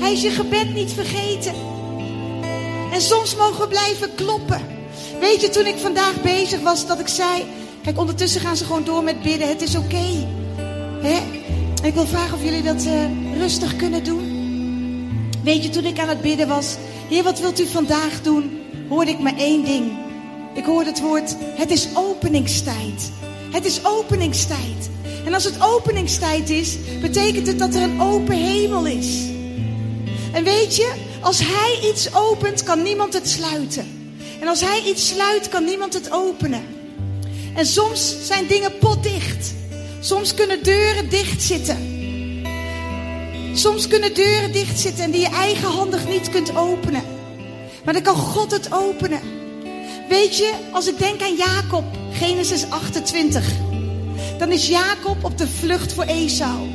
Hij 0.00 0.12
is 0.12 0.22
je 0.22 0.30
gebed 0.30 0.74
niet 0.74 0.92
vergeten. 0.92 1.54
En 2.92 3.00
soms 3.00 3.36
mogen 3.36 3.60
we 3.60 3.68
blijven 3.68 4.14
kloppen. 4.14 4.71
Weet 5.22 5.40
je, 5.40 5.48
toen 5.48 5.66
ik 5.66 5.78
vandaag 5.78 6.22
bezig 6.22 6.60
was, 6.60 6.86
dat 6.86 7.00
ik 7.00 7.08
zei... 7.08 7.44
Kijk, 7.82 7.98
ondertussen 7.98 8.40
gaan 8.40 8.56
ze 8.56 8.64
gewoon 8.64 8.84
door 8.84 9.02
met 9.02 9.22
bidden. 9.22 9.48
Het 9.48 9.62
is 9.62 9.76
oké. 9.76 10.26
Hè? 11.02 11.18
Ik 11.86 11.94
wil 11.94 12.06
vragen 12.06 12.34
of 12.34 12.44
jullie 12.44 12.62
dat 12.62 12.84
uh, 12.84 12.92
rustig 13.36 13.76
kunnen 13.76 14.04
doen. 14.04 14.20
Weet 15.44 15.62
je, 15.62 15.70
toen 15.70 15.84
ik 15.84 15.98
aan 15.98 16.08
het 16.08 16.20
bidden 16.20 16.48
was... 16.48 16.76
Heer, 17.08 17.22
wat 17.22 17.40
wilt 17.40 17.60
u 17.60 17.66
vandaag 17.66 18.22
doen? 18.22 18.60
Hoorde 18.88 19.10
ik 19.10 19.18
maar 19.18 19.36
één 19.36 19.64
ding. 19.64 19.92
Ik 20.54 20.64
hoorde 20.64 20.90
het 20.90 21.00
woord, 21.00 21.36
het 21.40 21.70
is 21.70 21.88
openingstijd. 21.94 23.10
Het 23.50 23.64
is 23.64 23.84
openingstijd. 23.84 24.90
En 25.24 25.34
als 25.34 25.44
het 25.44 25.62
openingstijd 25.62 26.50
is, 26.50 26.76
betekent 27.00 27.46
het 27.46 27.58
dat 27.58 27.74
er 27.74 27.82
een 27.82 28.00
open 28.00 28.36
hemel 28.36 28.86
is. 28.86 29.28
En 30.32 30.44
weet 30.44 30.76
je, 30.76 30.92
als 31.20 31.38
hij 31.42 31.78
iets 31.90 32.14
opent, 32.14 32.62
kan 32.62 32.82
niemand 32.82 33.12
het 33.12 33.28
sluiten. 33.28 34.01
En 34.42 34.48
als 34.48 34.60
hij 34.60 34.82
iets 34.86 35.08
sluit, 35.08 35.48
kan 35.48 35.64
niemand 35.64 35.92
het 35.92 36.10
openen. 36.10 36.64
En 37.54 37.66
soms 37.66 38.16
zijn 38.26 38.46
dingen 38.46 38.78
potdicht. 38.78 39.54
Soms 40.00 40.34
kunnen 40.34 40.62
deuren 40.62 41.08
dicht 41.08 41.42
zitten. 41.42 41.76
Soms 43.54 43.88
kunnen 43.88 44.14
deuren 44.14 44.52
dicht 44.52 44.78
zitten 44.78 45.04
en 45.04 45.10
die 45.10 45.20
je 45.20 45.28
eigenhandig 45.28 46.08
niet 46.08 46.30
kunt 46.30 46.56
openen. 46.56 47.02
Maar 47.84 47.94
dan 47.94 48.02
kan 48.02 48.14
God 48.14 48.50
het 48.50 48.72
openen. 48.72 49.20
Weet 50.08 50.36
je, 50.36 50.52
als 50.72 50.88
ik 50.88 50.98
denk 50.98 51.22
aan 51.22 51.36
Jacob, 51.36 51.84
Genesis 52.12 52.70
28, 52.70 53.44
dan 54.38 54.52
is 54.52 54.68
Jacob 54.68 55.24
op 55.24 55.38
de 55.38 55.48
vlucht 55.48 55.92
voor 55.92 56.04
Esau. 56.04 56.68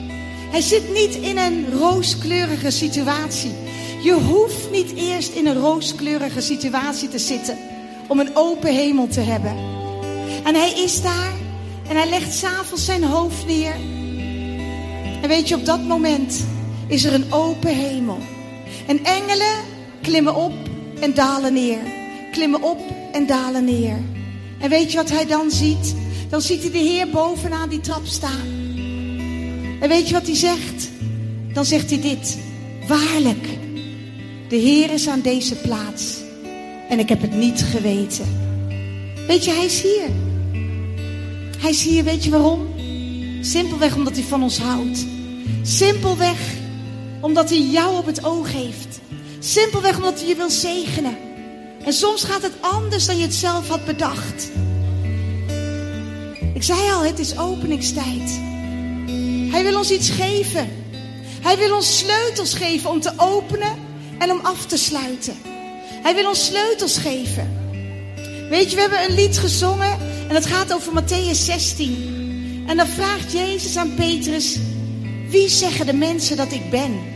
Hij 0.51 0.61
zit 0.61 0.93
niet 0.93 1.15
in 1.15 1.37
een 1.37 1.65
rooskleurige 1.79 2.71
situatie. 2.71 3.66
Je 4.01 4.13
hoeft 4.13 4.71
niet 4.71 4.93
eerst 4.95 5.33
in 5.33 5.47
een 5.47 5.59
rooskleurige 5.59 6.41
situatie 6.41 7.09
te 7.09 7.19
zitten 7.19 7.57
om 8.07 8.19
een 8.19 8.35
open 8.35 8.75
hemel 8.75 9.07
te 9.07 9.19
hebben. 9.19 9.55
En 10.43 10.55
hij 10.55 10.71
is 10.71 11.01
daar 11.01 11.33
en 11.89 11.95
hij 11.95 12.09
legt 12.09 12.33
s'avonds 12.33 12.85
zijn 12.85 13.03
hoofd 13.03 13.45
neer. 13.45 13.75
En 15.21 15.27
weet 15.27 15.47
je, 15.47 15.55
op 15.55 15.65
dat 15.65 15.81
moment 15.81 16.45
is 16.87 17.03
er 17.03 17.13
een 17.13 17.33
open 17.33 17.75
hemel. 17.75 18.17
En 18.87 19.03
engelen 19.03 19.55
klimmen 20.01 20.35
op 20.35 20.53
en 20.99 21.13
dalen 21.13 21.53
neer. 21.53 21.79
Klimmen 22.31 22.63
op 22.63 22.79
en 23.11 23.25
dalen 23.25 23.65
neer. 23.65 23.97
En 24.59 24.69
weet 24.69 24.91
je 24.91 24.97
wat 24.97 25.09
hij 25.09 25.25
dan 25.25 25.51
ziet? 25.51 25.95
Dan 26.29 26.41
ziet 26.41 26.61
hij 26.61 26.71
de 26.71 26.77
Heer 26.77 27.09
bovenaan 27.09 27.69
die 27.69 27.79
trap 27.79 28.05
staan. 28.05 28.47
En 29.79 29.89
weet 29.89 30.07
je 30.07 30.13
wat 30.13 30.25
hij 30.25 30.35
zegt? 30.35 30.89
Dan 31.53 31.65
zegt 31.65 31.89
hij 31.89 32.01
dit. 32.01 32.37
Waarlijk, 32.87 33.47
de 34.49 34.55
Heer 34.55 34.91
is 34.91 35.07
aan 35.07 35.21
deze 35.21 35.55
plaats. 35.55 36.15
En 36.89 36.99
ik 36.99 37.09
heb 37.09 37.21
het 37.21 37.35
niet 37.35 37.63
geweten. 37.63 38.25
Weet 39.27 39.45
je, 39.45 39.51
hij 39.51 39.65
is 39.65 39.81
hier. 39.81 40.09
Hij 41.57 41.69
is 41.69 41.83
hier, 41.83 42.03
weet 42.03 42.23
je 42.23 42.29
waarom? 42.29 42.67
Simpelweg 43.41 43.95
omdat 43.95 44.13
hij 44.13 44.23
van 44.23 44.43
ons 44.43 44.57
houdt. 44.59 45.05
Simpelweg 45.61 46.39
omdat 47.21 47.49
hij 47.49 47.59
jou 47.59 47.97
op 47.97 48.05
het 48.05 48.25
oog 48.25 48.51
heeft. 48.53 48.99
Simpelweg 49.39 49.97
omdat 49.97 50.19
hij 50.19 50.27
je 50.27 50.35
wil 50.35 50.49
zegenen. 50.49 51.17
En 51.83 51.93
soms 51.93 52.23
gaat 52.23 52.41
het 52.41 52.53
anders 52.61 53.05
dan 53.05 53.17
je 53.17 53.23
het 53.23 53.33
zelf 53.33 53.67
had 53.67 53.85
bedacht. 53.85 54.49
Ik 56.53 56.63
zei 56.63 56.91
al, 56.91 57.03
het 57.03 57.19
is 57.19 57.37
openingstijd. 57.37 58.39
Hij 59.51 59.63
wil 59.63 59.77
ons 59.77 59.91
iets 59.91 60.09
geven. 60.09 60.69
Hij 61.41 61.57
wil 61.57 61.75
ons 61.75 61.97
sleutels 61.97 62.53
geven 62.53 62.89
om 62.89 63.01
te 63.01 63.11
openen 63.17 63.86
en 64.19 64.31
om 64.31 64.39
af 64.39 64.65
te 64.65 64.77
sluiten. 64.77 65.35
Hij 66.03 66.15
wil 66.15 66.27
ons 66.27 66.45
sleutels 66.45 66.97
geven. 66.97 67.65
Weet 68.49 68.69
je, 68.69 68.75
we 68.75 68.81
hebben 68.81 69.03
een 69.03 69.15
lied 69.15 69.37
gezongen 69.37 69.97
en 70.29 70.35
het 70.35 70.45
gaat 70.45 70.73
over 70.73 71.03
Matthäus 71.03 71.37
16. 71.37 72.65
En 72.67 72.77
dan 72.77 72.87
vraagt 72.87 73.31
Jezus 73.31 73.77
aan 73.77 73.93
Petrus, 73.93 74.59
wie 75.29 75.49
zeggen 75.49 75.85
de 75.85 75.93
mensen 75.93 76.37
dat 76.37 76.51
ik 76.51 76.69
ben? 76.69 77.15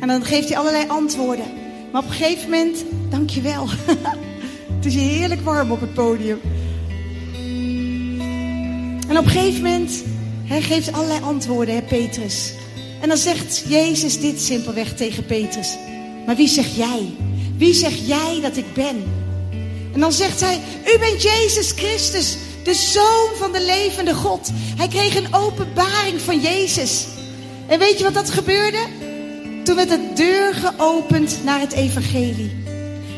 En 0.00 0.08
dan 0.08 0.24
geeft 0.24 0.48
hij 0.48 0.58
allerlei 0.58 0.88
antwoorden. 0.88 1.46
Maar 1.92 2.02
op 2.02 2.08
een 2.08 2.14
gegeven 2.14 2.50
moment, 2.50 2.84
dankjewel. 3.08 3.68
het 4.76 4.86
is 4.86 4.94
heerlijk 4.94 5.40
warm 5.40 5.72
op 5.72 5.80
het 5.80 5.94
podium. 5.94 6.40
En 9.08 9.18
op 9.18 9.24
een 9.24 9.30
gegeven 9.30 9.62
moment, 9.62 10.02
hij 10.44 10.62
geeft 10.62 10.92
allerlei 10.92 11.20
antwoorden, 11.22 11.74
hè, 11.74 11.82
Petrus. 11.82 12.52
En 13.00 13.08
dan 13.08 13.18
zegt 13.18 13.62
Jezus 13.68 14.20
dit 14.20 14.40
simpelweg 14.40 14.94
tegen 14.94 15.26
Petrus. 15.26 15.76
Maar 16.26 16.36
wie 16.36 16.48
zeg 16.48 16.76
jij? 16.76 17.14
Wie 17.56 17.74
zeg 17.74 17.94
jij 18.06 18.38
dat 18.42 18.56
ik 18.56 18.74
ben? 18.74 19.02
En 19.92 20.00
dan 20.00 20.12
zegt 20.12 20.40
hij, 20.40 20.60
u 20.94 20.98
bent 20.98 21.22
Jezus 21.22 21.70
Christus, 21.70 22.36
de 22.64 22.74
Zoon 22.74 23.28
van 23.36 23.52
de 23.52 23.64
levende 23.64 24.14
God. 24.14 24.50
Hij 24.76 24.88
kreeg 24.88 25.16
een 25.16 25.34
openbaring 25.34 26.20
van 26.20 26.40
Jezus. 26.40 27.06
En 27.66 27.78
weet 27.78 27.98
je 27.98 28.04
wat 28.04 28.14
dat 28.14 28.30
gebeurde? 28.30 28.78
Toen 29.64 29.76
werd 29.76 29.88
de 29.88 30.10
deur 30.14 30.54
geopend 30.54 31.38
naar 31.44 31.60
het 31.60 31.72
evangelie. 31.72 32.50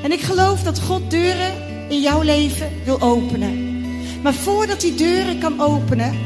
En 0.03 0.13
ik 0.13 0.21
geloof 0.21 0.63
dat 0.63 0.81
God 0.81 1.11
deuren 1.11 1.53
in 1.89 2.01
jouw 2.01 2.23
leven 2.23 2.71
wil 2.85 3.01
openen. 3.01 3.81
Maar 4.23 4.35
voordat 4.35 4.83
hij 4.83 4.97
deuren 4.97 5.39
kan 5.39 5.61
openen, 5.61 6.19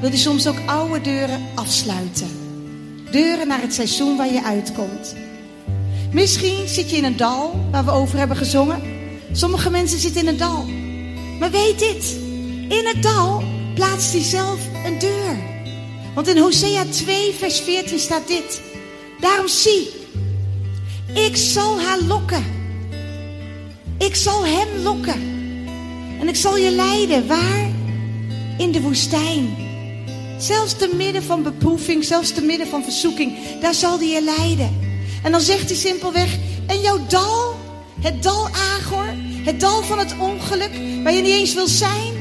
wil 0.00 0.08
hij 0.08 0.18
soms 0.18 0.46
ook 0.46 0.58
oude 0.66 1.00
deuren 1.00 1.40
afsluiten. 1.54 2.47
Deuren 3.10 3.48
naar 3.48 3.60
het 3.60 3.74
seizoen 3.74 4.16
waar 4.16 4.32
je 4.32 4.44
uitkomt. 4.44 5.14
Misschien 6.12 6.68
zit 6.68 6.90
je 6.90 6.96
in 6.96 7.04
een 7.04 7.16
dal 7.16 7.68
waar 7.70 7.84
we 7.84 7.90
over 7.90 8.18
hebben 8.18 8.36
gezongen. 8.36 8.82
Sommige 9.32 9.70
mensen 9.70 9.98
zitten 9.98 10.20
in 10.20 10.28
een 10.28 10.36
dal. 10.36 10.64
Maar 11.38 11.50
weet 11.50 11.78
dit, 11.78 12.16
in 12.68 12.86
het 12.86 13.02
dal 13.02 13.42
plaatst 13.74 14.12
hij 14.12 14.22
zelf 14.22 14.58
een 14.84 14.98
deur. 14.98 15.36
Want 16.14 16.28
in 16.28 16.38
Hosea 16.38 16.84
2, 16.84 17.34
vers 17.34 17.60
14 17.60 17.98
staat 17.98 18.26
dit. 18.26 18.60
Daarom 19.20 19.48
zie, 19.48 19.88
ik 21.14 21.36
zal 21.36 21.80
haar 21.80 21.98
lokken. 22.06 22.44
Ik 23.98 24.14
zal 24.14 24.46
hem 24.46 24.82
lokken. 24.82 25.20
En 26.20 26.28
ik 26.28 26.36
zal 26.36 26.56
je 26.56 26.70
leiden. 26.70 27.26
Waar? 27.26 27.68
In 28.58 28.72
de 28.72 28.80
woestijn. 28.80 29.67
Zelfs 30.38 30.76
te 30.76 30.90
midden 30.96 31.22
van 31.22 31.42
beproeving, 31.42 32.04
zelfs 32.04 32.32
te 32.32 32.42
midden 32.42 32.66
van 32.66 32.82
verzoeking, 32.82 33.32
daar 33.60 33.74
zal 33.74 33.98
hij 33.98 34.08
je 34.08 34.22
leiden. 34.22 34.78
En 35.22 35.32
dan 35.32 35.40
zegt 35.40 35.68
hij 35.68 35.78
simpelweg: 35.78 36.36
En 36.66 36.80
jouw 36.80 37.06
dal, 37.08 37.54
het 38.00 38.22
dal 38.22 38.48
Agor, 38.48 39.14
het 39.44 39.60
dal 39.60 39.82
van 39.82 39.98
het 39.98 40.14
ongeluk, 40.18 40.70
waar 41.02 41.12
je 41.12 41.22
niet 41.22 41.32
eens 41.32 41.54
wil 41.54 41.66
zijn, 41.66 42.12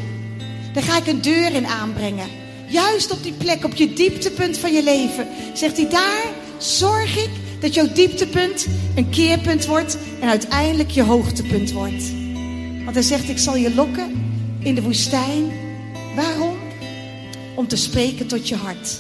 daar 0.74 0.84
ga 0.84 0.98
ik 0.98 1.08
een 1.08 1.22
deur 1.22 1.54
in 1.54 1.68
aanbrengen. 1.68 2.28
Juist 2.68 3.12
op 3.12 3.24
die 3.24 3.34
plek, 3.34 3.64
op 3.66 3.76
je 3.76 3.94
dieptepunt 3.94 4.58
van 4.58 4.74
je 4.74 4.84
leven, 4.84 5.28
zegt 5.54 5.78
hij: 5.78 5.90
Daar 5.90 6.26
zorg 6.58 7.18
ik 7.18 7.30
dat 7.60 7.74
jouw 7.74 7.92
dieptepunt 7.94 8.68
een 8.96 9.10
keerpunt 9.10 9.66
wordt 9.66 9.98
en 10.22 10.30
uiteindelijk 10.30 10.90
je 10.90 11.04
hoogtepunt 11.04 11.72
wordt. 11.72 12.04
Want 12.84 12.96
hij 12.96 13.02
zegt: 13.02 13.30
Ik 13.30 13.38
zal 13.38 13.56
je 13.56 13.74
lokken 13.74 14.12
in 14.60 14.76
de 14.76 14.82
woestijn. 14.82 15.52
Waarom? 16.16 16.57
Om 17.58 17.68
te 17.68 17.76
spreken 17.76 18.28
tot 18.28 18.48
je 18.48 18.56
hart. 18.56 19.00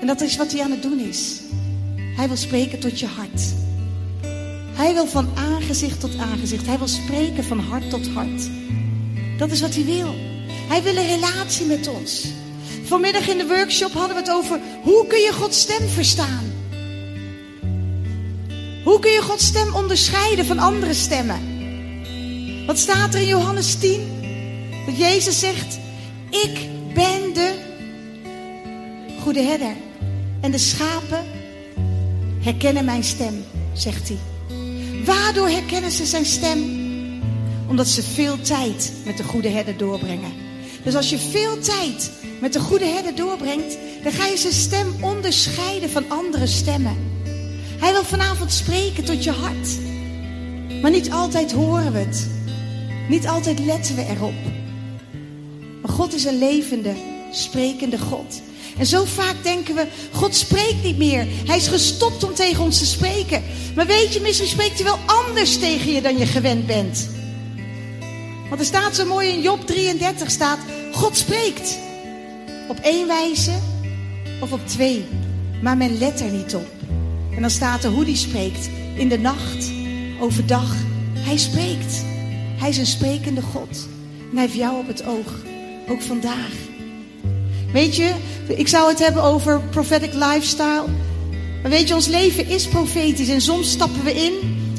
En 0.00 0.06
dat 0.06 0.20
is 0.20 0.36
wat 0.36 0.52
hij 0.52 0.62
aan 0.62 0.70
het 0.70 0.82
doen 0.82 0.98
is. 0.98 1.40
Hij 2.16 2.26
wil 2.26 2.36
spreken 2.36 2.80
tot 2.80 3.00
je 3.00 3.06
hart. 3.06 3.42
Hij 4.72 4.94
wil 4.94 5.06
van 5.06 5.28
aangezicht 5.34 6.00
tot 6.00 6.18
aangezicht. 6.18 6.66
Hij 6.66 6.78
wil 6.78 6.88
spreken 6.88 7.44
van 7.44 7.58
hart 7.58 7.90
tot 7.90 8.08
hart. 8.08 8.48
Dat 9.38 9.50
is 9.50 9.60
wat 9.60 9.74
hij 9.74 9.84
wil. 9.84 10.14
Hij 10.68 10.82
wil 10.82 10.96
een 10.96 11.06
relatie 11.06 11.66
met 11.66 11.88
ons. 11.88 12.26
Vanmiddag 12.84 13.28
in 13.28 13.38
de 13.38 13.46
workshop 13.46 13.92
hadden 13.92 14.16
we 14.16 14.22
het 14.22 14.30
over 14.30 14.60
hoe 14.82 15.06
kun 15.06 15.20
je 15.20 15.32
Gods 15.32 15.60
stem 15.60 15.88
verstaan. 15.88 16.52
Hoe 18.84 18.98
kun 18.98 19.10
je 19.10 19.22
Gods 19.22 19.46
stem 19.46 19.74
onderscheiden 19.74 20.46
van 20.46 20.58
andere 20.58 20.94
stemmen? 20.94 21.40
Wat 22.66 22.78
staat 22.78 23.14
er 23.14 23.20
in 23.20 23.26
Johannes 23.26 23.74
10? 23.74 24.22
Dat 24.86 24.98
Jezus 24.98 25.38
zegt: 25.38 25.78
Ik 26.30 26.68
ben 26.94 27.34
de 27.34 27.63
goede 29.24 29.42
herder. 29.42 29.76
En 30.40 30.50
de 30.50 30.58
schapen 30.58 31.24
herkennen 32.40 32.84
mijn 32.84 33.04
stem, 33.04 33.44
zegt 33.72 34.08
hij. 34.08 34.18
Waardoor 35.04 35.48
herkennen 35.48 35.90
ze 35.90 36.06
zijn 36.06 36.24
stem? 36.24 36.60
Omdat 37.68 37.88
ze 37.88 38.02
veel 38.02 38.40
tijd 38.40 38.92
met 39.04 39.16
de 39.16 39.24
goede 39.24 39.48
herder 39.48 39.76
doorbrengen. 39.76 40.32
Dus 40.82 40.94
als 40.94 41.10
je 41.10 41.18
veel 41.18 41.58
tijd 41.58 42.10
met 42.40 42.52
de 42.52 42.60
goede 42.60 42.84
herder 42.84 43.14
doorbrengt, 43.14 43.78
dan 44.02 44.12
ga 44.12 44.26
je 44.26 44.36
zijn 44.36 44.52
stem 44.52 44.94
onderscheiden 45.00 45.90
van 45.90 46.04
andere 46.08 46.46
stemmen. 46.46 46.96
Hij 47.78 47.92
wil 47.92 48.04
vanavond 48.04 48.52
spreken 48.52 49.04
tot 49.04 49.24
je 49.24 49.32
hart. 49.32 49.68
Maar 50.80 50.90
niet 50.90 51.10
altijd 51.10 51.52
horen 51.52 51.92
we 51.92 51.98
het. 51.98 52.28
Niet 53.08 53.28
altijd 53.28 53.58
letten 53.58 53.96
we 53.96 54.06
erop. 54.06 54.42
Maar 55.82 55.92
God 55.92 56.14
is 56.14 56.24
een 56.24 56.38
levende, 56.38 56.94
sprekende 57.30 57.98
God. 57.98 58.40
En 58.78 58.86
zo 58.86 59.04
vaak 59.04 59.34
denken 59.42 59.74
we, 59.74 59.86
God 60.12 60.34
spreekt 60.34 60.82
niet 60.82 60.98
meer. 60.98 61.26
Hij 61.46 61.56
is 61.56 61.66
gestopt 61.66 62.24
om 62.24 62.34
tegen 62.34 62.64
ons 62.64 62.78
te 62.78 62.86
spreken. 62.86 63.42
Maar 63.74 63.86
weet 63.86 64.12
je, 64.12 64.20
misschien 64.20 64.48
spreekt 64.48 64.74
hij 64.74 64.84
wel 64.84 64.98
anders 65.06 65.58
tegen 65.58 65.92
je 65.92 66.00
dan 66.00 66.18
je 66.18 66.26
gewend 66.26 66.66
bent. 66.66 67.08
Want 68.48 68.60
er 68.60 68.66
staat 68.66 68.94
zo 68.94 69.04
mooi 69.04 69.28
in 69.28 69.42
Job 69.42 69.66
33 69.66 70.30
staat, 70.30 70.58
God 70.92 71.16
spreekt. 71.16 71.78
Op 72.68 72.78
één 72.78 73.06
wijze 73.06 73.52
of 74.40 74.52
op 74.52 74.66
twee. 74.66 75.04
Maar 75.62 75.76
men 75.76 75.98
let 75.98 76.20
er 76.20 76.30
niet 76.30 76.54
op. 76.54 76.66
En 77.34 77.40
dan 77.40 77.50
staat 77.50 77.84
er 77.84 77.90
hoe 77.90 78.04
die 78.04 78.16
spreekt. 78.16 78.68
In 78.96 79.08
de 79.08 79.18
nacht, 79.18 79.70
overdag. 80.20 80.74
Hij 81.18 81.36
spreekt. 81.36 82.02
Hij 82.58 82.68
is 82.68 82.78
een 82.78 82.86
sprekende 82.86 83.42
God. 83.42 83.88
En 84.30 84.36
hij 84.36 84.42
heeft 84.42 84.54
jou 84.58 84.78
op 84.78 84.86
het 84.86 85.04
oog. 85.04 85.34
Ook 85.88 86.02
vandaag. 86.02 86.72
Weet 87.74 87.96
je, 87.96 88.14
ik 88.48 88.68
zou 88.68 88.88
het 88.88 88.98
hebben 88.98 89.22
over 89.22 89.60
prophetic 89.60 90.12
lifestyle. 90.12 90.84
Maar 91.62 91.70
weet 91.70 91.88
je, 91.88 91.94
ons 91.94 92.06
leven 92.06 92.46
is 92.46 92.66
profetisch. 92.66 93.28
En 93.28 93.40
soms 93.40 93.70
stappen 93.70 94.04
we 94.04 94.12
in, 94.12 94.32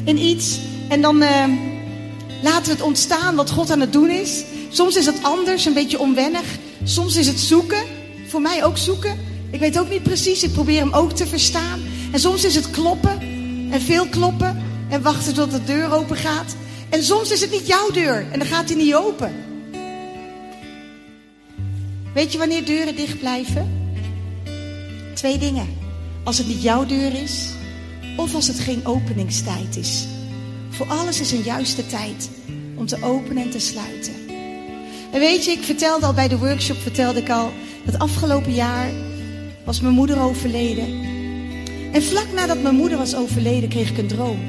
in 0.04 0.18
iets. 0.18 0.58
En 0.88 1.00
dan 1.00 1.22
uh, 1.22 1.44
laten 2.42 2.64
we 2.64 2.70
het 2.70 2.82
ontstaan 2.82 3.34
wat 3.34 3.50
God 3.50 3.70
aan 3.70 3.80
het 3.80 3.92
doen 3.92 4.10
is. 4.10 4.44
Soms 4.68 4.96
is 4.96 5.06
het 5.06 5.22
anders, 5.22 5.64
een 5.64 5.72
beetje 5.72 5.98
onwennig. 5.98 6.44
Soms 6.84 7.16
is 7.16 7.26
het 7.26 7.40
zoeken. 7.40 7.82
Voor 8.28 8.40
mij 8.40 8.64
ook 8.64 8.78
zoeken. 8.78 9.18
Ik 9.50 9.60
weet 9.60 9.78
ook 9.78 9.90
niet 9.90 10.02
precies. 10.02 10.42
Ik 10.42 10.52
probeer 10.52 10.80
hem 10.80 10.92
ook 10.92 11.12
te 11.12 11.26
verstaan. 11.26 11.80
En 12.12 12.20
soms 12.20 12.44
is 12.44 12.54
het 12.54 12.70
kloppen. 12.70 13.20
En 13.70 13.80
veel 13.80 14.06
kloppen. 14.06 14.62
En 14.88 15.02
wachten 15.02 15.34
tot 15.34 15.50
de 15.50 15.64
deur 15.64 15.92
open 15.92 16.16
gaat. 16.16 16.56
En 16.88 17.02
soms 17.02 17.30
is 17.30 17.40
het 17.40 17.50
niet 17.50 17.66
jouw 17.66 17.90
deur. 17.90 18.26
En 18.32 18.38
dan 18.38 18.48
gaat 18.48 18.68
hij 18.68 18.76
niet 18.76 18.94
open. 18.94 19.45
Weet 22.16 22.32
je 22.32 22.38
wanneer 22.38 22.64
deuren 22.64 22.96
dicht 22.96 23.18
blijven? 23.18 23.90
Twee 25.14 25.38
dingen. 25.38 25.66
Als 26.24 26.38
het 26.38 26.46
niet 26.46 26.62
jouw 26.62 26.86
deur 26.86 27.22
is, 27.22 27.48
of 28.16 28.34
als 28.34 28.46
het 28.46 28.58
geen 28.58 28.86
openingstijd 28.86 29.76
is. 29.76 30.06
Voor 30.70 30.86
alles 30.86 31.20
is 31.20 31.32
een 31.32 31.42
juiste 31.42 31.86
tijd 31.86 32.30
om 32.74 32.86
te 32.86 33.02
openen 33.02 33.42
en 33.42 33.50
te 33.50 33.58
sluiten. 33.58 34.12
En 35.12 35.20
weet 35.20 35.44
je, 35.44 35.50
ik 35.50 35.62
vertelde 35.62 36.06
al 36.06 36.12
bij 36.12 36.28
de 36.28 36.38
workshop, 36.38 36.76
vertelde 36.76 37.20
ik 37.20 37.30
al, 37.30 37.50
dat 37.84 37.98
afgelopen 37.98 38.54
jaar 38.54 38.90
was 39.64 39.80
mijn 39.80 39.94
moeder 39.94 40.20
overleden. 40.20 41.04
En 41.92 42.02
vlak 42.02 42.32
nadat 42.34 42.62
mijn 42.62 42.74
moeder 42.74 42.98
was 42.98 43.16
overleden, 43.16 43.68
kreeg 43.68 43.90
ik 43.90 43.98
een 43.98 44.08
droom. 44.08 44.40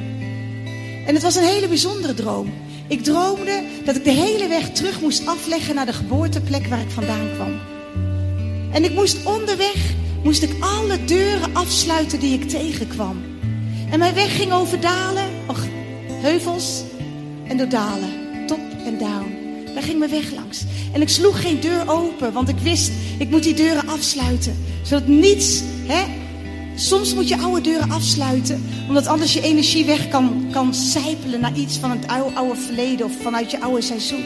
En 1.06 1.14
het 1.14 1.24
was 1.24 1.36
een 1.36 1.44
hele 1.44 1.68
bijzondere 1.68 2.14
droom. 2.14 2.54
Ik 2.88 3.04
droomde 3.04 3.64
dat 3.86 3.96
ik 3.96 4.04
de 4.04 4.12
hele 4.12 4.48
weg 4.48 4.72
terug 4.72 5.02
moest 5.02 5.28
afleggen 5.28 5.76
naar 5.76 5.86
de 5.86 5.94
geboorteplek 5.94 6.68
waar 6.68 6.82
ik 6.82 6.90
vandaan 6.90 7.30
kwam. 7.36 7.60
En 8.72 8.84
ik 8.84 8.94
moest 8.94 9.26
onderweg, 9.26 9.94
moest 10.24 10.44
ik 10.44 10.52
alle 10.60 11.06
deuren 11.06 11.56
afsluiten 11.56 12.20
die 12.20 12.34
ik 12.34 12.50
tegenkwam. 12.50 13.22
En 13.90 14.00
mijn 14.00 14.14
weg 14.14 14.36
ging 14.36 14.52
over 14.52 14.82
dalen, 14.82 15.30
och, 15.48 15.66
heuvels 16.08 16.84
en 17.48 17.58
door 17.58 17.70
dalen, 17.70 18.10
top 18.46 18.60
en 18.86 18.98
down. 18.98 19.36
Daar 19.74 19.84
ging 19.84 20.00
mijn 20.00 20.12
weg 20.12 20.32
langs. 20.32 20.64
En 20.94 21.02
ik 21.02 21.10
sloeg 21.10 21.42
geen 21.42 21.60
deur 21.60 21.90
open, 21.90 22.34
want 22.34 22.50
ik 22.50 22.58
wist, 22.58 22.92
ik 23.18 23.30
moet 23.30 23.44
die 23.44 23.54
deuren 23.54 23.88
afsluiten. 23.88 24.66
Zodat 24.82 25.08
niets, 25.08 25.62
hè, 25.86 26.04
Soms 26.80 27.14
moet 27.14 27.28
je 27.28 27.38
oude 27.38 27.62
deuren 27.62 27.92
afsluiten, 27.92 28.66
omdat 28.88 29.08
anders 29.08 29.34
je 29.34 29.42
energie 29.42 29.86
weg 29.86 30.08
kan, 30.08 30.48
kan 30.52 30.74
sijpelen 30.74 31.40
naar 31.40 31.56
iets 31.56 31.78
van 31.78 31.92
het 31.92 32.08
oude, 32.08 32.36
oude 32.36 32.56
verleden 32.56 33.06
of 33.06 33.12
vanuit 33.22 33.52
je 33.52 33.62
oude 33.62 33.82
seizoen. 33.82 34.24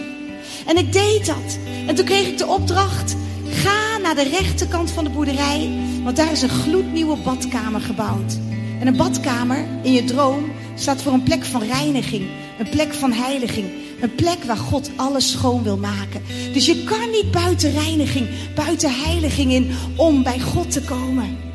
En 0.67 0.77
ik 0.77 0.93
deed 0.93 1.25
dat. 1.25 1.57
En 1.87 1.95
toen 1.95 2.05
kreeg 2.05 2.27
ik 2.27 2.37
de 2.37 2.47
opdracht: 2.47 3.15
ga 3.49 3.97
naar 3.97 4.15
de 4.15 4.23
rechterkant 4.23 4.91
van 4.91 5.03
de 5.03 5.09
boerderij, 5.09 5.69
want 6.03 6.15
daar 6.15 6.31
is 6.31 6.41
een 6.41 6.49
gloednieuwe 6.49 7.17
badkamer 7.17 7.81
gebouwd. 7.81 8.37
En 8.79 8.87
een 8.87 8.97
badkamer 8.97 9.65
in 9.83 9.93
je 9.93 10.03
droom 10.03 10.51
staat 10.75 11.01
voor 11.01 11.13
een 11.13 11.23
plek 11.23 11.45
van 11.45 11.63
reiniging, 11.63 12.27
een 12.59 12.69
plek 12.69 12.93
van 12.93 13.11
heiliging, 13.11 13.67
een 14.01 14.15
plek 14.15 14.43
waar 14.43 14.57
God 14.57 14.89
alles 14.95 15.31
schoon 15.31 15.63
wil 15.63 15.77
maken. 15.77 16.21
Dus 16.53 16.65
je 16.65 16.83
kan 16.83 17.09
niet 17.11 17.31
buiten 17.31 17.71
reiniging, 17.71 18.27
buiten 18.55 18.91
heiliging 19.03 19.51
in 19.51 19.71
om 19.95 20.23
bij 20.23 20.39
God 20.39 20.71
te 20.71 20.81
komen. 20.81 21.50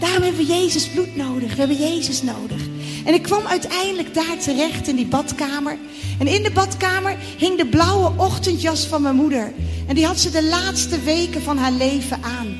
Daarom 0.00 0.22
hebben 0.22 0.46
we 0.46 0.52
Jezus 0.52 0.88
bloed 0.88 1.16
nodig. 1.16 1.50
We 1.50 1.58
hebben 1.58 1.76
Jezus 1.76 2.22
nodig. 2.22 2.60
En 3.04 3.14
ik 3.14 3.22
kwam 3.22 3.46
uiteindelijk 3.46 4.14
daar 4.14 4.38
terecht 4.38 4.88
in 4.88 4.96
die 4.96 5.06
badkamer. 5.06 5.78
En 6.18 6.26
in 6.26 6.42
de 6.42 6.50
badkamer 6.50 7.16
hing 7.38 7.56
de 7.56 7.66
blauwe 7.66 8.12
ochtendjas 8.16 8.86
van 8.86 9.02
mijn 9.02 9.14
moeder. 9.14 9.52
En 9.86 9.94
die 9.94 10.06
had 10.06 10.20
ze 10.20 10.30
de 10.30 10.44
laatste 10.44 11.00
weken 11.00 11.42
van 11.42 11.58
haar 11.58 11.72
leven 11.72 12.22
aan. 12.22 12.56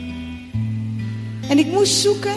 En 1.49 1.59
ik 1.59 1.67
moest 1.67 2.01
zoeken 2.01 2.35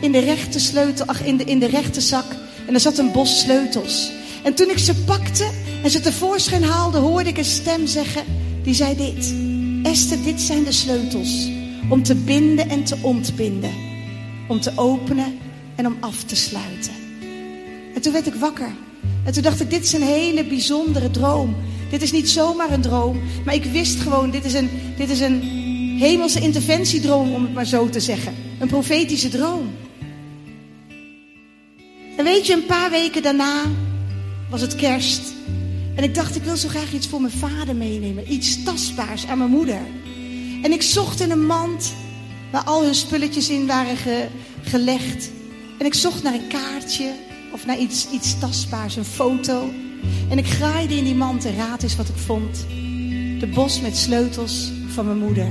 in 0.00 0.12
de 0.12 0.18
rechte 0.18 0.58
sleutel, 0.58 1.06
ach, 1.06 1.24
in 1.24 1.36
de, 1.36 1.44
in 1.44 1.58
de 1.58 1.66
rechte 1.66 2.00
zak. 2.00 2.36
En 2.66 2.74
er 2.74 2.80
zat 2.80 2.98
een 2.98 3.12
bos 3.12 3.40
sleutels. 3.40 4.10
En 4.42 4.54
toen 4.54 4.70
ik 4.70 4.78
ze 4.78 4.94
pakte 4.94 5.50
en 5.82 5.90
ze 5.90 6.00
tevoorschijn 6.00 6.64
haalde, 6.64 6.98
hoorde 6.98 7.28
ik 7.28 7.38
een 7.38 7.44
stem 7.44 7.86
zeggen. 7.86 8.22
Die 8.62 8.74
zei 8.74 8.96
dit. 8.96 9.34
Esther, 9.82 10.22
dit 10.22 10.40
zijn 10.40 10.64
de 10.64 10.72
sleutels. 10.72 11.48
Om 11.88 12.02
te 12.02 12.14
binden 12.14 12.68
en 12.68 12.84
te 12.84 12.96
ontbinden 13.02 13.94
om 14.46 14.60
te 14.60 14.72
openen 14.76 15.38
en 15.74 15.86
om 15.86 15.96
af 16.00 16.22
te 16.22 16.36
sluiten. 16.36 16.92
En 17.94 18.00
toen 18.00 18.12
werd 18.12 18.26
ik 18.26 18.34
wakker. 18.34 18.70
En 19.24 19.32
toen 19.32 19.42
dacht 19.42 19.60
ik, 19.60 19.70
dit 19.70 19.84
is 19.84 19.92
een 19.92 20.02
hele 20.02 20.44
bijzondere 20.44 21.10
droom. 21.10 21.56
Dit 21.90 22.02
is 22.02 22.12
niet 22.12 22.30
zomaar 22.30 22.72
een 22.72 22.80
droom, 22.80 23.20
maar 23.44 23.54
ik 23.54 23.64
wist 23.64 24.00
gewoon, 24.00 24.30
dit 24.30 24.44
is 24.44 24.54
een, 24.54 24.70
dit 24.96 25.10
is 25.10 25.20
een 25.20 25.40
hemelse 25.98 26.40
interventiedroom, 26.40 27.32
om 27.32 27.42
het 27.42 27.54
maar 27.54 27.66
zo 27.66 27.88
te 27.88 28.00
zeggen. 28.00 28.34
Een 28.58 28.68
profetische 28.68 29.28
droom. 29.28 29.70
En 32.16 32.24
weet 32.24 32.46
je, 32.46 32.52
een 32.52 32.66
paar 32.66 32.90
weken 32.90 33.22
daarna 33.22 33.62
was 34.50 34.60
het 34.60 34.74
kerst. 34.74 35.20
En 35.94 36.04
ik 36.04 36.14
dacht, 36.14 36.36
ik 36.36 36.42
wil 36.42 36.56
zo 36.56 36.68
graag 36.68 36.92
iets 36.92 37.06
voor 37.06 37.20
mijn 37.20 37.32
vader 37.32 37.76
meenemen. 37.76 38.32
Iets 38.32 38.62
tastbaars 38.62 39.26
aan 39.26 39.38
mijn 39.38 39.50
moeder. 39.50 39.80
En 40.62 40.72
ik 40.72 40.82
zocht 40.82 41.20
in 41.20 41.30
een 41.30 41.46
mand 41.46 41.94
waar 42.52 42.64
al 42.64 42.82
hun 42.82 42.94
spulletjes 42.94 43.50
in 43.50 43.66
waren 43.66 43.96
gelegd. 44.62 45.30
En 45.78 45.86
ik 45.86 45.94
zocht 45.94 46.22
naar 46.22 46.34
een 46.34 46.48
kaartje 46.48 47.12
of 47.52 47.66
naar 47.66 47.78
iets, 47.78 48.10
iets 48.10 48.38
tastbaars, 48.38 48.96
een 48.96 49.04
foto. 49.04 49.70
En 50.28 50.38
ik 50.38 50.46
graaide 50.46 50.96
in 50.96 51.04
die 51.04 51.14
mand 51.14 51.44
en 51.44 51.56
raad 51.56 51.82
eens 51.82 51.96
wat 51.96 52.08
ik 52.08 52.16
vond. 52.16 52.66
De 53.40 53.50
bos 53.54 53.80
met 53.80 53.96
sleutels 53.96 54.70
van 54.88 55.04
mijn 55.04 55.18
moeder. 55.18 55.48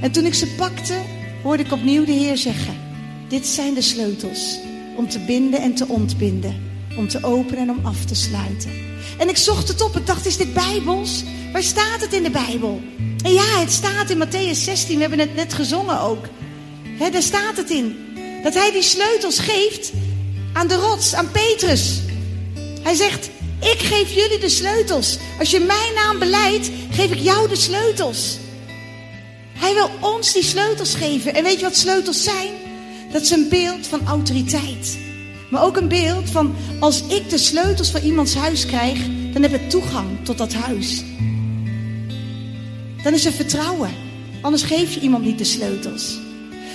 En 0.00 0.12
toen 0.12 0.24
ik 0.24 0.34
ze 0.34 0.46
pakte, 0.46 0.94
hoorde 1.42 1.62
ik 1.62 1.72
opnieuw 1.72 2.04
de 2.04 2.12
Heer 2.12 2.36
zeggen: 2.36 2.74
Dit 3.28 3.46
zijn 3.46 3.74
de 3.74 3.82
sleutels 3.82 4.58
om 4.96 5.08
te 5.08 5.18
binden 5.18 5.60
en 5.60 5.74
te 5.74 5.88
ontbinden, 5.88 6.54
om 6.96 7.08
te 7.08 7.18
openen 7.22 7.62
en 7.62 7.70
om 7.70 7.86
af 7.86 8.04
te 8.04 8.14
sluiten. 8.14 8.70
En 9.18 9.28
ik 9.28 9.36
zocht 9.36 9.68
het 9.68 9.80
op. 9.80 9.96
Ik 9.96 10.06
dacht: 10.06 10.26
Is 10.26 10.36
dit 10.36 10.54
Bijbels? 10.54 11.22
Waar 11.52 11.62
staat 11.62 12.00
het 12.00 12.12
in 12.12 12.22
de 12.22 12.30
Bijbel? 12.30 12.80
En 13.24 13.32
ja, 13.32 13.58
het 13.58 13.72
staat 13.72 14.10
in 14.10 14.26
Matthäus 14.26 14.58
16. 14.58 14.94
We 14.94 15.00
hebben 15.00 15.18
het 15.18 15.34
net 15.34 15.54
gezongen 15.54 16.00
ook. 16.00 16.24
Daar 17.12 17.22
staat 17.22 17.56
het 17.56 17.70
in. 17.70 17.96
Dat 18.42 18.54
hij 18.54 18.72
die 18.72 18.82
sleutels 18.82 19.38
geeft 19.38 19.92
aan 20.52 20.68
de 20.68 20.74
rots, 20.74 21.14
aan 21.14 21.30
Petrus. 21.30 22.00
Hij 22.82 22.94
zegt: 22.94 23.30
Ik 23.60 23.78
geef 23.78 24.14
jullie 24.14 24.38
de 24.38 24.48
sleutels. 24.48 25.18
Als 25.38 25.50
je 25.50 25.60
mijn 25.60 25.94
naam 25.94 26.18
beleidt, 26.18 26.70
geef 26.90 27.10
ik 27.10 27.20
jou 27.20 27.48
de 27.48 27.56
sleutels. 27.56 28.38
Hij 29.58 29.74
wil 29.74 29.90
ons 30.00 30.32
die 30.32 30.42
sleutels 30.42 30.94
geven. 30.94 31.34
En 31.34 31.42
weet 31.42 31.58
je 31.58 31.64
wat 31.64 31.76
sleutels 31.76 32.22
zijn? 32.22 32.50
Dat 33.12 33.22
is 33.22 33.30
een 33.30 33.48
beeld 33.48 33.86
van 33.86 34.06
autoriteit. 34.06 34.98
Maar 35.54 35.62
ook 35.64 35.76
een 35.76 35.88
beeld 35.88 36.30
van 36.30 36.54
als 36.80 37.02
ik 37.06 37.30
de 37.30 37.38
sleutels 37.38 37.90
van 37.90 38.00
iemands 38.00 38.34
huis 38.34 38.66
krijg, 38.66 38.98
dan 39.32 39.42
heb 39.42 39.54
ik 39.54 39.70
toegang 39.70 40.06
tot 40.22 40.38
dat 40.38 40.52
huis. 40.52 41.04
Dan 43.02 43.12
is 43.12 43.24
er 43.24 43.32
vertrouwen. 43.32 43.90
Anders 44.40 44.62
geef 44.62 44.94
je 44.94 45.00
iemand 45.00 45.24
niet 45.24 45.38
de 45.38 45.44
sleutels. 45.44 46.18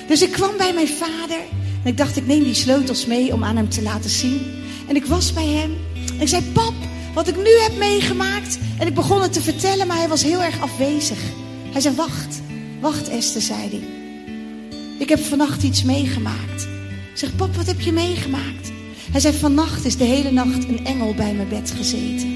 Dus 0.08 0.22
ik 0.22 0.32
kwam 0.32 0.58
bij 0.58 0.74
mijn 0.74 0.88
vader 0.88 1.40
en 1.84 1.90
ik 1.90 1.98
dacht, 1.98 2.18
ik 2.18 2.26
neem 2.28 2.44
die 2.44 2.54
sleutels 2.54 3.06
mee 3.06 3.34
om 3.34 3.44
aan 3.44 3.56
hem 3.56 3.70
te 3.70 3.82
laten 3.82 4.10
zien. 4.10 4.42
En 4.88 4.96
ik 4.96 5.06
was 5.06 5.34
bij 5.34 5.48
hem 5.48 5.78
en 6.14 6.22
ik 6.22 6.28
zei, 6.28 6.44
pap, 6.54 6.74
wat 7.14 7.28
ik 7.28 7.36
nu 7.36 7.52
heb 7.62 7.78
meegemaakt. 7.78 8.60
En 8.78 8.88
ik 8.88 8.94
begon 8.94 9.22
het 9.22 9.34
te 9.34 9.42
vertellen, 9.42 9.88
maar 9.88 9.98
hij 9.98 10.08
was 10.08 10.24
heel 10.24 10.44
erg 10.44 10.62
afwezig. 10.62 11.20
Hij 11.72 11.82
zei, 11.82 11.96
wacht, 11.96 12.42
wacht 12.80 13.10
Esther, 13.10 13.42
zei 13.42 13.70
hij. 13.70 13.82
Ik 15.00 15.10
heb 15.10 15.20
vannacht 15.20 15.64
iets 15.64 15.84
meegemaakt. 15.84 16.79
Zeg, 17.20 17.36
pap, 17.36 17.56
wat 17.56 17.66
heb 17.66 17.82
je 17.82 17.92
meegemaakt? 17.92 18.72
Hij 19.12 19.20
zei, 19.20 19.34
vannacht 19.34 19.86
is 19.86 19.98
de 19.98 20.04
hele 20.04 20.32
nacht 20.32 20.68
een 20.68 20.86
engel 20.86 21.14
bij 21.14 21.34
mijn 21.34 21.50
bed 21.50 21.72
gezeten. 21.72 22.28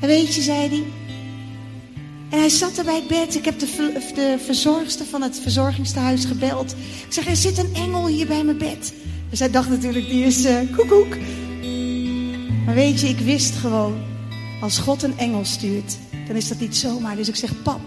En 0.00 0.08
weet 0.08 0.34
je, 0.34 0.42
zei 0.42 0.68
hij, 0.68 0.82
en 2.30 2.38
hij 2.38 2.48
zat 2.48 2.78
er 2.78 2.84
bij 2.84 2.94
het 2.94 3.06
bed. 3.06 3.34
Ik 3.34 3.44
heb 3.44 3.58
de, 3.58 3.92
de 4.14 4.36
verzorgster 4.44 5.06
van 5.06 5.22
het 5.22 5.40
verzorgingstehuis 5.40 6.24
gebeld. 6.24 6.72
Ik 7.06 7.12
zeg, 7.12 7.26
er 7.26 7.36
zit 7.36 7.58
een 7.58 7.74
engel 7.74 8.06
hier 8.06 8.26
bij 8.26 8.44
mijn 8.44 8.58
bed. 8.58 8.92
En 9.30 9.36
zij 9.36 9.50
dacht 9.50 9.68
natuurlijk, 9.68 10.08
die 10.08 10.24
is 10.24 10.44
uh, 10.44 10.58
koekoek. 10.76 11.16
Maar 12.64 12.74
weet 12.74 13.00
je, 13.00 13.08
ik 13.08 13.18
wist 13.18 13.54
gewoon, 13.54 14.00
als 14.60 14.78
God 14.78 15.02
een 15.02 15.18
engel 15.18 15.44
stuurt, 15.44 15.96
dan 16.26 16.36
is 16.36 16.48
dat 16.48 16.60
niet 16.60 16.76
zomaar. 16.76 17.16
Dus 17.16 17.28
ik 17.28 17.36
zeg, 17.36 17.62
pap, 17.62 17.80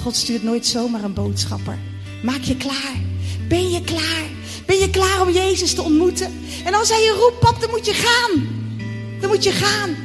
God 0.00 0.16
stuurt 0.16 0.42
nooit 0.42 0.66
zomaar 0.66 1.04
een 1.04 1.14
boodschapper. 1.14 1.78
Maak 2.22 2.40
je 2.40 2.56
klaar. 2.56 3.13
Ben 3.48 3.70
je 3.70 3.80
klaar? 3.80 4.24
Ben 4.66 4.78
je 4.78 4.90
klaar 4.90 5.22
om 5.22 5.30
Jezus 5.30 5.74
te 5.74 5.82
ontmoeten? 5.82 6.44
En 6.64 6.74
als 6.74 6.88
hij 6.88 7.02
je 7.02 7.16
roept, 7.20 7.40
pap, 7.40 7.60
dan 7.60 7.70
moet 7.70 7.86
je 7.86 7.94
gaan. 7.94 8.48
Dan 9.20 9.30
moet 9.30 9.44
je 9.44 9.52
gaan. 9.52 9.96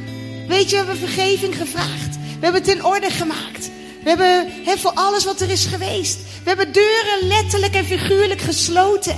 Weet 0.48 0.70
je, 0.70 0.70
we 0.70 0.76
hebben 0.76 0.98
vergeving 0.98 1.56
gevraagd. 1.56 2.16
We 2.16 2.46
hebben 2.46 2.62
het 2.62 2.72
in 2.72 2.86
orde 2.86 3.10
gemaakt. 3.10 3.70
We 4.04 4.10
hebben 4.10 4.52
he, 4.66 4.78
voor 4.78 4.92
alles 4.94 5.26
wat 5.26 5.42
er 5.42 5.50
is 5.50 5.66
geweest. 5.66 6.18
We 6.44 6.50
hebben 6.50 6.72
deuren 6.74 7.28
letterlijk 7.28 7.76
en 7.76 7.86
figuurlijk 7.86 8.42
gesloten. 8.42 9.18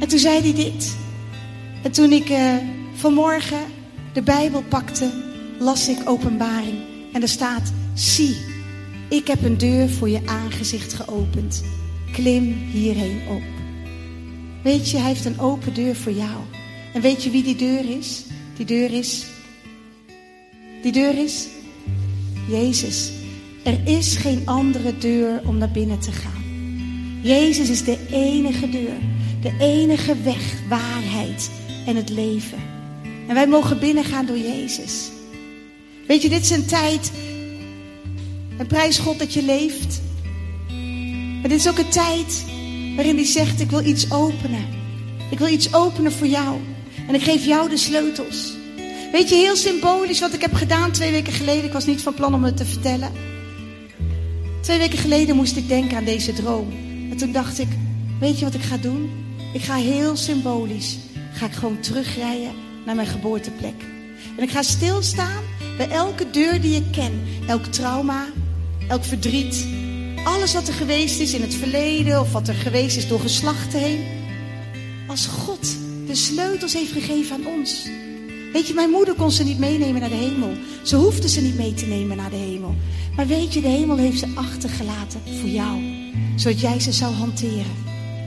En 0.00 0.08
toen 0.08 0.18
zei 0.18 0.40
hij 0.40 0.54
dit. 0.54 0.96
En 1.82 1.90
toen 1.92 2.12
ik 2.12 2.30
uh, 2.30 2.54
vanmorgen 2.94 3.60
de 4.12 4.22
Bijbel 4.22 4.62
pakte, 4.68 5.10
las 5.58 5.88
ik 5.88 5.98
openbaring. 6.04 6.78
En 7.12 7.22
er 7.22 7.28
staat, 7.28 7.72
zie, 7.94 8.36
ik 9.08 9.26
heb 9.26 9.42
een 9.42 9.58
deur 9.58 9.88
voor 9.88 10.08
je 10.08 10.20
aangezicht 10.26 10.92
geopend. 10.92 11.64
Klim 12.12 12.54
hierheen 12.70 13.20
op. 13.28 13.42
Weet 14.62 14.90
je, 14.90 14.96
hij 14.96 15.08
heeft 15.08 15.24
een 15.24 15.40
open 15.40 15.74
deur 15.74 15.96
voor 15.96 16.12
jou. 16.12 16.40
En 16.92 17.00
weet 17.00 17.24
je 17.24 17.30
wie 17.30 17.42
die 17.42 17.56
deur 17.56 17.90
is? 17.98 18.24
Die 18.56 18.66
deur 18.66 18.92
is 18.92 19.26
die 20.86 20.94
deur 20.94 21.18
is 21.18 21.46
Jezus. 22.48 23.10
Er 23.62 23.78
is 23.84 24.16
geen 24.16 24.42
andere 24.44 24.98
deur 24.98 25.40
om 25.44 25.58
naar 25.58 25.70
binnen 25.70 25.98
te 25.98 26.12
gaan. 26.12 26.44
Jezus 27.22 27.70
is 27.70 27.84
de 27.84 27.98
enige 28.10 28.68
deur, 28.68 28.98
de 29.42 29.56
enige 29.58 30.16
weg, 30.22 30.52
waarheid 30.68 31.50
en 31.86 31.96
het 31.96 32.08
leven. 32.08 32.58
En 33.28 33.34
wij 33.34 33.46
mogen 33.46 33.78
binnengaan 33.78 34.26
door 34.26 34.38
Jezus. 34.38 35.10
Weet 36.06 36.22
je, 36.22 36.28
dit 36.28 36.42
is 36.42 36.50
een 36.50 36.66
tijd, 36.66 37.12
een 38.58 38.66
prijs 38.66 38.98
God 38.98 39.18
dat 39.18 39.32
je 39.32 39.42
leeft. 39.42 40.00
Maar 41.40 41.48
dit 41.48 41.58
is 41.58 41.68
ook 41.68 41.78
een 41.78 41.88
tijd 41.88 42.44
waarin 42.96 43.16
hij 43.16 43.26
zegt, 43.26 43.60
ik 43.60 43.70
wil 43.70 43.84
iets 43.84 44.10
openen. 44.10 44.64
Ik 45.30 45.38
wil 45.38 45.48
iets 45.48 45.74
openen 45.74 46.12
voor 46.12 46.26
jou. 46.26 46.58
En 47.08 47.14
ik 47.14 47.22
geef 47.22 47.44
jou 47.44 47.68
de 47.68 47.76
sleutels. 47.76 48.54
Weet 49.12 49.28
je, 49.28 49.34
heel 49.34 49.56
symbolisch 49.56 50.20
wat 50.20 50.34
ik 50.34 50.40
heb 50.40 50.54
gedaan 50.54 50.90
twee 50.90 51.10
weken 51.10 51.32
geleden. 51.32 51.64
Ik 51.64 51.72
was 51.72 51.86
niet 51.86 52.02
van 52.02 52.14
plan 52.14 52.34
om 52.34 52.44
het 52.44 52.56
te 52.56 52.64
vertellen. 52.64 53.12
Twee 54.60 54.78
weken 54.78 54.98
geleden 54.98 55.36
moest 55.36 55.56
ik 55.56 55.68
denken 55.68 55.96
aan 55.96 56.04
deze 56.04 56.32
droom. 56.32 56.68
En 57.10 57.16
toen 57.16 57.32
dacht 57.32 57.58
ik, 57.58 57.68
weet 58.20 58.38
je 58.38 58.44
wat 58.44 58.54
ik 58.54 58.62
ga 58.62 58.76
doen? 58.76 59.10
Ik 59.52 59.62
ga 59.62 59.74
heel 59.74 60.16
symbolisch, 60.16 60.96
ga 61.32 61.46
ik 61.46 61.52
gewoon 61.52 61.80
terugrijden 61.80 62.52
naar 62.86 62.94
mijn 62.94 63.06
geboorteplek. 63.08 63.82
En 64.36 64.42
ik 64.42 64.50
ga 64.50 64.62
stilstaan 64.62 65.42
bij 65.76 65.88
elke 65.88 66.30
deur 66.30 66.60
die 66.60 66.76
ik 66.76 66.92
ken. 66.92 67.22
Elk 67.46 67.64
trauma, 67.64 68.24
elk 68.88 69.04
verdriet. 69.04 69.66
Alles 70.24 70.52
wat 70.52 70.68
er 70.68 70.74
geweest 70.74 71.20
is 71.20 71.34
in 71.34 71.40
het 71.40 71.54
verleden 71.54 72.20
of 72.20 72.32
wat 72.32 72.48
er 72.48 72.54
geweest 72.54 72.96
is 72.96 73.08
door 73.08 73.20
geslachten 73.20 73.80
heen. 73.80 74.04
Als 75.06 75.26
God 75.26 75.76
de 76.06 76.14
sleutels 76.14 76.72
heeft 76.72 76.92
gegeven 76.92 77.36
aan 77.36 77.46
ons. 77.58 77.88
Weet 78.52 78.68
je, 78.68 78.74
mijn 78.74 78.90
moeder 78.90 79.14
kon 79.14 79.30
ze 79.30 79.44
niet 79.44 79.58
meenemen 79.58 80.00
naar 80.00 80.10
de 80.10 80.16
hemel. 80.16 80.52
Ze 80.82 80.96
hoefde 80.96 81.28
ze 81.28 81.40
niet 81.40 81.56
mee 81.56 81.74
te 81.74 81.86
nemen 81.86 82.16
naar 82.16 82.30
de 82.30 82.36
hemel. 82.36 82.74
Maar 83.16 83.26
weet 83.26 83.54
je, 83.54 83.60
de 83.60 83.68
hemel 83.68 83.96
heeft 83.96 84.18
ze 84.18 84.32
achtergelaten 84.34 85.20
voor 85.40 85.48
jou. 85.48 85.80
Zodat 86.36 86.60
jij 86.60 86.80
ze 86.80 86.92
zou 86.92 87.14
hanteren. 87.14 87.85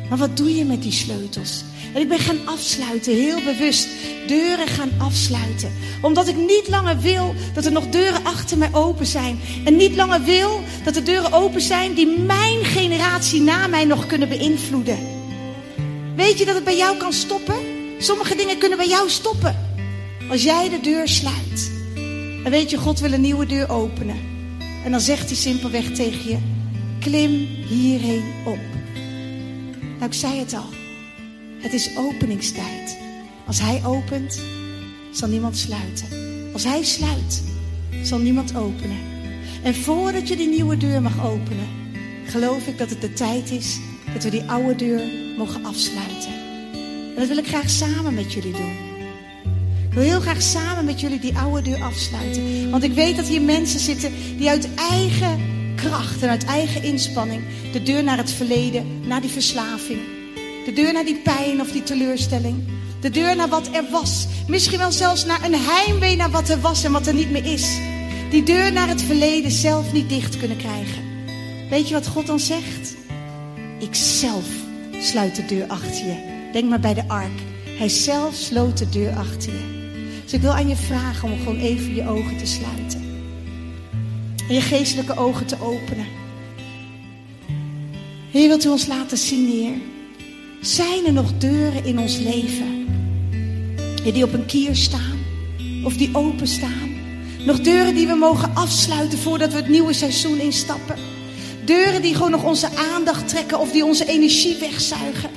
Maar 0.10 0.18
wat 0.18 0.38
doe 0.38 0.56
je 0.56 0.65
met 0.65 0.81
die 0.81 0.91
sleutels? 0.91 1.64
En 1.94 2.02
ik 2.02 2.07
ben 2.07 2.19
gaan 2.19 2.48
afsluiten, 2.48 3.14
heel 3.14 3.44
bewust. 3.44 3.88
Deuren 4.27 4.68
gaan 4.68 4.91
afsluiten. 4.98 5.72
Omdat 6.02 6.27
ik 6.27 6.36
niet 6.36 6.68
langer 6.69 6.99
wil 6.99 7.34
dat 7.53 7.65
er 7.65 7.72
nog 7.72 7.90
deuren 7.90 8.23
achter 8.23 8.57
mij 8.57 8.69
open 8.72 9.06
zijn. 9.06 9.40
En 9.65 9.76
niet 9.76 9.95
langer 9.95 10.23
wil 10.23 10.61
dat 10.84 10.95
er 10.95 11.03
deuren 11.03 11.34
open 11.34 11.61
zijn 11.61 11.94
die 11.94 12.19
mijn 12.19 12.65
generatie 12.65 13.41
na 13.41 13.68
mij 13.68 13.86
nog 13.86 14.06
kunnen 14.06 14.30
beïnvloeden. 14.30 14.98
Weet 16.15 16.38
je 16.38 16.45
dat 16.45 16.56
het 16.56 16.64
bij 16.64 16.77
jou 16.77 16.98
kan 16.98 17.14
stoppen? 17.14 17.56
Sommige 17.98 18.36
dingen 18.36 18.57
kunnen 18.57 18.77
bij 18.77 18.88
jou 18.88 19.10
stoppen. 19.10 19.56
Als 20.30 20.44
jij 20.44 20.69
de 20.69 20.80
deur 20.81 21.07
sluit. 21.07 21.72
En 22.44 22.52
weet 22.52 22.69
je, 22.69 22.77
God 22.77 22.99
wil 22.99 23.14
een 23.14 23.22
nieuwe 23.22 23.45
deur 23.45 23.69
openen. 23.69 24.18
En 24.84 24.91
dan 24.91 24.99
zegt 24.99 25.27
hij 25.27 25.38
simpelweg 25.38 25.91
tegen 25.91 26.30
je: 26.30 26.38
klim 26.99 27.48
hierheen 27.68 28.34
op. 28.45 28.79
Nou, 30.00 30.12
ik 30.12 30.18
zei 30.18 30.40
het 30.40 30.54
al. 30.54 30.70
Het 31.58 31.74
is 31.74 31.98
openingstijd. 31.98 32.98
Als 33.46 33.62
hij 33.62 33.82
opent, 33.86 34.42
zal 35.12 35.28
niemand 35.28 35.58
sluiten. 35.58 36.08
Als 36.54 36.64
hij 36.64 36.84
sluit, 36.84 37.44
zal 38.04 38.20
niemand 38.20 38.56
openen. 38.56 38.98
En 39.64 39.76
voordat 39.76 40.28
je 40.28 40.36
die 40.36 40.50
nieuwe 40.50 40.78
deur 40.78 41.02
mag 41.02 41.26
openen, 41.26 41.68
geloof 42.26 42.68
ik 42.68 42.78
dat 42.78 42.90
het 42.90 43.02
de 43.02 43.14
tijd 43.14 43.52
is 43.52 43.80
dat 44.14 44.24
we 44.24 44.30
die 44.30 44.44
oude 44.44 44.76
deur 44.76 45.02
mogen 45.38 45.66
afsluiten. 45.66 46.34
En 46.74 47.16
dat 47.16 47.28
wil 47.28 47.38
ik 47.38 47.48
graag 47.48 47.70
samen 47.70 48.14
met 48.14 48.34
jullie 48.34 48.54
doen. 48.54 48.78
Ik 49.90 49.94
wil 49.94 50.04
heel 50.04 50.22
graag 50.22 50.42
samen 50.42 50.86
met 50.86 51.00
jullie 51.00 51.20
die 51.20 51.38
oude 51.38 51.62
deur 51.62 51.84
afsluiten. 51.84 52.70
Want 52.70 52.84
ik 52.84 52.94
weet 52.94 53.16
dat 53.16 53.28
hier 53.28 53.42
mensen 53.42 53.80
zitten 53.80 54.12
die 54.38 54.50
uit 54.50 54.70
eigen 54.76 55.59
kracht 55.80 56.22
en 56.22 56.30
uit 56.30 56.46
eigen 56.46 56.84
inspanning 56.84 57.44
de 57.72 57.84
deur 57.84 58.04
naar 58.04 58.18
het 58.18 58.32
verleden, 58.32 59.08
naar 59.08 59.22
die 59.22 59.30
verslaving, 59.30 60.00
de 60.66 60.74
deur 60.74 60.94
naar 60.94 61.06
die 61.06 61.22
pijn 61.24 61.62
of 61.62 61.72
die 61.72 61.84
teleurstelling, 61.84 62.64
de 63.02 63.10
deur 63.10 63.36
naar 63.36 63.50
wat 63.50 63.70
er 63.72 63.84
was, 63.92 64.28
misschien 64.48 64.78
wel 64.78 64.92
zelfs 64.92 65.26
naar 65.26 65.44
een 65.44 65.56
heimwee 65.56 66.16
naar 66.16 66.32
wat 66.32 66.50
er 66.50 66.62
was 66.62 66.84
en 66.84 66.92
wat 66.92 67.08
er 67.08 67.14
niet 67.14 67.32
meer 67.32 67.46
is, 67.46 67.78
die 68.30 68.44
deur 68.44 68.72
naar 68.72 68.88
het 68.88 69.02
verleden 69.02 69.52
zelf 69.52 69.94
niet 69.94 70.10
dicht 70.10 70.38
kunnen 70.38 70.58
krijgen. 70.58 71.04
Weet 71.70 71.88
je 71.88 71.94
wat 71.94 72.08
God 72.08 72.28
dan 72.28 72.40
zegt? 72.40 72.96
Ik 73.80 73.96
zelf 73.96 74.46
sluit 75.02 75.36
de 75.36 75.46
deur 75.46 75.68
achter 75.68 76.06
je. 76.06 76.50
Denk 76.52 76.70
maar 76.70 76.80
bij 76.80 76.94
de 76.94 77.08
ark. 77.08 77.40
Hij 77.66 77.90
zelf 77.90 78.36
sloot 78.36 78.78
de 78.78 78.90
deur 78.90 79.16
achter 79.16 79.52
je. 79.52 79.78
Dus 80.24 80.34
ik 80.34 80.42
wil 80.42 80.52
aan 80.52 80.68
je 80.68 80.76
vragen 80.76 81.32
om 81.32 81.38
gewoon 81.38 81.60
even 81.60 81.96
je 81.96 82.08
ogen 82.08 82.38
te 82.38 82.46
sluiten. 82.46 83.09
En 84.50 84.56
je 84.56 84.62
geestelijke 84.62 85.18
ogen 85.18 85.46
te 85.46 85.56
openen. 85.62 86.06
Heer, 88.32 88.48
wilt 88.48 88.66
u 88.66 88.70
ons 88.70 88.88
laten 88.88 89.18
zien, 89.18 89.48
Heer? 89.48 89.74
Zijn 90.62 91.06
er 91.06 91.14
nog 91.14 91.38
deuren 91.38 91.86
in 91.86 92.00
ons 92.00 92.18
leven? 92.18 92.88
Die 94.14 94.24
op 94.24 94.34
een 94.34 94.46
kier 94.46 94.76
staan 94.76 95.20
of 95.84 95.98
die 95.98 96.10
openstaan? 96.14 96.90
Nog 97.46 97.60
deuren 97.60 97.96
die 97.96 98.08
we 98.08 98.16
mogen 98.16 98.56
afsluiten 98.56 99.20
voordat 99.20 99.52
we 99.52 99.58
het 99.58 99.70
nieuwe 99.70 99.94
seizoen 99.94 100.40
instappen? 100.40 100.96
Deuren 101.66 102.02
die 102.02 102.16
gewoon 102.16 102.32
nog 102.32 102.44
onze 102.44 102.70
aandacht 102.94 103.28
trekken 103.28 103.60
of 103.60 103.72
die 103.72 103.86
onze 103.86 104.06
energie 104.06 104.58
wegzuigen? 104.60 105.30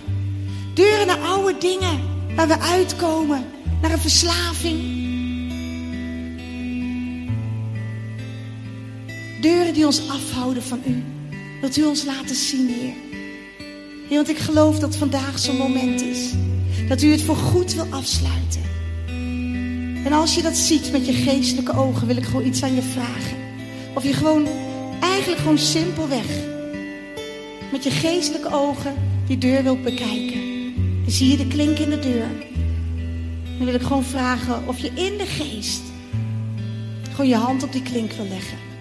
Deuren 0.74 1.06
naar 1.06 1.20
oude 1.20 1.58
dingen 1.58 2.00
waar 2.36 2.48
we 2.48 2.58
uitkomen, 2.58 3.44
naar 3.82 3.92
een 3.92 3.98
verslaving. 3.98 5.01
Deuren 9.42 9.74
die 9.74 9.86
ons 9.86 10.08
afhouden 10.08 10.62
van 10.62 10.80
u. 10.86 11.02
Wilt 11.60 11.76
u 11.76 11.84
ons 11.84 12.04
laten 12.04 12.36
zien, 12.36 12.68
Heer? 12.68 12.92
Heer, 14.08 14.16
want 14.16 14.28
ik 14.28 14.38
geloof 14.38 14.78
dat 14.78 14.96
vandaag 14.96 15.38
zo'n 15.38 15.56
moment 15.56 16.02
is. 16.02 16.30
Dat 16.88 17.02
u 17.02 17.10
het 17.10 17.22
voor 17.22 17.36
goed 17.36 17.74
wil 17.74 17.86
afsluiten. 17.90 18.60
En 20.04 20.12
als 20.12 20.34
je 20.34 20.42
dat 20.42 20.56
ziet 20.56 20.92
met 20.92 21.06
je 21.06 21.12
geestelijke 21.12 21.76
ogen, 21.76 22.06
wil 22.06 22.16
ik 22.16 22.24
gewoon 22.24 22.46
iets 22.46 22.62
aan 22.62 22.74
je 22.74 22.82
vragen. 22.82 23.36
Of 23.94 24.02
je 24.02 24.12
gewoon, 24.12 24.46
eigenlijk 25.00 25.40
gewoon 25.40 25.58
simpelweg, 25.58 26.26
met 27.72 27.84
je 27.84 27.90
geestelijke 27.90 28.52
ogen 28.52 28.94
die 29.26 29.38
deur 29.38 29.62
wilt 29.62 29.82
bekijken. 29.82 30.40
Dan 31.02 31.12
zie 31.12 31.30
je 31.30 31.36
de 31.36 31.46
klink 31.46 31.78
in 31.78 31.90
de 31.90 31.98
deur. 31.98 32.28
Dan 33.56 33.66
wil 33.66 33.74
ik 33.74 33.82
gewoon 33.82 34.04
vragen 34.04 34.68
of 34.68 34.78
je 34.78 34.90
in 34.94 35.18
de 35.18 35.26
geest 35.26 35.82
gewoon 37.10 37.28
je 37.28 37.36
hand 37.36 37.62
op 37.62 37.72
die 37.72 37.82
klink 37.82 38.12
wil 38.12 38.26
leggen. 38.28 38.71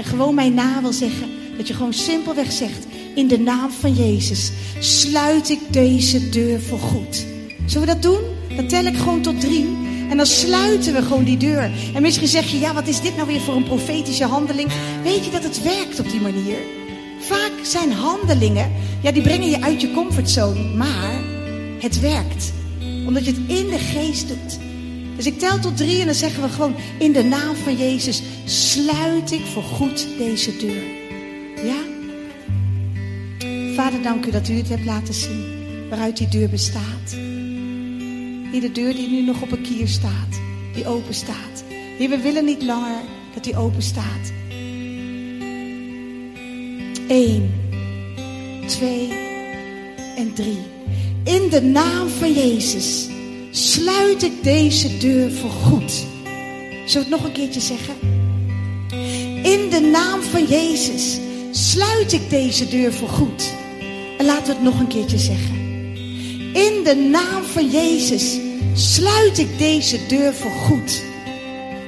En 0.00 0.06
gewoon 0.06 0.34
mij 0.34 0.48
na 0.48 0.80
wil 0.82 0.92
zeggen 0.92 1.28
dat 1.56 1.68
je 1.68 1.74
gewoon 1.74 1.92
simpelweg 1.92 2.52
zegt: 2.52 2.86
In 3.14 3.28
de 3.28 3.38
naam 3.38 3.70
van 3.70 3.94
Jezus 3.94 4.52
sluit 4.78 5.50
ik 5.50 5.60
deze 5.70 6.28
deur 6.28 6.60
voor 6.60 6.78
goed. 6.78 7.26
Zullen 7.66 7.86
we 7.86 7.94
dat 7.94 8.02
doen? 8.02 8.20
Dan 8.56 8.66
tel 8.66 8.84
ik 8.84 8.96
gewoon 8.96 9.22
tot 9.22 9.40
drie. 9.40 9.66
En 10.10 10.16
dan 10.16 10.26
sluiten 10.26 10.94
we 10.94 11.02
gewoon 11.02 11.24
die 11.24 11.36
deur. 11.36 11.70
En 11.94 12.02
misschien 12.02 12.28
zeg 12.28 12.46
je: 12.46 12.58
Ja, 12.58 12.74
wat 12.74 12.88
is 12.88 13.00
dit 13.00 13.16
nou 13.16 13.26
weer 13.26 13.40
voor 13.40 13.54
een 13.54 13.64
profetische 13.64 14.24
handeling? 14.24 14.70
Weet 15.02 15.24
je 15.24 15.30
dat 15.30 15.42
het 15.42 15.62
werkt 15.62 16.00
op 16.00 16.10
die 16.10 16.20
manier? 16.20 16.58
Vaak 17.18 17.52
zijn 17.62 17.92
handelingen, 17.92 18.72
ja, 19.02 19.12
die 19.12 19.22
brengen 19.22 19.50
je 19.50 19.62
uit 19.62 19.80
je 19.80 19.92
comfortzone. 19.92 20.62
Maar 20.76 21.20
het 21.80 22.00
werkt. 22.00 22.52
Omdat 23.06 23.24
je 23.24 23.30
het 23.30 23.58
in 23.58 23.66
de 23.66 23.78
geest 23.78 24.28
doet. 24.28 24.69
Dus 25.20 25.32
ik 25.32 25.38
tel 25.38 25.58
tot 25.58 25.76
drie 25.76 26.00
en 26.00 26.06
dan 26.06 26.14
zeggen 26.14 26.42
we 26.42 26.48
gewoon: 26.48 26.74
In 26.98 27.12
de 27.12 27.22
naam 27.22 27.56
van 27.56 27.76
Jezus 27.76 28.22
sluit 28.44 29.32
ik 29.32 29.44
voor 29.52 29.62
goed 29.62 30.06
deze 30.18 30.56
deur. 30.56 30.82
Ja? 31.64 31.78
Vader, 33.74 34.02
dank 34.02 34.26
u 34.26 34.30
dat 34.30 34.48
u 34.48 34.52
het 34.52 34.68
hebt 34.68 34.84
laten 34.84 35.14
zien. 35.14 35.44
Waaruit 35.88 36.16
die 36.16 36.28
deur 36.28 36.48
bestaat. 36.48 37.10
De 38.60 38.70
deur 38.72 38.94
die 38.94 39.08
nu 39.08 39.22
nog 39.22 39.42
op 39.42 39.52
een 39.52 39.62
kier 39.62 39.88
staat. 39.88 40.40
Die 40.74 40.86
open 40.86 41.14
staat. 41.14 41.64
Heer, 41.98 42.08
we 42.08 42.18
willen 42.18 42.44
niet 42.44 42.62
langer 42.62 43.00
dat 43.34 43.44
die 43.44 43.56
open 43.56 43.82
staat. 43.82 44.32
Eén, 47.08 47.54
twee 48.66 49.08
en 50.16 50.32
drie. 50.34 50.58
In 51.24 51.48
de 51.48 51.62
naam 51.62 52.08
van 52.08 52.32
Jezus 52.32 53.08
sluit 53.50 54.22
ik 54.22 54.42
deze 54.42 54.98
deur 54.98 55.32
voor 55.32 55.50
goed. 55.50 55.92
Zullen 56.86 57.08
we 57.08 57.14
het 57.14 57.20
nog 57.20 57.24
een 57.24 57.32
keertje 57.32 57.60
zeggen? 57.60 57.94
In 59.42 59.70
de 59.70 59.88
naam 59.92 60.22
van 60.22 60.44
Jezus 60.44 61.18
sluit 61.50 62.12
ik 62.12 62.30
deze 62.30 62.68
deur 62.68 62.92
voor 62.92 63.08
goed. 63.08 63.54
En 64.18 64.26
laten 64.26 64.46
we 64.46 64.52
het 64.52 64.62
nog 64.62 64.80
een 64.80 64.86
keertje 64.86 65.18
zeggen. 65.18 65.54
In 66.52 66.84
de 66.84 67.08
naam 67.10 67.42
van 67.42 67.70
Jezus 67.70 68.38
sluit 68.74 69.38
ik 69.38 69.58
deze 69.58 69.98
deur 70.08 70.34
voor 70.34 70.50
goed. 70.50 71.02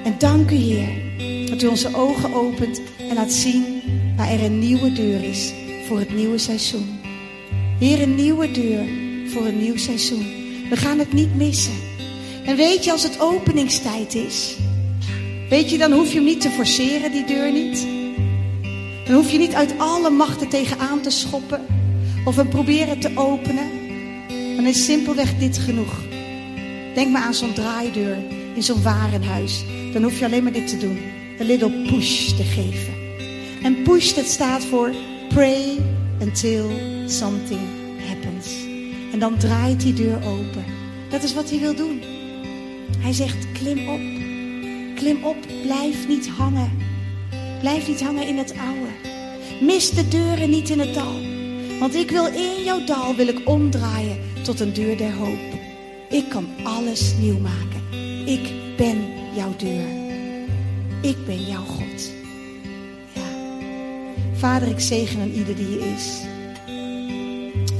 En 0.04 0.14
dank 0.18 0.50
u 0.50 0.54
Heer 0.54 1.00
dat 1.46 1.62
u 1.62 1.66
onze 1.66 1.96
ogen 1.96 2.34
opent 2.34 2.80
en 3.08 3.14
laat 3.14 3.32
zien 3.32 3.64
waar 4.16 4.30
er 4.30 4.44
een 4.44 4.58
nieuwe 4.58 4.92
deur 4.92 5.24
is 5.24 5.52
voor 5.86 5.98
het 5.98 6.14
nieuwe 6.14 6.38
seizoen. 6.38 7.00
Heer, 7.78 8.02
een 8.02 8.14
nieuwe 8.14 8.50
deur 8.50 8.84
voor 9.26 9.46
een 9.46 9.58
nieuw 9.58 9.76
seizoen. 9.76 10.41
We 10.72 10.78
gaan 10.78 10.98
het 10.98 11.12
niet 11.12 11.34
missen. 11.34 11.74
En 12.44 12.56
weet 12.56 12.84
je, 12.84 12.92
als 12.92 13.02
het 13.02 13.20
openingstijd 13.20 14.14
is, 14.14 14.56
weet 15.48 15.70
je, 15.70 15.78
dan 15.78 15.92
hoef 15.92 16.08
je 16.08 16.14
hem 16.14 16.24
niet 16.24 16.40
te 16.40 16.50
forceren, 16.50 17.12
die 17.12 17.24
deur 17.24 17.52
niet. 17.52 17.86
Dan 19.04 19.14
hoef 19.14 19.30
je 19.30 19.38
niet 19.38 19.54
uit 19.54 19.74
alle 19.78 20.10
machten 20.10 20.48
tegenaan 20.48 21.00
te 21.00 21.10
schoppen 21.10 21.60
of 22.24 22.36
hem 22.36 22.48
proberen 22.48 23.00
te 23.00 23.10
openen. 23.14 23.70
Dan 24.56 24.66
is 24.66 24.84
simpelweg 24.84 25.38
dit 25.38 25.58
genoeg. 25.58 26.00
Denk 26.94 27.10
maar 27.10 27.22
aan 27.22 27.34
zo'n 27.34 27.52
draaideur 27.52 28.16
in 28.54 28.62
zo'n 28.62 28.82
warenhuis. 28.82 29.64
Dan 29.92 30.02
hoef 30.02 30.18
je 30.18 30.24
alleen 30.24 30.42
maar 30.42 30.52
dit 30.52 30.68
te 30.68 30.78
doen. 30.78 30.98
Een 31.38 31.46
little 31.46 31.82
push 31.90 32.32
te 32.32 32.44
geven. 32.44 32.94
En 33.62 33.82
push, 33.82 34.12
dat 34.12 34.26
staat 34.26 34.64
voor 34.64 34.94
pray 35.28 35.78
until 36.20 36.70
something 37.06 37.60
happens. 38.08 38.61
En 39.12 39.18
dan 39.18 39.36
draait 39.38 39.80
die 39.80 39.94
deur 39.94 40.16
open. 40.24 40.64
Dat 41.08 41.22
is 41.22 41.34
wat 41.34 41.50
hij 41.50 41.58
wil 41.58 41.74
doen. 41.74 42.02
Hij 42.98 43.12
zegt, 43.12 43.52
klim 43.52 43.88
op. 43.88 44.00
Klim 44.94 45.24
op, 45.24 45.36
blijf 45.62 46.08
niet 46.08 46.28
hangen. 46.28 46.70
Blijf 47.60 47.88
niet 47.88 48.02
hangen 48.02 48.26
in 48.26 48.38
het 48.38 48.54
oude. 48.58 49.10
Mis 49.60 49.90
de 49.90 50.08
deuren 50.08 50.50
niet 50.50 50.70
in 50.70 50.78
het 50.78 50.94
dal. 50.94 51.20
Want 51.78 51.94
ik 51.94 52.10
wil 52.10 52.26
in 52.26 52.64
jouw 52.64 52.84
dal 52.84 53.14
wil 53.14 53.28
ik 53.28 53.40
omdraaien 53.44 54.18
tot 54.42 54.60
een 54.60 54.72
deur 54.72 54.96
der 54.96 55.12
hoop. 55.14 55.60
Ik 56.10 56.28
kan 56.28 56.46
alles 56.64 57.14
nieuw 57.20 57.38
maken. 57.38 57.82
Ik 58.26 58.52
ben 58.76 58.98
jouw 59.34 59.56
deur. 59.56 59.86
Ik 61.00 61.16
ben 61.26 61.44
jouw 61.44 61.64
God. 61.64 62.10
Ja. 63.12 63.22
Vader, 64.32 64.68
ik 64.68 64.80
zegen 64.80 65.20
aan 65.20 65.30
ieder 65.30 65.56
die 65.56 65.66
hier 65.66 65.94
is. 65.94 66.31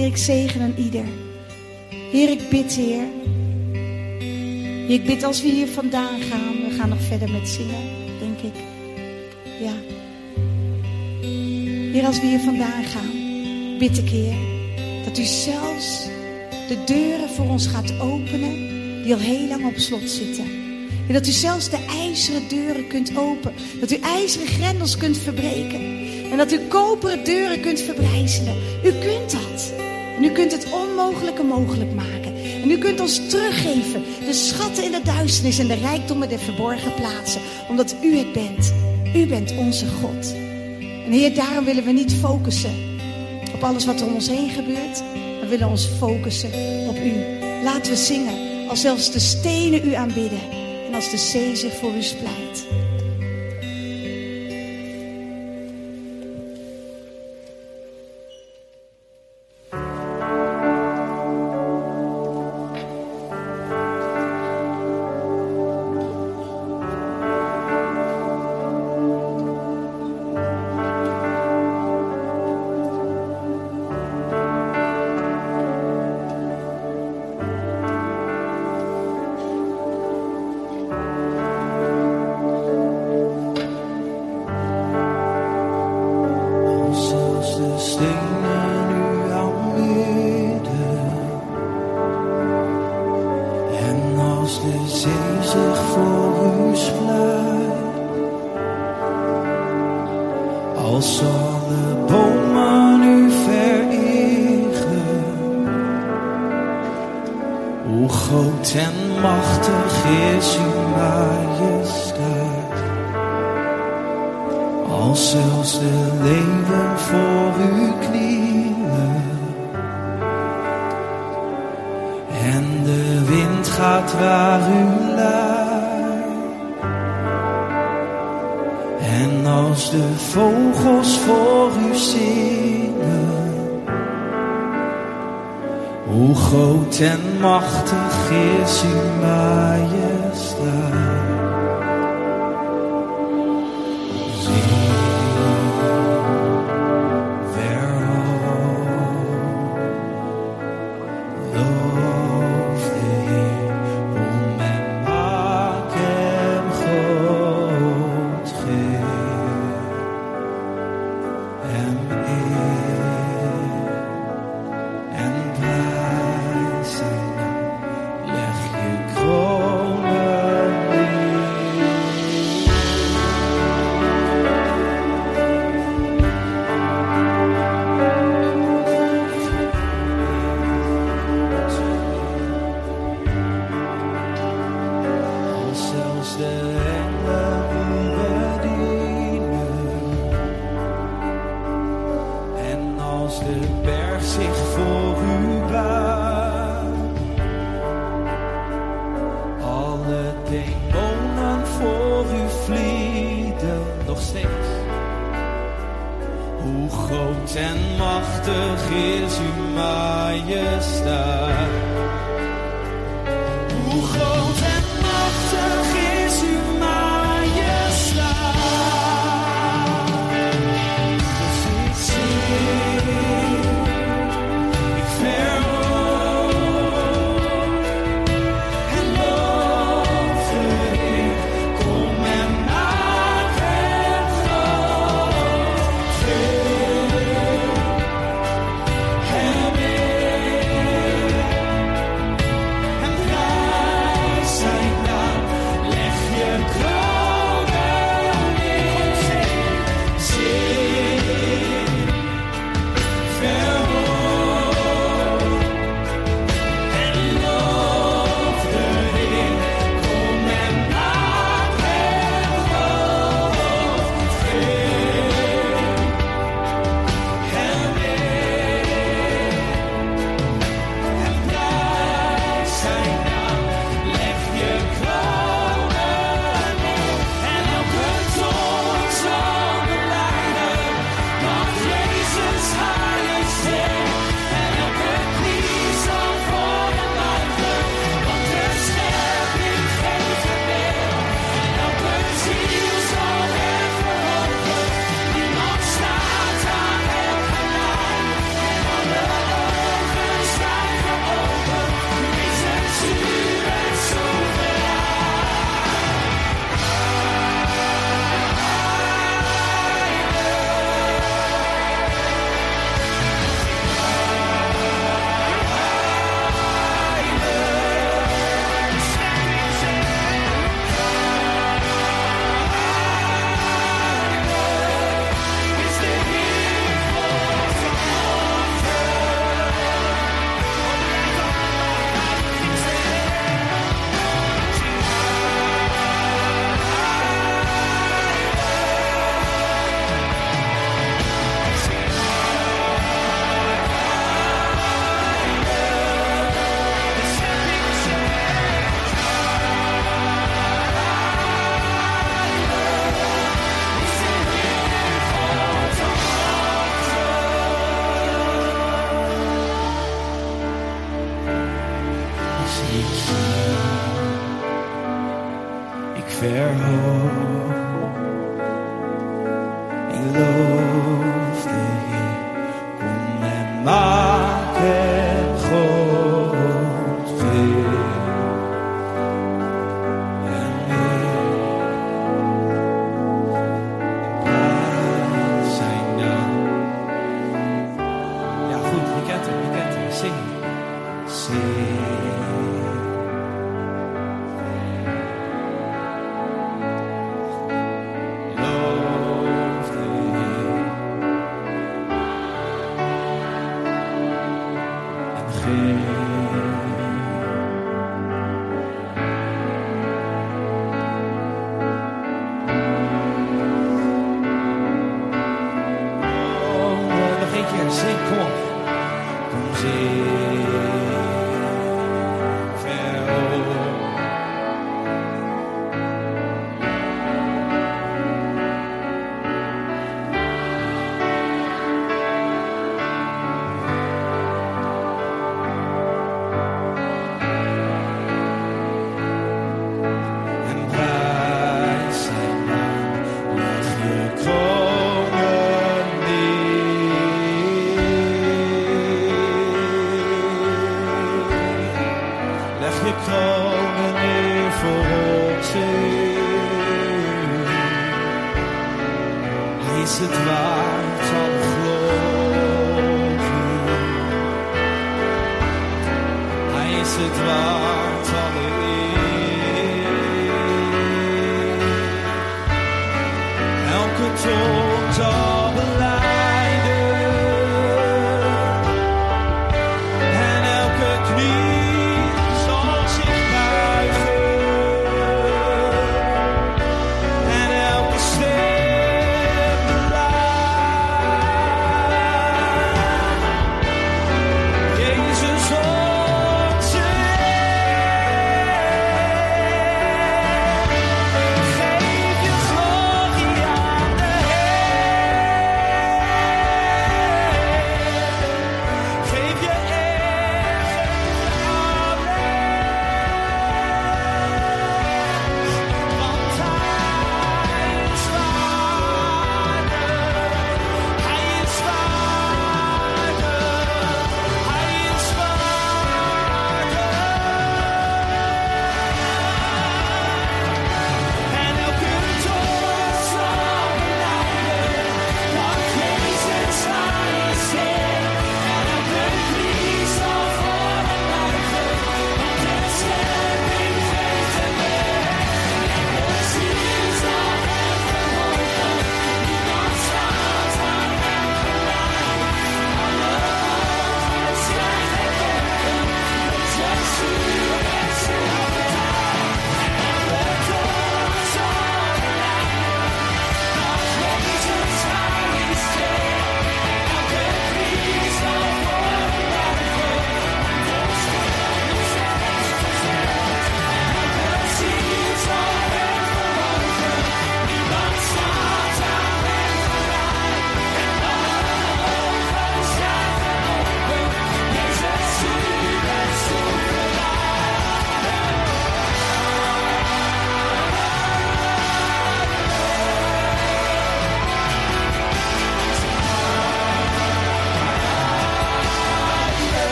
Heer, 0.00 0.08
ik 0.08 0.16
zegen 0.16 0.60
aan 0.60 0.74
ieder. 0.76 1.04
Heer, 2.12 2.30
ik 2.30 2.48
bid, 2.50 2.72
Heer. 2.72 3.04
Ik 4.88 5.04
bid 5.04 5.24
als 5.24 5.42
we 5.42 5.48
hier 5.48 5.66
vandaan 5.66 6.20
gaan. 6.20 6.68
We 6.68 6.74
gaan 6.78 6.88
nog 6.88 7.02
verder 7.02 7.30
met 7.30 7.48
zingen, 7.48 7.82
denk 8.18 8.38
ik. 8.38 8.60
Ja. 9.60 9.72
Heer, 11.92 12.06
als 12.06 12.20
we 12.20 12.26
hier 12.26 12.38
vandaan 12.38 12.84
gaan, 12.84 13.10
bid 13.78 13.98
ik, 13.98 14.08
Heer, 14.08 14.36
dat 15.04 15.18
u 15.18 15.24
zelfs 15.24 16.08
de 16.68 16.84
deuren 16.86 17.28
voor 17.28 17.48
ons 17.48 17.66
gaat 17.66 18.00
openen 18.00 18.68
die 19.02 19.14
al 19.14 19.20
heel 19.20 19.48
lang 19.48 19.66
op 19.66 19.78
slot 19.78 20.10
zitten. 20.10 20.44
En 21.06 21.12
dat 21.12 21.26
u 21.26 21.30
zelfs 21.30 21.70
de 21.70 21.84
ijzeren 21.88 22.48
deuren 22.48 22.86
kunt 22.86 23.16
openen. 23.16 23.54
Dat 23.80 23.90
u 23.90 23.96
ijzeren 23.96 24.46
grendels 24.46 24.96
kunt 24.96 25.18
verbreken. 25.18 25.80
En 26.30 26.36
dat 26.36 26.52
u 26.52 26.58
koperen 26.68 27.24
deuren 27.24 27.60
kunt 27.60 27.80
verbrijzelen. 27.80 28.56
U 28.84 28.92
kunt 28.92 29.30
dat. 29.30 29.79
En 30.20 30.26
u 30.26 30.30
kunt 30.30 30.52
het 30.52 30.72
onmogelijke 30.72 31.42
mogelijk 31.42 31.94
maken. 31.94 32.34
En 32.62 32.70
u 32.70 32.78
kunt 32.78 33.00
ons 33.00 33.28
teruggeven 33.28 34.04
de 34.26 34.32
schatten 34.32 34.84
in 34.84 34.90
de 34.90 35.00
duisternis 35.04 35.58
en 35.58 35.66
de 35.66 35.74
rijkdommen 35.74 36.28
der 36.28 36.38
verborgen 36.38 36.94
plaatsen. 36.94 37.40
Omdat 37.68 37.94
u 38.02 38.16
het 38.16 38.32
bent. 38.32 38.72
U 39.16 39.26
bent 39.26 39.56
onze 39.56 39.86
God. 39.86 40.34
En 41.04 41.12
Heer, 41.12 41.34
daarom 41.34 41.64
willen 41.64 41.84
we 41.84 41.92
niet 41.92 42.12
focussen 42.12 42.70
op 43.54 43.62
alles 43.62 43.86
wat 43.86 44.00
er 44.00 44.06
om 44.06 44.14
ons 44.14 44.28
heen 44.28 44.50
gebeurt. 44.50 45.02
We 45.40 45.46
willen 45.48 45.68
ons 45.68 45.86
focussen 45.86 46.50
op 46.88 46.96
u. 46.96 47.12
Laten 47.62 47.92
we 47.92 47.98
zingen 47.98 48.68
als 48.68 48.80
zelfs 48.80 49.12
de 49.12 49.20
stenen 49.20 49.88
u 49.88 49.94
aanbidden. 49.94 50.40
En 50.86 50.94
als 50.94 51.10
de 51.10 51.18
zee 51.18 51.56
zich 51.56 51.76
voor 51.76 51.94
u 51.96 52.02
splijt. 52.02 52.66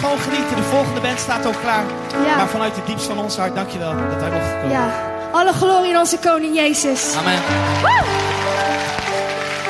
Gewoon 0.00 0.18
genieten. 0.18 0.56
De 0.56 0.62
volgende 0.62 1.00
band 1.00 1.18
staat 1.18 1.46
ook 1.46 1.60
klaar. 1.60 1.84
Ja. 2.24 2.36
Maar 2.36 2.48
vanuit 2.48 2.76
het 2.76 2.86
diepst 2.86 3.06
van 3.06 3.18
ons 3.18 3.36
hart, 3.36 3.54
dankjewel 3.54 3.94
dat 4.10 4.20
hij 4.20 4.30
mocht 4.30 4.52
komen. 4.52 4.70
Ja. 4.70 4.90
Alle 5.32 5.52
glorie 5.52 5.90
in 5.90 5.98
onze 5.98 6.18
koning 6.18 6.54
Jezus. 6.56 7.14
Amen. 7.18 7.38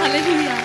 Halleluja. 0.00 0.59